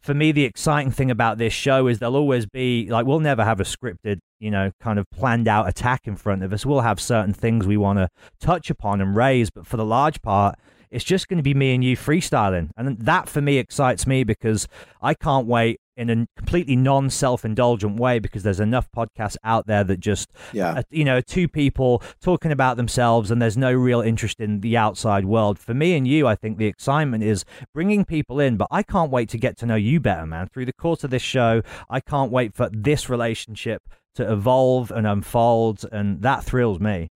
for 0.00 0.14
me, 0.14 0.32
the 0.32 0.44
exciting 0.44 0.90
thing 0.90 1.10
about 1.10 1.38
this 1.38 1.52
show 1.52 1.86
is 1.88 1.98
there'll 1.98 2.16
always 2.16 2.46
be, 2.46 2.88
like, 2.88 3.04
we'll 3.04 3.20
never 3.20 3.44
have 3.44 3.60
a 3.60 3.64
scripted, 3.64 4.20
you 4.38 4.50
know, 4.50 4.70
kind 4.80 4.98
of 4.98 5.04
planned 5.10 5.48
out 5.48 5.68
attack 5.68 6.06
in 6.06 6.16
front 6.16 6.42
of 6.42 6.52
us. 6.52 6.64
We'll 6.64 6.80
have 6.80 7.00
certain 7.00 7.34
things 7.34 7.66
we 7.66 7.76
want 7.76 7.98
to 7.98 8.08
touch 8.40 8.70
upon 8.70 9.00
and 9.00 9.14
raise, 9.14 9.50
but 9.50 9.66
for 9.66 9.76
the 9.76 9.84
large 9.84 10.22
part, 10.22 10.58
it's 10.90 11.04
just 11.04 11.28
going 11.28 11.36
to 11.36 11.42
be 11.42 11.52
me 11.52 11.74
and 11.74 11.84
you 11.84 11.96
freestyling. 11.96 12.70
And 12.76 12.98
that 13.00 13.28
for 13.28 13.42
me 13.42 13.58
excites 13.58 14.06
me 14.06 14.24
because 14.24 14.66
I 15.02 15.12
can't 15.12 15.46
wait 15.46 15.80
in 15.98 16.08
a 16.10 16.26
completely 16.36 16.76
non 16.76 17.10
self 17.10 17.44
indulgent 17.44 17.98
way 17.98 18.18
because 18.18 18.42
there's 18.42 18.60
enough 18.60 18.88
podcasts 18.96 19.36
out 19.44 19.66
there 19.66 19.84
that 19.84 20.00
just, 20.00 20.30
Yeah. 20.52 20.70
uh, 20.74 20.82
you 20.90 21.04
know, 21.04 21.20
two 21.20 21.48
people 21.48 22.02
talking 22.22 22.52
about 22.52 22.76
themselves 22.76 23.30
and 23.30 23.42
there's 23.42 23.56
no 23.56 23.72
real 23.72 24.00
interest 24.00 24.40
in 24.40 24.60
the 24.60 24.76
outside 24.76 25.24
world. 25.24 25.58
For 25.58 25.74
me 25.74 25.96
and 25.96 26.06
you, 26.06 26.26
I 26.26 26.36
think 26.36 26.56
the 26.56 26.66
excitement 26.66 27.24
is 27.24 27.44
bringing 27.74 28.04
people 28.04 28.38
in, 28.40 28.56
but 28.56 28.68
I 28.70 28.82
can't 28.82 29.10
wait 29.10 29.28
to 29.30 29.38
get 29.38 29.58
to 29.58 29.66
know 29.66 29.74
you 29.74 29.98
better, 30.00 30.26
man. 30.26 30.48
Through 30.48 30.66
the 30.66 30.72
course 30.72 31.02
of 31.04 31.10
this 31.10 31.22
show, 31.22 31.62
I 31.90 32.00
can't 32.00 32.30
wait 32.30 32.54
for 32.54 32.70
this 32.72 33.08
relationship 33.08 33.82
to 34.14 34.32
evolve 34.32 34.90
and 34.90 35.06
unfold, 35.06 35.84
and 35.92 36.22
that 36.22 36.44
thrills 36.44 36.80
me. 36.80 37.08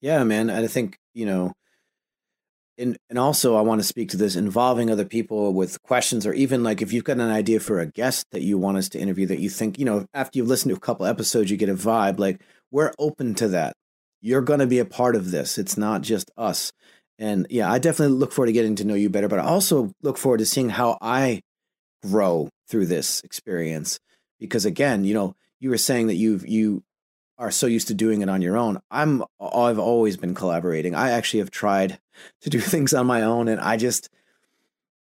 Yeah, 0.00 0.22
man. 0.24 0.50
I 0.50 0.66
think, 0.66 0.98
you 1.14 1.26
know, 1.26 1.52
and 2.78 2.96
and 3.08 3.18
also 3.18 3.56
I 3.56 3.60
want 3.60 3.80
to 3.80 3.86
speak 3.86 4.10
to 4.10 4.16
this 4.16 4.36
involving 4.36 4.90
other 4.90 5.04
people 5.04 5.52
with 5.52 5.82
questions 5.82 6.26
or 6.26 6.32
even 6.32 6.62
like 6.62 6.82
if 6.82 6.92
you've 6.92 7.04
got 7.04 7.18
an 7.18 7.30
idea 7.30 7.60
for 7.60 7.80
a 7.80 7.86
guest 7.86 8.26
that 8.32 8.42
you 8.42 8.58
want 8.58 8.78
us 8.78 8.88
to 8.90 8.98
interview 8.98 9.26
that 9.26 9.40
you 9.40 9.48
think, 9.48 9.78
you 9.78 9.84
know, 9.84 10.06
after 10.14 10.38
you've 10.38 10.48
listened 10.48 10.70
to 10.70 10.76
a 10.76 10.80
couple 10.80 11.06
episodes 11.06 11.50
you 11.50 11.56
get 11.56 11.68
a 11.68 11.74
vibe 11.74 12.18
like 12.18 12.40
we're 12.70 12.92
open 12.98 13.34
to 13.36 13.48
that. 13.48 13.74
You're 14.20 14.42
going 14.42 14.60
to 14.60 14.66
be 14.66 14.78
a 14.78 14.86
part 14.86 15.16
of 15.16 15.30
this. 15.30 15.58
It's 15.58 15.76
not 15.76 16.00
just 16.00 16.30
us. 16.36 16.72
And 17.18 17.46
yeah, 17.50 17.70
I 17.70 17.78
definitely 17.78 18.16
look 18.16 18.32
forward 18.32 18.46
to 18.46 18.52
getting 18.52 18.74
to 18.76 18.84
know 18.84 18.94
you 18.94 19.10
better, 19.10 19.28
but 19.28 19.38
I 19.38 19.44
also 19.44 19.92
look 20.02 20.18
forward 20.18 20.38
to 20.38 20.46
seeing 20.46 20.70
how 20.70 20.98
I 21.00 21.42
grow 22.02 22.48
through 22.68 22.86
this 22.86 23.20
experience 23.22 24.00
because 24.40 24.64
again, 24.64 25.04
you 25.04 25.14
know, 25.14 25.36
you 25.60 25.70
were 25.70 25.78
saying 25.78 26.08
that 26.08 26.16
you've 26.16 26.46
you 26.46 26.82
are 27.38 27.50
so 27.50 27.66
used 27.66 27.88
to 27.88 27.94
doing 27.94 28.22
it 28.22 28.28
on 28.28 28.42
your 28.42 28.56
own. 28.56 28.80
I'm 28.90 29.24
I've 29.40 29.78
always 29.78 30.16
been 30.16 30.34
collaborating. 30.34 30.94
I 30.94 31.10
actually 31.10 31.40
have 31.40 31.50
tried 31.50 31.98
to 32.42 32.50
do 32.50 32.60
things 32.60 32.94
on 32.94 33.06
my 33.06 33.22
own 33.22 33.48
and 33.48 33.60
I 33.60 33.76
just 33.76 34.10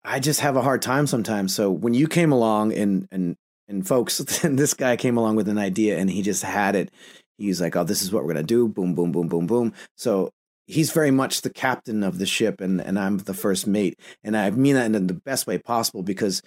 I 0.08 0.20
just 0.20 0.39
have 0.39 0.56
a 0.56 0.62
hard 0.62 0.82
time 0.82 1.06
sometimes. 1.06 1.54
So 1.54 1.70
when 1.70 1.93
you 1.93 2.08
came 2.08 2.32
along 2.32 2.74
and 2.74 3.08
and 3.12 3.36
and 3.67 3.86
folks, 3.86 4.20
and 4.43 4.58
this 4.58 4.74
guy 4.74 4.96
came 4.96 5.17
along 5.17 5.36
with 5.36 5.50
an 5.50 5.58
idea 5.58 5.98
and 5.98 6.10
he 6.10 6.22
just 6.22 6.43
had 6.43 6.76
it. 6.76 6.91
He's 7.38 7.62
like, 7.62 7.76
"Oh, 7.76 7.84
this 7.84 8.02
is 8.02 8.12
what 8.12 8.24
we're 8.24 8.34
going 8.34 8.48
to 8.48 8.54
do." 8.56 8.67
Boom 8.67 8.96
boom 8.96 9.12
boom 9.12 9.28
boom 9.28 9.48
boom. 9.48 9.74
So 9.96 10.32
he's 10.65 10.91
very 10.91 11.12
much 11.12 11.41
the 11.41 11.50
captain 11.50 12.04
of 12.04 12.20
the 12.20 12.26
ship 12.26 12.62
and 12.62 12.80
and 12.82 12.98
I'm 12.98 13.17
the 13.17 13.34
first 13.34 13.67
mate. 13.67 14.00
And 14.24 14.38
I 14.38 14.50
mean 14.52 14.76
that 14.76 14.86
in 14.86 15.08
the 15.08 15.13
best 15.13 15.46
way 15.46 15.58
possible 15.58 16.04
because 16.04 16.41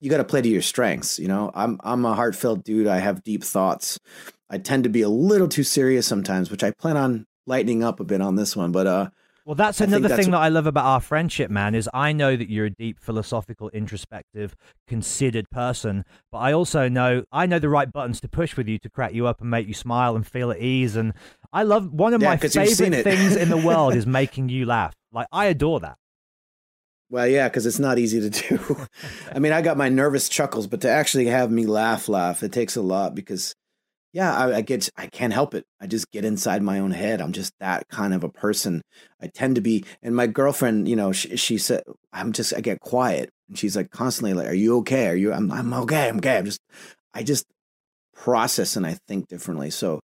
you 0.00 0.10
got 0.10 0.18
to 0.18 0.24
play 0.24 0.42
to 0.42 0.48
your 0.48 0.60
strengths, 0.62 1.18
you 1.18 1.28
know. 1.28 1.52
I'm 1.54 1.80
I'm 1.84 2.04
a 2.04 2.14
heartfelt 2.14 2.64
dude. 2.64 2.88
I 2.88 2.98
have 2.98 3.22
deep 3.22 3.44
thoughts. 3.44 3.98
I 4.50 4.58
tend 4.58 4.84
to 4.84 4.90
be 4.90 5.02
a 5.02 5.08
little 5.08 5.48
too 5.48 5.62
serious 5.62 6.06
sometimes, 6.06 6.50
which 6.50 6.64
I 6.64 6.72
plan 6.72 6.96
on 6.96 7.26
lightening 7.46 7.84
up 7.84 8.00
a 8.00 8.04
bit 8.04 8.20
on 8.20 8.34
this 8.34 8.56
one. 8.56 8.72
But 8.72 8.86
uh, 8.86 9.10
Well, 9.44 9.54
that's 9.54 9.80
I 9.80 9.84
another 9.84 10.08
that's 10.08 10.22
thing 10.22 10.32
what- 10.32 10.38
that 10.38 10.44
I 10.44 10.48
love 10.48 10.66
about 10.66 10.86
our 10.86 11.00
friendship, 11.00 11.50
man, 11.50 11.74
is 11.74 11.88
I 11.92 12.12
know 12.12 12.34
that 12.34 12.48
you're 12.48 12.64
a 12.66 12.70
deep 12.70 12.98
philosophical, 12.98 13.68
introspective, 13.70 14.56
considered 14.88 15.50
person, 15.50 16.04
but 16.32 16.38
I 16.38 16.52
also 16.52 16.88
know 16.88 17.24
I 17.30 17.44
know 17.46 17.58
the 17.58 17.68
right 17.68 17.92
buttons 17.92 18.20
to 18.22 18.28
push 18.28 18.56
with 18.56 18.68
you 18.68 18.78
to 18.78 18.88
crack 18.88 19.12
you 19.12 19.26
up 19.26 19.40
and 19.42 19.50
make 19.50 19.68
you 19.68 19.74
smile 19.74 20.16
and 20.16 20.26
feel 20.26 20.50
at 20.50 20.60
ease. 20.60 20.96
And 20.96 21.12
I 21.52 21.62
love 21.62 21.92
one 21.92 22.14
of 22.14 22.22
Yeah, 22.22 22.30
my 22.30 22.36
favorite 22.38 23.04
things 23.04 23.36
in 23.36 23.50
the 23.50 23.56
world 23.66 23.94
is 23.94 24.06
making 24.06 24.48
you 24.48 24.64
laugh. 24.64 24.94
Like 25.12 25.26
I 25.30 25.44
adore 25.46 25.80
that. 25.80 25.96
well, 27.10 27.26
yeah, 27.28 27.48
because 27.48 27.66
it's 27.66 27.78
not 27.78 27.98
easy 27.98 28.20
to 28.28 28.30
do. 28.30 28.86
I 29.34 29.38
mean, 29.38 29.52
I 29.52 29.60
got 29.62 29.76
my 29.76 29.88
nervous 29.90 30.28
chuckles, 30.28 30.66
but 30.66 30.80
to 30.80 30.90
actually 30.90 31.26
have 31.26 31.50
me 31.50 31.66
laugh, 31.66 32.08
laugh, 32.08 32.42
it 32.42 32.50
takes 32.52 32.76
a 32.76 32.82
lot 32.82 33.14
because, 33.14 33.54
yeah, 34.14 34.32
I, 34.32 34.58
I 34.58 34.60
get, 34.60 34.88
I 34.96 35.08
can't 35.08 35.32
help 35.32 35.54
it. 35.54 35.64
I 35.80 35.88
just 35.88 36.10
get 36.12 36.24
inside 36.24 36.62
my 36.62 36.78
own 36.78 36.92
head. 36.92 37.20
I'm 37.20 37.32
just 37.32 37.52
that 37.58 37.88
kind 37.88 38.14
of 38.14 38.22
a 38.22 38.28
person. 38.28 38.80
I 39.20 39.26
tend 39.26 39.56
to 39.56 39.60
be, 39.60 39.84
and 40.02 40.14
my 40.14 40.28
girlfriend, 40.28 40.86
you 40.86 40.94
know, 40.94 41.10
she, 41.10 41.36
she 41.36 41.58
said, 41.58 41.82
I'm 42.12 42.32
just, 42.32 42.54
I 42.54 42.60
get 42.60 42.78
quiet, 42.78 43.30
and 43.48 43.58
she's 43.58 43.74
like 43.76 43.90
constantly 43.90 44.32
like, 44.32 44.46
"Are 44.46 44.54
you 44.54 44.78
okay? 44.78 45.08
Are 45.08 45.16
you? 45.16 45.32
I'm, 45.32 45.50
I'm 45.50 45.74
okay. 45.74 46.08
I'm 46.08 46.18
okay. 46.18 46.38
I'm 46.38 46.44
just, 46.44 46.60
I 47.12 47.24
just 47.24 47.44
process 48.14 48.76
and 48.76 48.86
I 48.86 48.98
think 49.08 49.26
differently. 49.26 49.70
So 49.70 50.00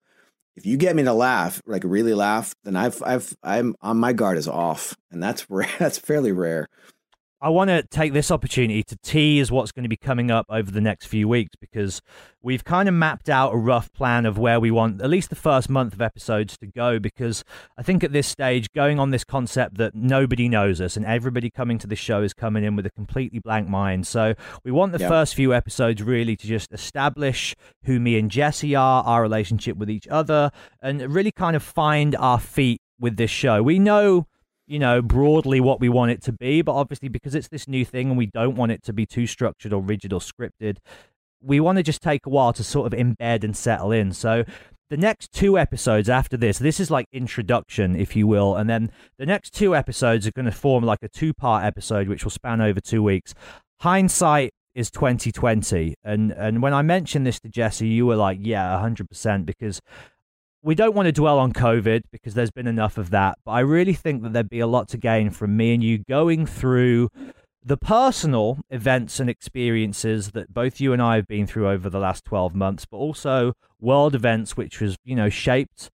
if 0.56 0.66
you 0.66 0.76
get 0.76 0.96
me 0.96 1.04
to 1.04 1.12
laugh, 1.12 1.62
like 1.66 1.84
really 1.84 2.14
laugh, 2.14 2.52
then 2.64 2.74
I've 2.76 3.00
I've 3.04 3.32
I'm 3.44 3.76
on 3.80 3.98
my 3.98 4.12
guard 4.12 4.38
is 4.38 4.48
off, 4.48 4.96
and 5.12 5.22
that's 5.22 5.48
rare. 5.50 5.70
That's 5.78 5.98
fairly 5.98 6.32
rare. 6.32 6.66
I 7.42 7.48
want 7.48 7.68
to 7.68 7.82
take 7.84 8.12
this 8.12 8.30
opportunity 8.30 8.82
to 8.82 8.96
tease 9.02 9.50
what's 9.50 9.72
going 9.72 9.84
to 9.84 9.88
be 9.88 9.96
coming 9.96 10.30
up 10.30 10.44
over 10.50 10.70
the 10.70 10.80
next 10.80 11.06
few 11.06 11.26
weeks 11.26 11.56
because 11.58 12.02
we've 12.42 12.64
kind 12.64 12.86
of 12.86 12.94
mapped 12.94 13.30
out 13.30 13.54
a 13.54 13.56
rough 13.56 13.90
plan 13.94 14.26
of 14.26 14.36
where 14.36 14.60
we 14.60 14.70
want 14.70 15.00
at 15.00 15.08
least 15.08 15.30
the 15.30 15.36
first 15.36 15.70
month 15.70 15.94
of 15.94 16.02
episodes 16.02 16.58
to 16.58 16.66
go. 16.66 16.98
Because 16.98 17.42
I 17.78 17.82
think 17.82 18.04
at 18.04 18.12
this 18.12 18.26
stage, 18.26 18.70
going 18.74 18.98
on 18.98 19.10
this 19.10 19.24
concept 19.24 19.78
that 19.78 19.94
nobody 19.94 20.50
knows 20.50 20.82
us 20.82 20.98
and 20.98 21.06
everybody 21.06 21.48
coming 21.48 21.78
to 21.78 21.86
the 21.86 21.96
show 21.96 22.22
is 22.22 22.34
coming 22.34 22.62
in 22.62 22.76
with 22.76 22.84
a 22.84 22.90
completely 22.90 23.38
blank 23.38 23.68
mind. 23.68 24.06
So 24.06 24.34
we 24.62 24.70
want 24.70 24.92
the 24.92 24.98
Yeah. 24.98 25.08
first 25.08 25.34
few 25.34 25.54
episodes 25.54 26.02
really 26.02 26.36
to 26.36 26.46
just 26.46 26.72
establish 26.74 27.54
who 27.84 27.98
me 28.00 28.18
and 28.18 28.30
Jesse 28.30 28.74
are, 28.74 29.02
our 29.04 29.22
relationship 29.22 29.78
with 29.78 29.88
each 29.88 30.06
other, 30.08 30.50
and 30.82 31.00
really 31.14 31.32
kind 31.32 31.56
of 31.56 31.62
find 31.62 32.14
our 32.16 32.38
feet 32.38 32.82
with 32.98 33.16
this 33.16 33.30
show. 33.30 33.62
We 33.62 33.78
know 33.78 34.26
you 34.70 34.78
know, 34.78 35.02
broadly 35.02 35.58
what 35.58 35.80
we 35.80 35.88
want 35.88 36.12
it 36.12 36.22
to 36.22 36.32
be, 36.32 36.62
but 36.62 36.74
obviously 36.74 37.08
because 37.08 37.34
it's 37.34 37.48
this 37.48 37.66
new 37.66 37.84
thing 37.84 38.08
and 38.08 38.16
we 38.16 38.26
don't 38.26 38.54
want 38.54 38.70
it 38.70 38.84
to 38.84 38.92
be 38.92 39.04
too 39.04 39.26
structured 39.26 39.72
or 39.72 39.82
rigid 39.82 40.12
or 40.12 40.20
scripted, 40.20 40.76
we 41.42 41.58
want 41.58 41.76
to 41.76 41.82
just 41.82 42.00
take 42.00 42.24
a 42.24 42.28
while 42.28 42.52
to 42.52 42.62
sort 42.62 42.86
of 42.86 42.96
embed 42.96 43.42
and 43.42 43.56
settle 43.56 43.90
in. 43.90 44.12
So 44.12 44.44
the 44.88 44.96
next 44.96 45.32
two 45.32 45.58
episodes 45.58 46.08
after 46.08 46.36
this, 46.36 46.60
this 46.60 46.78
is 46.78 46.88
like 46.88 47.06
introduction, 47.12 47.96
if 47.96 48.14
you 48.14 48.28
will, 48.28 48.54
and 48.54 48.70
then 48.70 48.92
the 49.18 49.26
next 49.26 49.54
two 49.54 49.74
episodes 49.74 50.24
are 50.28 50.32
going 50.32 50.46
to 50.46 50.52
form 50.52 50.84
like 50.84 51.02
a 51.02 51.08
two-part 51.08 51.64
episode 51.64 52.06
which 52.06 52.22
will 52.22 52.30
span 52.30 52.60
over 52.60 52.80
2 52.80 53.02
weeks. 53.02 53.34
Hindsight 53.80 54.52
is 54.76 54.88
2020 54.92 55.96
and 56.04 56.30
and 56.30 56.62
when 56.62 56.72
I 56.72 56.82
mentioned 56.82 57.26
this 57.26 57.40
to 57.40 57.48
Jesse 57.48 57.88
you 57.88 58.06
were 58.06 58.14
like 58.14 58.38
yeah 58.40 58.80
100% 58.80 59.44
because 59.44 59.80
we 60.62 60.74
don't 60.74 60.94
want 60.94 61.06
to 61.06 61.12
dwell 61.12 61.38
on 61.38 61.52
COVID 61.52 62.02
because 62.12 62.34
there's 62.34 62.50
been 62.50 62.66
enough 62.66 62.98
of 62.98 63.10
that, 63.10 63.38
but 63.44 63.52
I 63.52 63.60
really 63.60 63.94
think 63.94 64.22
that 64.22 64.32
there'd 64.32 64.50
be 64.50 64.60
a 64.60 64.66
lot 64.66 64.88
to 64.88 64.98
gain 64.98 65.30
from 65.30 65.56
me 65.56 65.74
and 65.74 65.82
you 65.82 65.98
going 65.98 66.46
through 66.46 67.08
the 67.62 67.76
personal 67.76 68.58
events 68.70 69.20
and 69.20 69.28
experiences 69.28 70.32
that 70.32 70.52
both 70.52 70.80
you 70.80 70.92
and 70.92 71.02
I 71.02 71.16
have 71.16 71.26
been 71.26 71.46
through 71.46 71.68
over 71.68 71.88
the 71.88 71.98
last 71.98 72.24
12 72.24 72.54
months, 72.54 72.86
but 72.86 72.96
also 72.96 73.52
world 73.80 74.14
events 74.14 74.56
which 74.56 74.80
was, 74.80 74.96
you 75.04 75.14
know, 75.14 75.28
shaped 75.28 75.90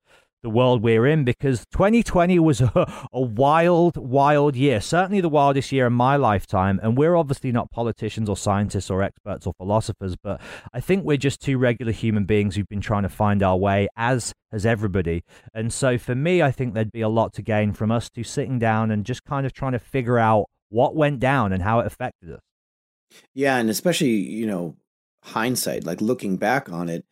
the 0.46 0.50
world 0.50 0.80
we're 0.80 1.08
in 1.08 1.24
because 1.24 1.66
2020 1.72 2.38
was 2.38 2.60
a, 2.60 3.08
a 3.12 3.20
wild, 3.20 3.96
wild 3.96 4.54
year. 4.54 4.80
Certainly 4.80 5.20
the 5.20 5.28
wildest 5.28 5.72
year 5.72 5.88
in 5.88 5.92
my 5.92 6.14
lifetime. 6.14 6.78
And 6.84 6.96
we're 6.96 7.16
obviously 7.16 7.50
not 7.50 7.72
politicians 7.72 8.28
or 8.28 8.36
scientists 8.36 8.88
or 8.88 9.02
experts 9.02 9.44
or 9.44 9.54
philosophers, 9.58 10.14
but 10.22 10.40
I 10.72 10.78
think 10.78 11.04
we're 11.04 11.16
just 11.16 11.40
two 11.40 11.58
regular 11.58 11.90
human 11.90 12.26
beings 12.26 12.54
who've 12.54 12.68
been 12.68 12.80
trying 12.80 13.02
to 13.02 13.08
find 13.08 13.42
our 13.42 13.56
way, 13.56 13.88
as 13.96 14.32
has 14.52 14.64
everybody. 14.64 15.24
And 15.52 15.72
so 15.72 15.98
for 15.98 16.14
me, 16.14 16.42
I 16.42 16.52
think 16.52 16.74
there'd 16.74 16.92
be 16.92 17.00
a 17.00 17.08
lot 17.08 17.32
to 17.34 17.42
gain 17.42 17.72
from 17.72 17.90
us 17.90 18.08
two 18.08 18.22
sitting 18.22 18.60
down 18.60 18.92
and 18.92 19.04
just 19.04 19.24
kind 19.24 19.46
of 19.46 19.52
trying 19.52 19.72
to 19.72 19.80
figure 19.80 20.16
out 20.16 20.46
what 20.68 20.94
went 20.94 21.18
down 21.18 21.52
and 21.52 21.64
how 21.64 21.80
it 21.80 21.86
affected 21.86 22.32
us. 22.32 22.40
Yeah, 23.34 23.56
and 23.56 23.68
especially, 23.68 24.10
you 24.10 24.46
know, 24.46 24.76
hindsight, 25.24 25.82
like 25.82 26.00
looking 26.00 26.36
back 26.36 26.70
on 26.70 26.88
it, 26.88 27.04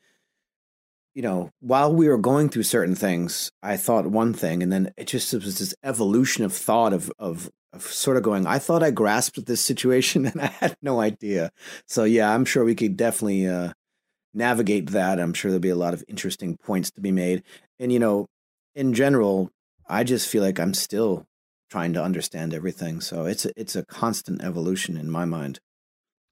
you 1.15 1.23
know, 1.23 1.51
while 1.61 1.95
we 1.95 2.09
were 2.09 2.19
going 2.19 2.49
through 2.49 2.65
certain 2.65 2.95
things, 2.95 3.51
I 3.63 3.77
thought 3.77 4.07
one 4.07 4.35
thing, 4.35 4.63
and 4.63 4.73
then 4.73 4.93
it 4.97 5.07
just 5.07 5.33
was 5.33 5.59
this 5.59 5.75
evolution 5.83 6.45
of 6.45 6.53
thought 6.53 6.93
of 6.93 7.11
of 7.19 7.51
of 7.73 7.83
sort 7.83 8.17
of 8.17 8.23
going, 8.23 8.47
I 8.47 8.59
thought 8.59 8.83
I 8.83 8.91
grasped 8.91 9.47
this 9.47 9.61
situation 9.61 10.27
and 10.33 10.41
I 10.41 10.47
had 10.47 10.77
no 10.81 11.01
idea. 11.01 11.51
So 11.87 12.05
yeah, 12.05 12.33
I'm 12.33 12.45
sure 12.45 12.65
we 12.65 12.75
could 12.75 12.97
definitely 12.97 13.47
uh 13.47 13.73
navigate 14.33 14.91
that. 14.91 15.21
I'm 15.21 15.35
sure 15.35 15.51
there'll 15.51 15.61
be 15.61 15.69
a 15.69 15.77
lot 15.77 15.95
of 15.95 16.05
interesting 16.09 16.57
points 16.57 16.91
to 16.93 17.01
be 17.01 17.13
made. 17.13 17.43
And 17.79 17.93
you 17.93 17.99
know, 17.99 18.27
in 18.75 18.93
general, 18.93 19.51
I 19.89 20.05
just 20.05 20.29
feel 20.29 20.43
like 20.43 20.59
I'm 20.59 20.75
still 20.75 21.27
trying 21.71 21.93
to 21.95 22.03
understand 22.03 22.55
everything. 22.55 23.01
So 23.01 23.27
it's 23.27 23.45
a, 23.45 23.51
it's 23.57 23.77
a 23.77 23.85
constant 23.85 24.43
evolution 24.43 24.97
in 24.97 25.11
my 25.11 25.25
mind. 25.25 25.61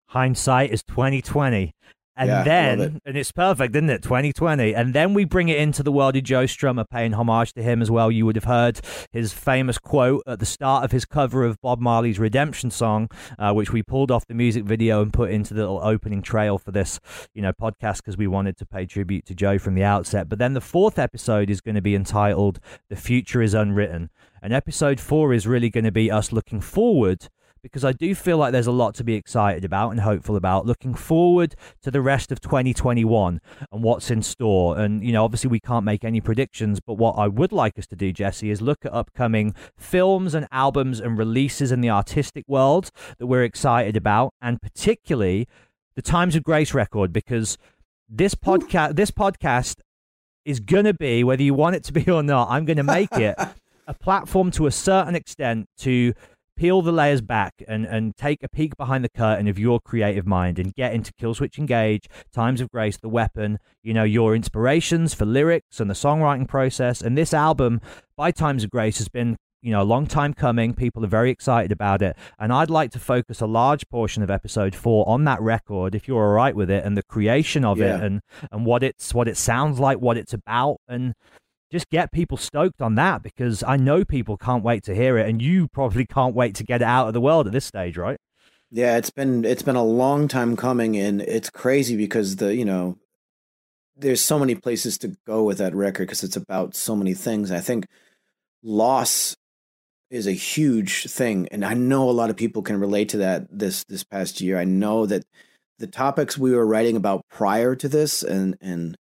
Hindsight 0.07 0.71
is 0.71 0.83
2020. 0.85 1.73
And 2.15 2.29
Yeah, 2.29 2.43
then, 2.45 2.81
it. 2.81 2.93
and 3.07 3.17
it's 3.17 3.33
perfect, 3.33 3.75
isn't 3.75 3.89
it? 3.89 4.03
2020. 4.03 4.75
And 4.75 4.93
then 4.93 5.15
we 5.15 5.25
bring 5.25 5.49
it 5.49 5.59
into 5.59 5.83
the 5.83 5.91
world 5.91 6.15
of 6.15 6.23
Joe 6.25 6.45
Strummer, 6.45 6.85
paying 6.89 7.13
homage 7.15 7.55
to 7.55 7.63
him 7.63 7.81
as 7.81 7.91
well. 7.91 8.11
You 8.11 8.27
would 8.27 8.37
have 8.37 8.45
heard 8.45 8.81
his 9.13 9.33
famous 9.33 9.79
quote 9.79 10.23
at 10.27 10.39
the 10.39 10.45
start 10.45 10.85
of 10.85 10.93
his 10.93 11.07
cover 11.07 11.43
of 11.43 11.59
Bob 11.63 11.81
Marley's 11.81 12.19
Redemption 12.19 12.71
song, 12.71 13.09
uh, 13.39 13.53
which 13.55 13.73
we 13.73 13.83
pulled 13.83 14.11
off 14.11 14.27
the 14.27 14.35
music 14.35 14.65
video 14.65 15.01
and 15.01 15.11
put 15.13 15.31
into 15.31 15.55
the 15.55 15.61
little 15.63 15.81
opening 15.83 16.21
trail 16.21 16.59
for 16.59 16.71
this, 16.71 17.01
you 17.33 17.41
know, 17.41 17.53
podcast 17.53 17.97
because 17.99 18.19
we 18.19 18.27
wanted 18.27 18.59
to 18.59 18.67
pay 18.67 18.85
tribute 18.85 19.25
to 19.27 19.35
Joe 19.35 19.59
from 19.59 19.75
the 19.75 19.85
outset. 19.85 20.29
But 20.29 20.39
then 20.39 20.53
the 20.53 20.61
fourth 20.61 20.99
episode 20.99 21.49
is 21.49 21.63
going 21.63 21.77
to 21.77 21.83
be 21.83 21.95
entitled 21.95 22.61
"The 22.91 22.97
Future 22.97 23.41
Is 23.41 23.55
Unwritten," 23.55 24.11
and 24.43 24.53
episode 24.53 25.01
four 25.01 25.33
is 25.33 25.47
really 25.47 25.71
going 25.71 25.85
to 25.85 25.93
be 25.93 26.11
us 26.11 26.31
looking 26.31 26.61
forward 26.61 27.29
because 27.63 27.85
I 27.85 27.93
do 27.93 28.15
feel 28.15 28.39
like 28.39 28.53
there's 28.53 28.67
a 28.67 28.73
lot 28.73 28.95
to 28.97 29.05
be 29.05 29.15
excited 29.15 29.65
about 29.65 29.91
and 29.91 30.01
hopeful 30.01 30.37
about. 30.37 30.67
Looking 30.67 30.95
forward 30.95 31.55
to 31.83 31.91
the 31.91 32.01
rest 32.01 32.33
of 32.33 32.41
2021 32.41 33.41
and 33.71 33.83
what's 33.83 34.11
in 34.11 34.23
store. 34.23 34.79
And, 34.79 35.05
you 35.05 35.13
know, 35.13 35.25
obviously 35.25 35.49
we 35.49 35.61
can't 35.61 35.85
make 35.85 36.05
any 36.05 36.21
predictions, 36.21 36.81
but 36.81 36.95
what 36.95 37.13
I 37.13 37.29
would 37.29 37.53
like 37.53 37.79
us 37.79 37.87
to 37.89 37.97
do, 37.97 38.13
Jesse, 38.13 38.51
is 38.51 38.61
look 38.61 38.85
at 38.85 38.93
upcoming 38.93 39.55
films 39.77 40.35
and 40.35 40.49
albums 40.51 41.01
and 41.01 41.17
releases 41.17 41.71
in 41.71 41.81
the 41.81 41.91
artistic 41.91 42.45
world 42.49 42.91
that 43.19 43.27
we're 43.27 43.45
excited 43.45 43.97
about, 43.97 44.35
and 44.43 44.61
particularly 44.61 45.47
the 45.95 46.03
Times 46.03 46.35
of 46.35 46.43
Grace 46.43 46.75
record, 46.75 47.13
because 47.13 47.59
this 48.09 48.35
podcast, 48.35 48.97
this 48.97 49.11
podcast 49.11 49.81
is 50.45 50.59
going 50.61 50.85
to 50.85 50.95
be, 50.95 51.23
whether 51.23 51.43
you 51.43 51.55
want 51.55 51.77
it 51.77 51.85
to 51.85 51.93
be 51.93 52.11
or 52.11 52.23
not, 52.23 52.51
I'm 52.51 52.65
going 52.65 52.77
to 52.77 52.83
make 52.83 53.13
it 53.13 53.37
a 53.87 53.95
platform 53.95 54.51
to 54.53 54.67
a 54.67 54.71
certain 54.71 55.15
extent 55.15 55.69
to 55.79 56.15
peel 56.63 56.81
the 56.81 56.93
layers 56.93 57.21
back 57.21 57.55
and, 57.67 57.85
and 57.85 58.17
take 58.17 58.41
a 58.45 58.49
peek 58.49 58.77
behind 58.77 59.03
the 59.03 59.09
curtain 59.09 59.49
of 59.49 59.59
your 59.59 59.81
creative 59.81 60.29
mind 60.29 60.61
and 60.61 60.73
get 60.77 60.95
into 60.95 61.13
Killswitch 61.15 61.59
Engage, 61.59 62.09
Times 62.33 62.61
of 62.61 62.71
Grace, 62.71 62.97
The 62.97 63.09
Weapon, 63.09 63.59
you 63.83 63.93
know, 63.93 64.05
your 64.05 64.37
inspirations 64.37 65.13
for 65.13 65.27
lyrics 65.27 65.81
and 65.81 65.91
the 65.91 65.95
songwriting 65.95 66.47
process. 66.47 67.03
And 67.03 67.19
this 67.19 67.35
album 67.35 67.81
by 68.17 68.31
Times 68.31 68.63
of 68.63 68.71
Grace 68.71 68.99
has 68.99 69.09
been, 69.09 69.39
you 69.61 69.73
know, 69.73 69.83
a 69.83 69.91
long 69.95 70.07
time 70.07 70.35
coming. 70.35 70.73
People 70.73 71.05
are 71.05 71.09
very 71.09 71.33
excited 71.33 71.73
about 71.73 72.01
it. 72.01 72.17
And 72.39 72.53
I'd 72.53 72.71
like 72.71 72.93
to 72.93 73.01
focus 73.01 73.41
a 73.41 73.47
large 73.49 73.89
portion 73.89 74.23
of 74.23 74.31
episode 74.31 74.77
four 74.77 75.09
on 75.09 75.25
that 75.25 75.41
record, 75.41 75.97
if 75.97 76.07
you're 76.07 76.25
all 76.25 76.33
right 76.33 76.55
with 76.55 76.71
it, 76.71 76.85
and 76.85 76.97
the 76.97 77.03
creation 77.03 77.65
of 77.65 77.79
Yeah. 77.79 77.97
it 77.97 78.05
and, 78.05 78.21
and 78.53 78.65
what 78.65 78.85
it's 78.85 79.13
what 79.13 79.27
it 79.27 79.37
sounds 79.37 79.81
like, 79.81 79.99
what 79.99 80.17
it's 80.17 80.33
about, 80.33 80.77
and 80.87 81.15
just 81.73 81.89
get 81.89 82.13
people 82.13 82.37
stoked 82.37 82.83
on 82.83 82.95
that 82.97 83.23
because 83.23 83.65
I 83.65 83.77
know 83.77 84.05
people 84.05 84.37
can't 84.37 84.63
wait 84.63 84.85
to 84.85 84.95
hear 84.95 85.17
it, 85.19 85.29
and 85.29 85.41
you 85.41 85.69
probably 85.69 86.07
can't 86.19 86.35
wait 86.35 86.55
to 86.57 86.65
get 86.65 86.83
it 86.83 86.87
out 86.87 87.09
of 87.09 87.15
the 87.15 87.21
world 87.21 87.47
at 87.47 87.53
this 87.53 87.65
stage, 87.65 87.97
right? 87.97 88.19
Yeah, 88.71 88.97
it's 88.97 89.11
been 89.11 89.45
it's 89.45 89.63
been 89.63 89.77
a 89.77 89.85
long 89.85 90.29
time 90.29 90.57
coming, 90.57 90.97
and 90.97 91.23
it's 91.23 91.51
crazy 91.51 91.97
because 91.97 92.37
the 92.37 92.55
you 92.55 92.65
know 92.65 92.99
there's 93.97 94.21
so 94.21 94.39
many 94.39 94.55
places 94.55 94.99
to 94.99 95.17
go 95.27 95.43
with 95.45 95.59
that 95.59 95.75
record 95.75 96.07
because 96.07 96.23
it's 96.23 96.37
about 96.37 96.75
so 96.75 96.95
many 96.95 97.15
things. 97.15 97.51
I 97.51 97.61
think 97.61 97.87
loss 98.63 99.37
is 100.11 100.27
a 100.27 100.33
huge 100.33 101.07
thing, 101.07 101.49
and 101.51 101.65
I 101.65 101.75
know 101.75 102.09
a 102.09 102.13
lot 102.13 102.31
of 102.31 102.37
people 102.37 102.63
can 102.63 102.79
relate 102.79 103.09
to 103.11 103.19
that 103.19 103.47
this 103.51 103.85
this 103.85 104.05
past 104.05 104.41
year. 104.41 104.59
I 104.59 104.65
know 104.65 105.07
that 105.07 105.25
the 105.79 105.87
topics 105.87 106.39
we 106.39 106.53
were 106.53 106.67
writing 106.67 106.97
about 106.97 107.27
prior 107.31 107.75
to 107.77 107.89
this, 107.89 108.23
and 108.23 108.57
and 108.61 108.97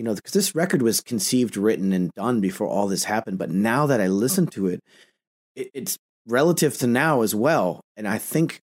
you 0.00 0.04
know 0.04 0.14
because 0.14 0.32
this 0.32 0.54
record 0.54 0.80
was 0.80 1.02
conceived, 1.02 1.58
written, 1.58 1.92
and 1.92 2.10
done 2.14 2.40
before 2.40 2.66
all 2.66 2.88
this 2.88 3.04
happened, 3.04 3.36
but 3.36 3.50
now 3.50 3.84
that 3.84 4.00
I 4.00 4.06
listen 4.06 4.46
to 4.46 4.68
it, 4.68 4.80
it 5.54 5.70
it's 5.74 5.98
relative 6.26 6.78
to 6.78 6.86
now 6.86 7.20
as 7.20 7.34
well, 7.34 7.82
and 7.98 8.08
I 8.08 8.16
think 8.16 8.62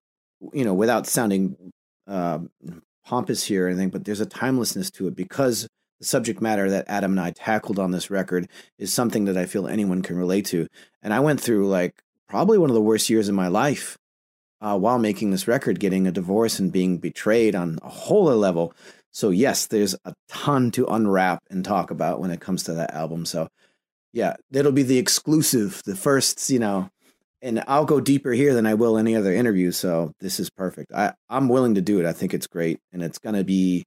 you 0.54 0.66
know, 0.66 0.74
without 0.74 1.08
sounding 1.08 1.72
uh, 2.06 2.40
pompous 3.06 3.46
here 3.46 3.66
or 3.66 3.70
anything, 3.70 3.92
but 3.92 4.04
there's 4.04 4.20
a 4.20 4.26
timelessness 4.26 4.92
to 4.92 5.08
it 5.08 5.16
because 5.16 5.70
the 6.02 6.06
subject 6.06 6.42
matter 6.42 6.70
that 6.70 6.90
Adam 6.90 7.12
and 7.12 7.22
I 7.22 7.32
tackled 7.32 7.80
on 7.80 7.92
this 7.92 8.10
record 8.12 8.50
is 8.78 8.94
something 8.94 9.24
that 9.24 9.38
I 9.38 9.46
feel 9.46 9.68
anyone 9.70 10.02
can 10.02 10.18
relate 10.18 10.48
to. 10.48 10.68
And 11.02 11.14
I 11.14 11.22
went 11.22 11.40
through 11.40 11.70
like 11.70 12.02
probably 12.28 12.58
one 12.58 12.70
of 12.70 12.74
the 12.74 12.82
worst 12.82 13.10
years 13.10 13.30
in 13.30 13.36
my 13.36 13.48
life 13.48 13.98
uh, 14.60 14.78
while 14.78 15.00
making 15.00 15.32
this 15.32 15.48
record, 15.48 15.80
getting 15.80 16.08
a 16.08 16.12
divorce 16.12 16.60
and 16.60 16.74
being 16.74 16.98
betrayed 16.98 17.56
on 17.56 17.80
a 17.82 17.90
whole 17.90 18.28
other 18.28 18.36
level. 18.36 18.74
So 19.12 19.30
yes, 19.30 19.68
there's 19.68 19.96
a 20.06 20.14
ton 20.30 20.72
to 20.72 20.86
unwrap 20.88 21.44
and 21.50 21.64
talk 21.64 21.92
about 21.92 22.20
when 22.20 22.32
it 22.32 22.42
comes 22.42 22.64
to 22.64 22.74
that 22.74 22.94
album. 22.94 23.26
So 23.26 23.50
yeah, 24.14 24.36
that'll 24.50 24.72
be 24.72 24.84
the 24.84 24.98
exclusive, 24.98 25.82
the 25.86 25.96
first, 25.96 26.50
you 26.50 26.60
know, 26.60 26.90
and 27.42 27.64
I'll 27.68 27.86
go 27.86 28.00
deeper 28.00 28.32
here 28.32 28.54
than 28.54 28.66
I 28.66 28.74
will 28.74 28.98
any 28.98 29.16
other 29.16 29.34
interview. 29.34 29.72
So 29.72 30.14
this 30.20 30.40
is 30.40 30.50
perfect. 30.50 30.92
I, 30.94 31.14
I'm 31.30 31.50
willing 31.50 31.76
to 31.76 31.82
do 31.82 32.00
it. 32.00 32.06
I 32.06 32.14
think 32.14 32.34
it's 32.34 32.48
great, 32.48 32.80
and 32.92 33.02
it's 33.02 33.20
gonna 33.20 33.44
be, 33.44 33.84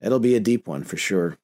it'll 0.00 0.20
be 0.20 0.36
a 0.36 0.40
deep 0.40 0.68
one 0.68 0.84
for 0.84 0.96
sure. 0.96 1.36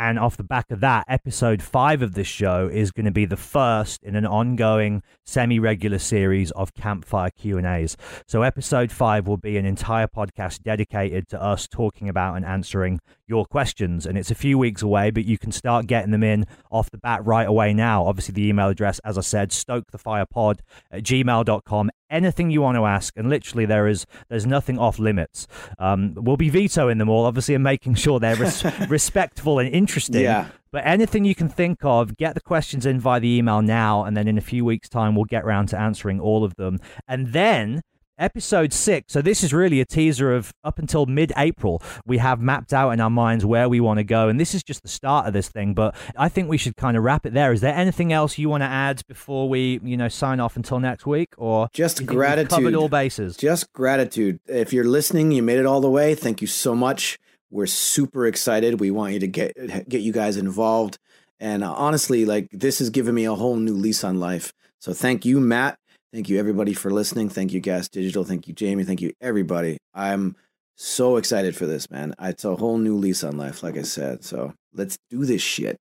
And 0.00 0.18
off 0.18 0.38
the 0.38 0.44
back 0.44 0.70
of 0.70 0.80
that, 0.80 1.04
episode 1.08 1.60
five 1.60 2.00
of 2.00 2.14
this 2.14 2.26
show 2.26 2.68
is 2.72 2.90
going 2.90 3.04
to 3.04 3.10
be 3.10 3.26
the 3.26 3.36
first 3.36 4.02
in 4.02 4.16
an 4.16 4.24
ongoing 4.24 5.02
semi-regular 5.26 5.98
series 5.98 6.50
of 6.52 6.72
campfire 6.72 7.28
Q 7.28 7.58
and 7.58 7.66
A's. 7.66 7.98
So 8.26 8.40
episode 8.40 8.90
five 8.90 9.28
will 9.28 9.36
be 9.36 9.58
an 9.58 9.66
entire 9.66 10.06
podcast 10.06 10.62
dedicated 10.62 11.28
to 11.28 11.42
us 11.42 11.68
talking 11.68 12.08
about 12.08 12.36
and 12.36 12.46
answering 12.46 13.00
your 13.26 13.44
questions. 13.44 14.06
And 14.06 14.16
it's 14.16 14.30
a 14.30 14.34
few 14.34 14.56
weeks 14.56 14.80
away, 14.80 15.10
but 15.10 15.26
you 15.26 15.36
can 15.36 15.52
start 15.52 15.86
getting 15.86 16.12
them 16.12 16.24
in 16.24 16.46
off 16.70 16.90
the 16.90 16.96
bat 16.96 17.22
right 17.26 17.46
away 17.46 17.74
now. 17.74 18.06
Obviously, 18.06 18.32
the 18.32 18.48
email 18.48 18.68
address, 18.68 19.00
as 19.00 19.18
I 19.18 19.20
said, 19.20 19.50
stokethefirepod 19.50 20.60
at 20.90 21.02
gmail.com. 21.02 21.90
anything 22.10 22.50
you 22.50 22.62
want 22.62 22.76
to 22.76 22.84
ask, 22.84 23.16
and 23.16 23.30
literally 23.30 23.66
there 23.66 23.86
is 23.88 24.06
there's 24.28 24.46
nothing 24.46 24.78
off 24.78 24.98
limits. 24.98 25.46
Um, 25.78 26.14
we'll 26.16 26.36
be 26.36 26.50
vetoing 26.50 26.98
them 26.98 27.08
all, 27.08 27.24
obviously, 27.24 27.54
and 27.54 27.64
making 27.64 27.94
sure 27.94 28.20
they're 28.20 28.36
res- 28.36 28.64
respectful 28.88 29.58
and 29.58 29.68
interesting. 29.68 30.22
Yeah. 30.22 30.48
But 30.72 30.86
anything 30.86 31.24
you 31.24 31.34
can 31.34 31.48
think 31.48 31.78
of, 31.82 32.16
get 32.16 32.34
the 32.34 32.40
questions 32.40 32.86
in 32.86 33.00
via 33.00 33.18
the 33.18 33.36
email 33.36 33.60
now, 33.62 34.04
and 34.04 34.16
then 34.16 34.28
in 34.28 34.38
a 34.38 34.42
few 34.42 34.64
weeks' 34.64 34.88
time, 34.88 35.16
we'll 35.16 35.24
get 35.24 35.44
around 35.44 35.66
to 35.68 35.78
answering 35.78 36.20
all 36.20 36.44
of 36.44 36.54
them. 36.56 36.78
And 37.08 37.32
then 37.32 37.82
episode 38.20 38.72
six. 38.72 39.12
So 39.12 39.22
this 39.22 39.42
is 39.42 39.52
really 39.52 39.80
a 39.80 39.84
teaser 39.84 40.32
of 40.32 40.52
up 40.62 40.78
until 40.78 41.06
mid-April. 41.06 41.82
We 42.06 42.18
have 42.18 42.40
mapped 42.40 42.72
out 42.72 42.90
in 42.90 43.00
our 43.00 43.10
minds 43.10 43.44
where 43.44 43.68
we 43.68 43.80
want 43.80 43.98
to 43.98 44.04
go, 44.04 44.28
and 44.28 44.38
this 44.38 44.54
is 44.54 44.62
just 44.62 44.82
the 44.82 44.88
start 44.88 45.26
of 45.26 45.32
this 45.32 45.48
thing. 45.48 45.74
But 45.74 45.96
I 46.16 46.28
think 46.28 46.48
we 46.48 46.58
should 46.58 46.76
kind 46.76 46.96
of 46.96 47.02
wrap 47.02 47.26
it 47.26 47.34
there. 47.34 47.52
Is 47.52 47.60
there 47.60 47.74
anything 47.74 48.12
else 48.12 48.38
you 48.38 48.48
want 48.48 48.60
to 48.62 48.66
add 48.66 49.02
before 49.08 49.48
we, 49.48 49.80
you 49.82 49.96
know, 49.96 50.08
sign 50.08 50.38
off 50.38 50.56
until 50.56 50.78
next 50.78 51.06
week, 51.06 51.34
or 51.36 51.68
Just 51.72 51.96
do 51.96 52.02
you 52.02 52.06
think 52.06 52.10
we've 52.10 52.18
gratitude. 52.18 52.50
covered 52.50 52.74
all 52.74 52.88
bases? 52.88 53.36
Just 53.36 53.72
gratitude. 53.72 54.38
If 54.46 54.72
you're 54.72 54.84
listening, 54.84 55.32
you 55.32 55.42
made 55.42 55.58
it 55.58 55.66
all 55.66 55.80
the 55.80 55.90
way. 55.90 56.14
Thank 56.14 56.40
you 56.40 56.46
so 56.46 56.74
much. 56.74 57.18
We're 57.50 57.66
super 57.66 58.26
excited. 58.26 58.78
We 58.78 58.92
want 58.92 59.14
you 59.14 59.18
to 59.20 59.26
get 59.26 59.88
get 59.88 60.02
you 60.02 60.12
guys 60.12 60.36
involved. 60.36 60.98
And 61.40 61.64
honestly, 61.64 62.24
like 62.24 62.48
this 62.52 62.78
has 62.78 62.90
given 62.90 63.14
me 63.14 63.24
a 63.24 63.34
whole 63.34 63.56
new 63.56 63.74
lease 63.74 64.04
on 64.04 64.20
life. 64.20 64.52
So 64.78 64.92
thank 64.92 65.24
you, 65.24 65.40
Matt. 65.40 65.79
Thank 66.12 66.28
you 66.28 66.38
everybody 66.38 66.74
for 66.74 66.90
listening. 66.90 67.28
Thank 67.28 67.52
you, 67.52 67.60
Gas 67.60 67.88
Digital. 67.88 68.24
Thank 68.24 68.48
you, 68.48 68.54
Jamie. 68.54 68.84
Thank 68.84 69.00
you, 69.00 69.12
everybody. 69.20 69.78
I'm 69.94 70.36
so 70.76 71.16
excited 71.16 71.54
for 71.56 71.66
this, 71.66 71.88
man. 71.90 72.14
It's 72.20 72.44
a 72.44 72.56
whole 72.56 72.78
new 72.78 72.96
lease 72.96 73.22
on 73.22 73.36
life, 73.36 73.62
like 73.62 73.76
I 73.76 73.82
said. 73.82 74.24
So 74.24 74.54
let's 74.74 74.98
do 75.08 75.24
this 75.24 75.42
shit. 75.42 75.76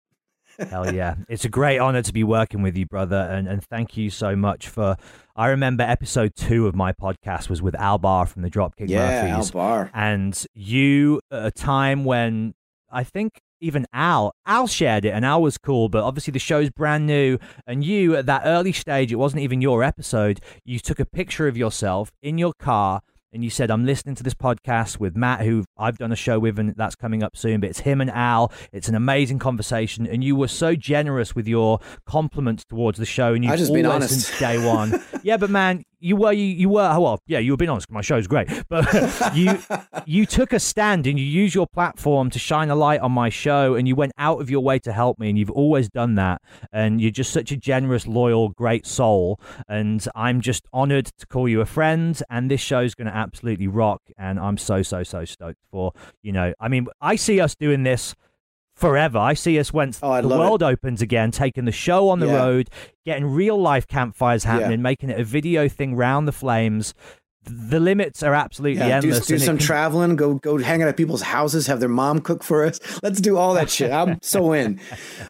Hell 0.69 0.93
yeah. 0.93 1.15
It's 1.29 1.45
a 1.45 1.49
great 1.49 1.79
honor 1.79 2.01
to 2.01 2.13
be 2.13 2.23
working 2.23 2.61
with 2.61 2.77
you, 2.77 2.85
brother. 2.85 3.15
And, 3.31 3.47
and 3.47 3.63
thank 3.63 3.97
you 3.97 4.09
so 4.09 4.35
much 4.35 4.67
for. 4.67 4.97
I 5.35 5.47
remember 5.47 5.83
episode 5.83 6.35
two 6.35 6.67
of 6.67 6.75
my 6.75 6.91
podcast 6.91 7.49
was 7.49 7.61
with 7.61 7.75
Al 7.75 7.97
Barr 7.97 8.25
from 8.25 8.41
the 8.41 8.49
Dropkick 8.49 8.89
Yeah, 8.89 9.09
Al 9.09 9.37
Murphys. 9.37 9.51
Barr. 9.51 9.89
And 9.93 10.45
you, 10.53 11.21
at 11.31 11.45
a 11.45 11.51
time 11.51 12.03
when 12.03 12.53
I 12.91 13.03
think 13.03 13.39
even 13.61 13.85
Al, 13.93 14.33
Al 14.45 14.67
shared 14.67 15.05
it 15.05 15.09
and 15.09 15.25
Al 15.25 15.41
was 15.41 15.57
cool, 15.57 15.89
but 15.89 16.03
obviously 16.03 16.31
the 16.31 16.39
show's 16.39 16.69
brand 16.69 17.05
new. 17.05 17.37
And 17.67 17.83
you, 17.83 18.15
at 18.15 18.25
that 18.27 18.43
early 18.45 18.71
stage, 18.71 19.11
it 19.11 19.17
wasn't 19.17 19.41
even 19.43 19.61
your 19.61 19.83
episode. 19.83 20.39
You 20.63 20.79
took 20.79 20.99
a 20.99 21.05
picture 21.05 21.47
of 21.47 21.57
yourself 21.57 22.11
in 22.21 22.37
your 22.37 22.53
car 22.59 23.01
and 23.31 23.43
you 23.43 23.49
said, 23.49 23.69
I'm 23.69 23.85
listening 23.85 24.15
to 24.15 24.23
this 24.23 24.33
podcast 24.33 24.99
with 24.99 25.15
Matt, 25.15 25.41
who 25.41 25.63
I've 25.77 25.99
done 25.99 26.11
a 26.11 26.15
show 26.15 26.39
with, 26.39 26.57
and 26.57 26.73
that's 26.75 26.95
coming 26.95 27.21
up 27.21 27.37
soon. 27.37 27.59
But 27.59 27.69
it's 27.69 27.81
him 27.81 28.01
and 28.01 28.09
Al. 28.09 28.51
It's 28.71 28.89
an 28.89 28.95
amazing 28.95 29.37
conversation. 29.37 30.07
And 30.07 30.23
you 30.23 30.35
were 30.35 30.47
so 30.47 30.75
generous 30.75 31.35
with 31.35 31.47
your 31.47 31.79
compliments 32.05 32.65
towards 32.65 32.97
the 32.97 33.05
show. 33.05 33.33
And 33.33 33.43
you've 33.43 33.53
I 33.53 33.57
just 33.57 33.71
been 33.71 33.85
honest. 33.85 34.13
since 34.13 34.39
day 34.39 34.65
one. 34.65 34.99
yeah, 35.23 35.37
but 35.37 35.51
man, 35.51 35.83
you 35.99 36.15
were, 36.15 36.33
you, 36.33 36.45
you 36.45 36.69
were, 36.69 36.89
oh, 36.93 37.01
well, 37.01 37.19
yeah, 37.27 37.39
you 37.39 37.51
were 37.51 37.57
being 37.57 37.69
honest. 37.69 37.89
My 37.91 38.01
show's 38.01 38.27
great. 38.27 38.49
But 38.69 38.87
you, 39.35 39.59
you 40.05 40.25
took 40.25 40.53
a 40.53 40.59
stand 40.59 41.07
and 41.07 41.19
you 41.19 41.25
used 41.25 41.55
your 41.55 41.67
platform 41.67 42.29
to 42.31 42.39
shine 42.39 42.69
a 42.69 42.75
light 42.75 43.01
on 43.01 43.11
my 43.11 43.29
show. 43.29 43.75
And 43.75 43.87
you 43.87 43.95
went 43.95 44.13
out 44.17 44.41
of 44.41 44.49
your 44.49 44.61
way 44.61 44.79
to 44.79 44.91
help 44.91 45.19
me. 45.19 45.29
And 45.29 45.37
you've 45.37 45.51
always 45.51 45.89
done 45.89 46.15
that. 46.15 46.41
And 46.71 47.01
you're 47.01 47.11
just 47.11 47.31
such 47.31 47.51
a 47.51 47.57
generous, 47.57 48.07
loyal, 48.07 48.49
great 48.49 48.85
soul. 48.85 49.39
And 49.67 50.05
I'm 50.15 50.41
just 50.41 50.65
honored 50.73 51.07
to 51.17 51.27
call 51.27 51.47
you 51.47 51.61
a 51.61 51.65
friend. 51.65 52.21
And 52.29 52.49
this 52.49 52.61
show's 52.61 52.95
going 52.95 53.07
to 53.07 53.15
absolutely 53.15 53.67
rock. 53.67 54.01
And 54.17 54.39
I'm 54.39 54.57
so, 54.57 54.81
so, 54.81 55.03
so 55.03 55.25
stoked 55.25 55.59
for, 55.71 55.93
you 56.21 56.31
know, 56.31 56.53
I 56.59 56.67
mean, 56.67 56.87
I 57.01 57.15
see 57.15 57.39
us 57.39 57.55
doing 57.55 57.83
this 57.83 58.15
forever. 58.79 59.17
I 59.17 59.33
see 59.33 59.59
us 59.59 59.73
once 59.73 59.99
Oh, 60.01 60.21
the 60.21 60.27
love 60.27 60.39
it. 60.39 60.43
world 60.43 60.63
opens 60.63 61.01
again, 61.01 61.31
taking 61.31 61.65
the 61.65 61.71
show 61.71 62.09
on 62.09 62.19
the 62.19 62.27
Yeah. 62.27 62.37
road, 62.37 62.69
getting 63.05 63.25
real 63.25 63.59
life 63.61 63.87
campfires 63.87 64.43
happening, 64.45 64.79
Yeah. 64.79 64.83
making 64.83 65.09
it 65.09 65.19
a 65.19 65.23
video 65.23 65.67
thing 65.67 65.95
round 65.95 66.27
the 66.27 66.31
flames. 66.31 66.93
The 67.45 67.79
limits 67.79 68.21
are 68.21 68.33
absolutely 68.35 68.79
Yeah, 68.79 68.99
do, 69.01 69.07
endless. 69.07 69.25
do 69.25 69.35
it 69.35 69.39
some 69.39 69.57
can- 69.57 69.65
traveling. 69.65 70.15
Go 70.17 70.35
go 70.35 70.57
hang 70.57 70.81
out 70.83 70.89
at 70.89 70.97
people's 70.97 71.21
houses. 71.23 71.67
Have 71.67 71.79
their 71.79 71.89
mom 71.89 72.19
cook 72.19 72.43
for 72.43 72.65
us. 72.65 72.79
Let's 73.03 73.21
do 73.21 73.37
all 73.37 73.53
that 73.55 73.69
shit. 73.69 73.91
I'm 73.91 74.19
so 74.21 74.51
in. 74.53 74.79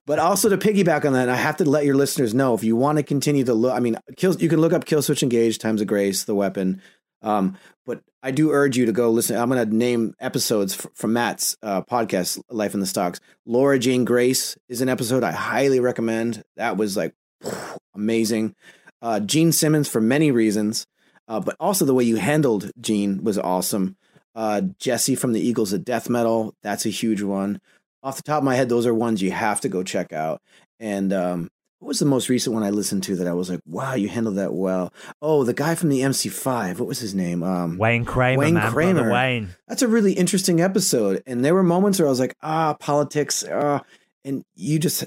But 0.05 0.19
also 0.19 0.49
to 0.49 0.57
piggyback 0.57 1.05
on 1.05 1.13
that, 1.13 1.29
I 1.29 1.35
have 1.35 1.55
to 1.57 1.65
let 1.65 1.85
your 1.85 1.95
listeners 1.95 2.33
know 2.33 2.55
if 2.55 2.63
you 2.63 2.75
want 2.75 2.97
to 2.97 3.03
continue 3.03 3.43
to 3.45 3.53
look. 3.53 3.73
I 3.73 3.79
mean, 3.79 3.95
kill, 4.17 4.35
you 4.35 4.49
can 4.49 4.59
look 4.59 4.73
up 4.73 4.85
Killswitch 4.85 5.23
Engage, 5.23 5.59
Times 5.59 5.81
of 5.81 5.87
Grace, 5.87 6.23
the 6.23 6.35
weapon. 6.35 6.81
Um, 7.21 7.55
but 7.89 8.03
I 8.21 8.29
do 8.29 8.51
urge 8.51 8.77
you 8.77 8.85
to 8.85 8.91
go 8.91 9.09
listen. 9.09 9.35
I'm 9.35 9.49
going 9.49 9.67
to 9.67 9.75
name 9.75 10.13
episodes 10.19 10.75
from 10.93 11.13
Matt's 11.13 11.57
uh, 11.63 11.81
podcast, 11.81 12.39
Life 12.47 12.75
in 12.75 12.81
the 12.81 12.85
Stocks. 12.85 13.19
Laura 13.47 13.79
Jane 13.79 14.05
Grace 14.05 14.55
is 14.67 14.81
an 14.81 14.89
episode 14.89 15.23
I 15.23 15.31
highly 15.31 15.79
recommend. 15.79 16.43
That 16.55 16.77
was 16.77 16.95
like 16.95 17.15
amazing. 17.95 18.53
Uh, 19.01 19.19
Gene 19.19 19.51
Simmons 19.51 19.89
for 19.89 20.01
many 20.01 20.29
reasons, 20.29 20.85
uh, 21.27 21.39
but 21.39 21.55
also 21.59 21.83
the 21.83 21.95
way 21.95 22.03
you 22.03 22.17
handled 22.17 22.69
Gene 22.79 23.23
was 23.23 23.39
awesome. 23.39 23.97
Uh, 24.35 24.61
Jesse 24.77 25.15
from 25.15 25.33
the 25.33 25.41
Eagles 25.41 25.73
of 25.73 25.83
Death 25.83 26.11
Metal, 26.11 26.53
that's 26.61 26.85
a 26.85 26.89
huge 26.89 27.23
one. 27.23 27.59
Off 28.03 28.17
the 28.17 28.23
top 28.23 28.37
of 28.37 28.43
my 28.43 28.55
head, 28.55 28.69
those 28.69 28.85
are 28.85 28.93
ones 28.93 29.23
you 29.23 29.31
have 29.31 29.61
to 29.61 29.69
go 29.69 29.81
check 29.81 30.13
out. 30.13 30.43
And 30.79 31.11
um, 31.11 31.49
what 31.79 31.87
was 31.87 31.99
the 31.99 32.05
most 32.05 32.27
recent 32.27 32.53
one 32.53 32.63
I 32.63 32.69
listened 32.71 33.03
to 33.03 33.15
that 33.17 33.27
I 33.27 33.33
was 33.33 33.49
like, 33.49 33.61
wow, 33.65 33.93
you 33.93 34.09
handled 34.09 34.35
that 34.35 34.53
well? 34.53 34.93
Oh, 35.21 35.45
the 35.45 35.53
guy 35.53 35.75
from 35.75 35.89
the 35.89 36.01
MC5, 36.01 36.77
what 36.77 36.87
was 36.87 36.99
his 36.99 37.15
name? 37.15 37.41
Um, 37.41 37.77
Wayne 37.77 38.03
Kramer, 38.03 38.39
Wayne 38.39 38.53
man, 38.55 38.71
Kramer. 38.71 39.11
Wayne. 39.11 39.49
that's 39.67 39.81
a 39.81 39.87
really 39.87 40.13
interesting 40.13 40.59
episode. 40.59 41.23
And 41.25 41.43
there 41.43 41.53
were 41.53 41.63
moments 41.63 41.97
where 41.97 42.07
I 42.07 42.09
was 42.09 42.19
like, 42.19 42.35
ah, 42.41 42.73
politics. 42.73 43.43
Uh, 43.43 43.79
and 44.25 44.43
you 44.55 44.77
just 44.79 45.05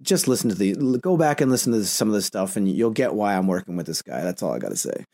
just 0.00 0.28
listen 0.28 0.48
to 0.48 0.56
the 0.56 0.74
go 1.02 1.16
back 1.16 1.40
and 1.40 1.50
listen 1.50 1.72
to 1.72 1.84
some 1.84 2.08
of 2.08 2.14
this 2.14 2.26
stuff, 2.26 2.56
and 2.56 2.68
you'll 2.68 2.90
get 2.90 3.14
why 3.14 3.36
I'm 3.36 3.46
working 3.46 3.76
with 3.76 3.86
this 3.86 4.02
guy. 4.02 4.22
That's 4.22 4.42
all 4.42 4.54
I 4.54 4.58
got 4.58 4.70
to 4.70 4.76
say. 4.76 5.04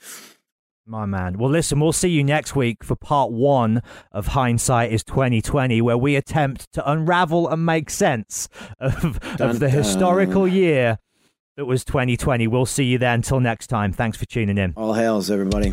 My 0.86 1.06
man. 1.06 1.38
Well, 1.38 1.48
listen, 1.50 1.80
we'll 1.80 1.92
see 1.92 2.10
you 2.10 2.22
next 2.22 2.54
week 2.54 2.84
for 2.84 2.94
part 2.94 3.32
one 3.32 3.80
of 4.12 4.28
Hindsight 4.28 4.92
is 4.92 5.02
2020, 5.02 5.80
where 5.80 5.96
we 5.96 6.14
attempt 6.14 6.70
to 6.74 6.90
unravel 6.90 7.48
and 7.48 7.64
make 7.64 7.88
sense 7.88 8.50
of, 8.78 9.18
Dun, 9.36 9.48
of 9.50 9.60
the 9.60 9.68
dun. 9.68 9.78
historical 9.78 10.46
year 10.46 10.98
that 11.56 11.64
was 11.64 11.86
2020. 11.86 12.46
We'll 12.48 12.66
see 12.66 12.84
you 12.84 12.98
there. 12.98 13.14
Until 13.14 13.40
next 13.40 13.68
time, 13.68 13.92
thanks 13.92 14.18
for 14.18 14.26
tuning 14.26 14.58
in. 14.58 14.74
All 14.76 14.92
hails, 14.92 15.30
everybody. 15.30 15.72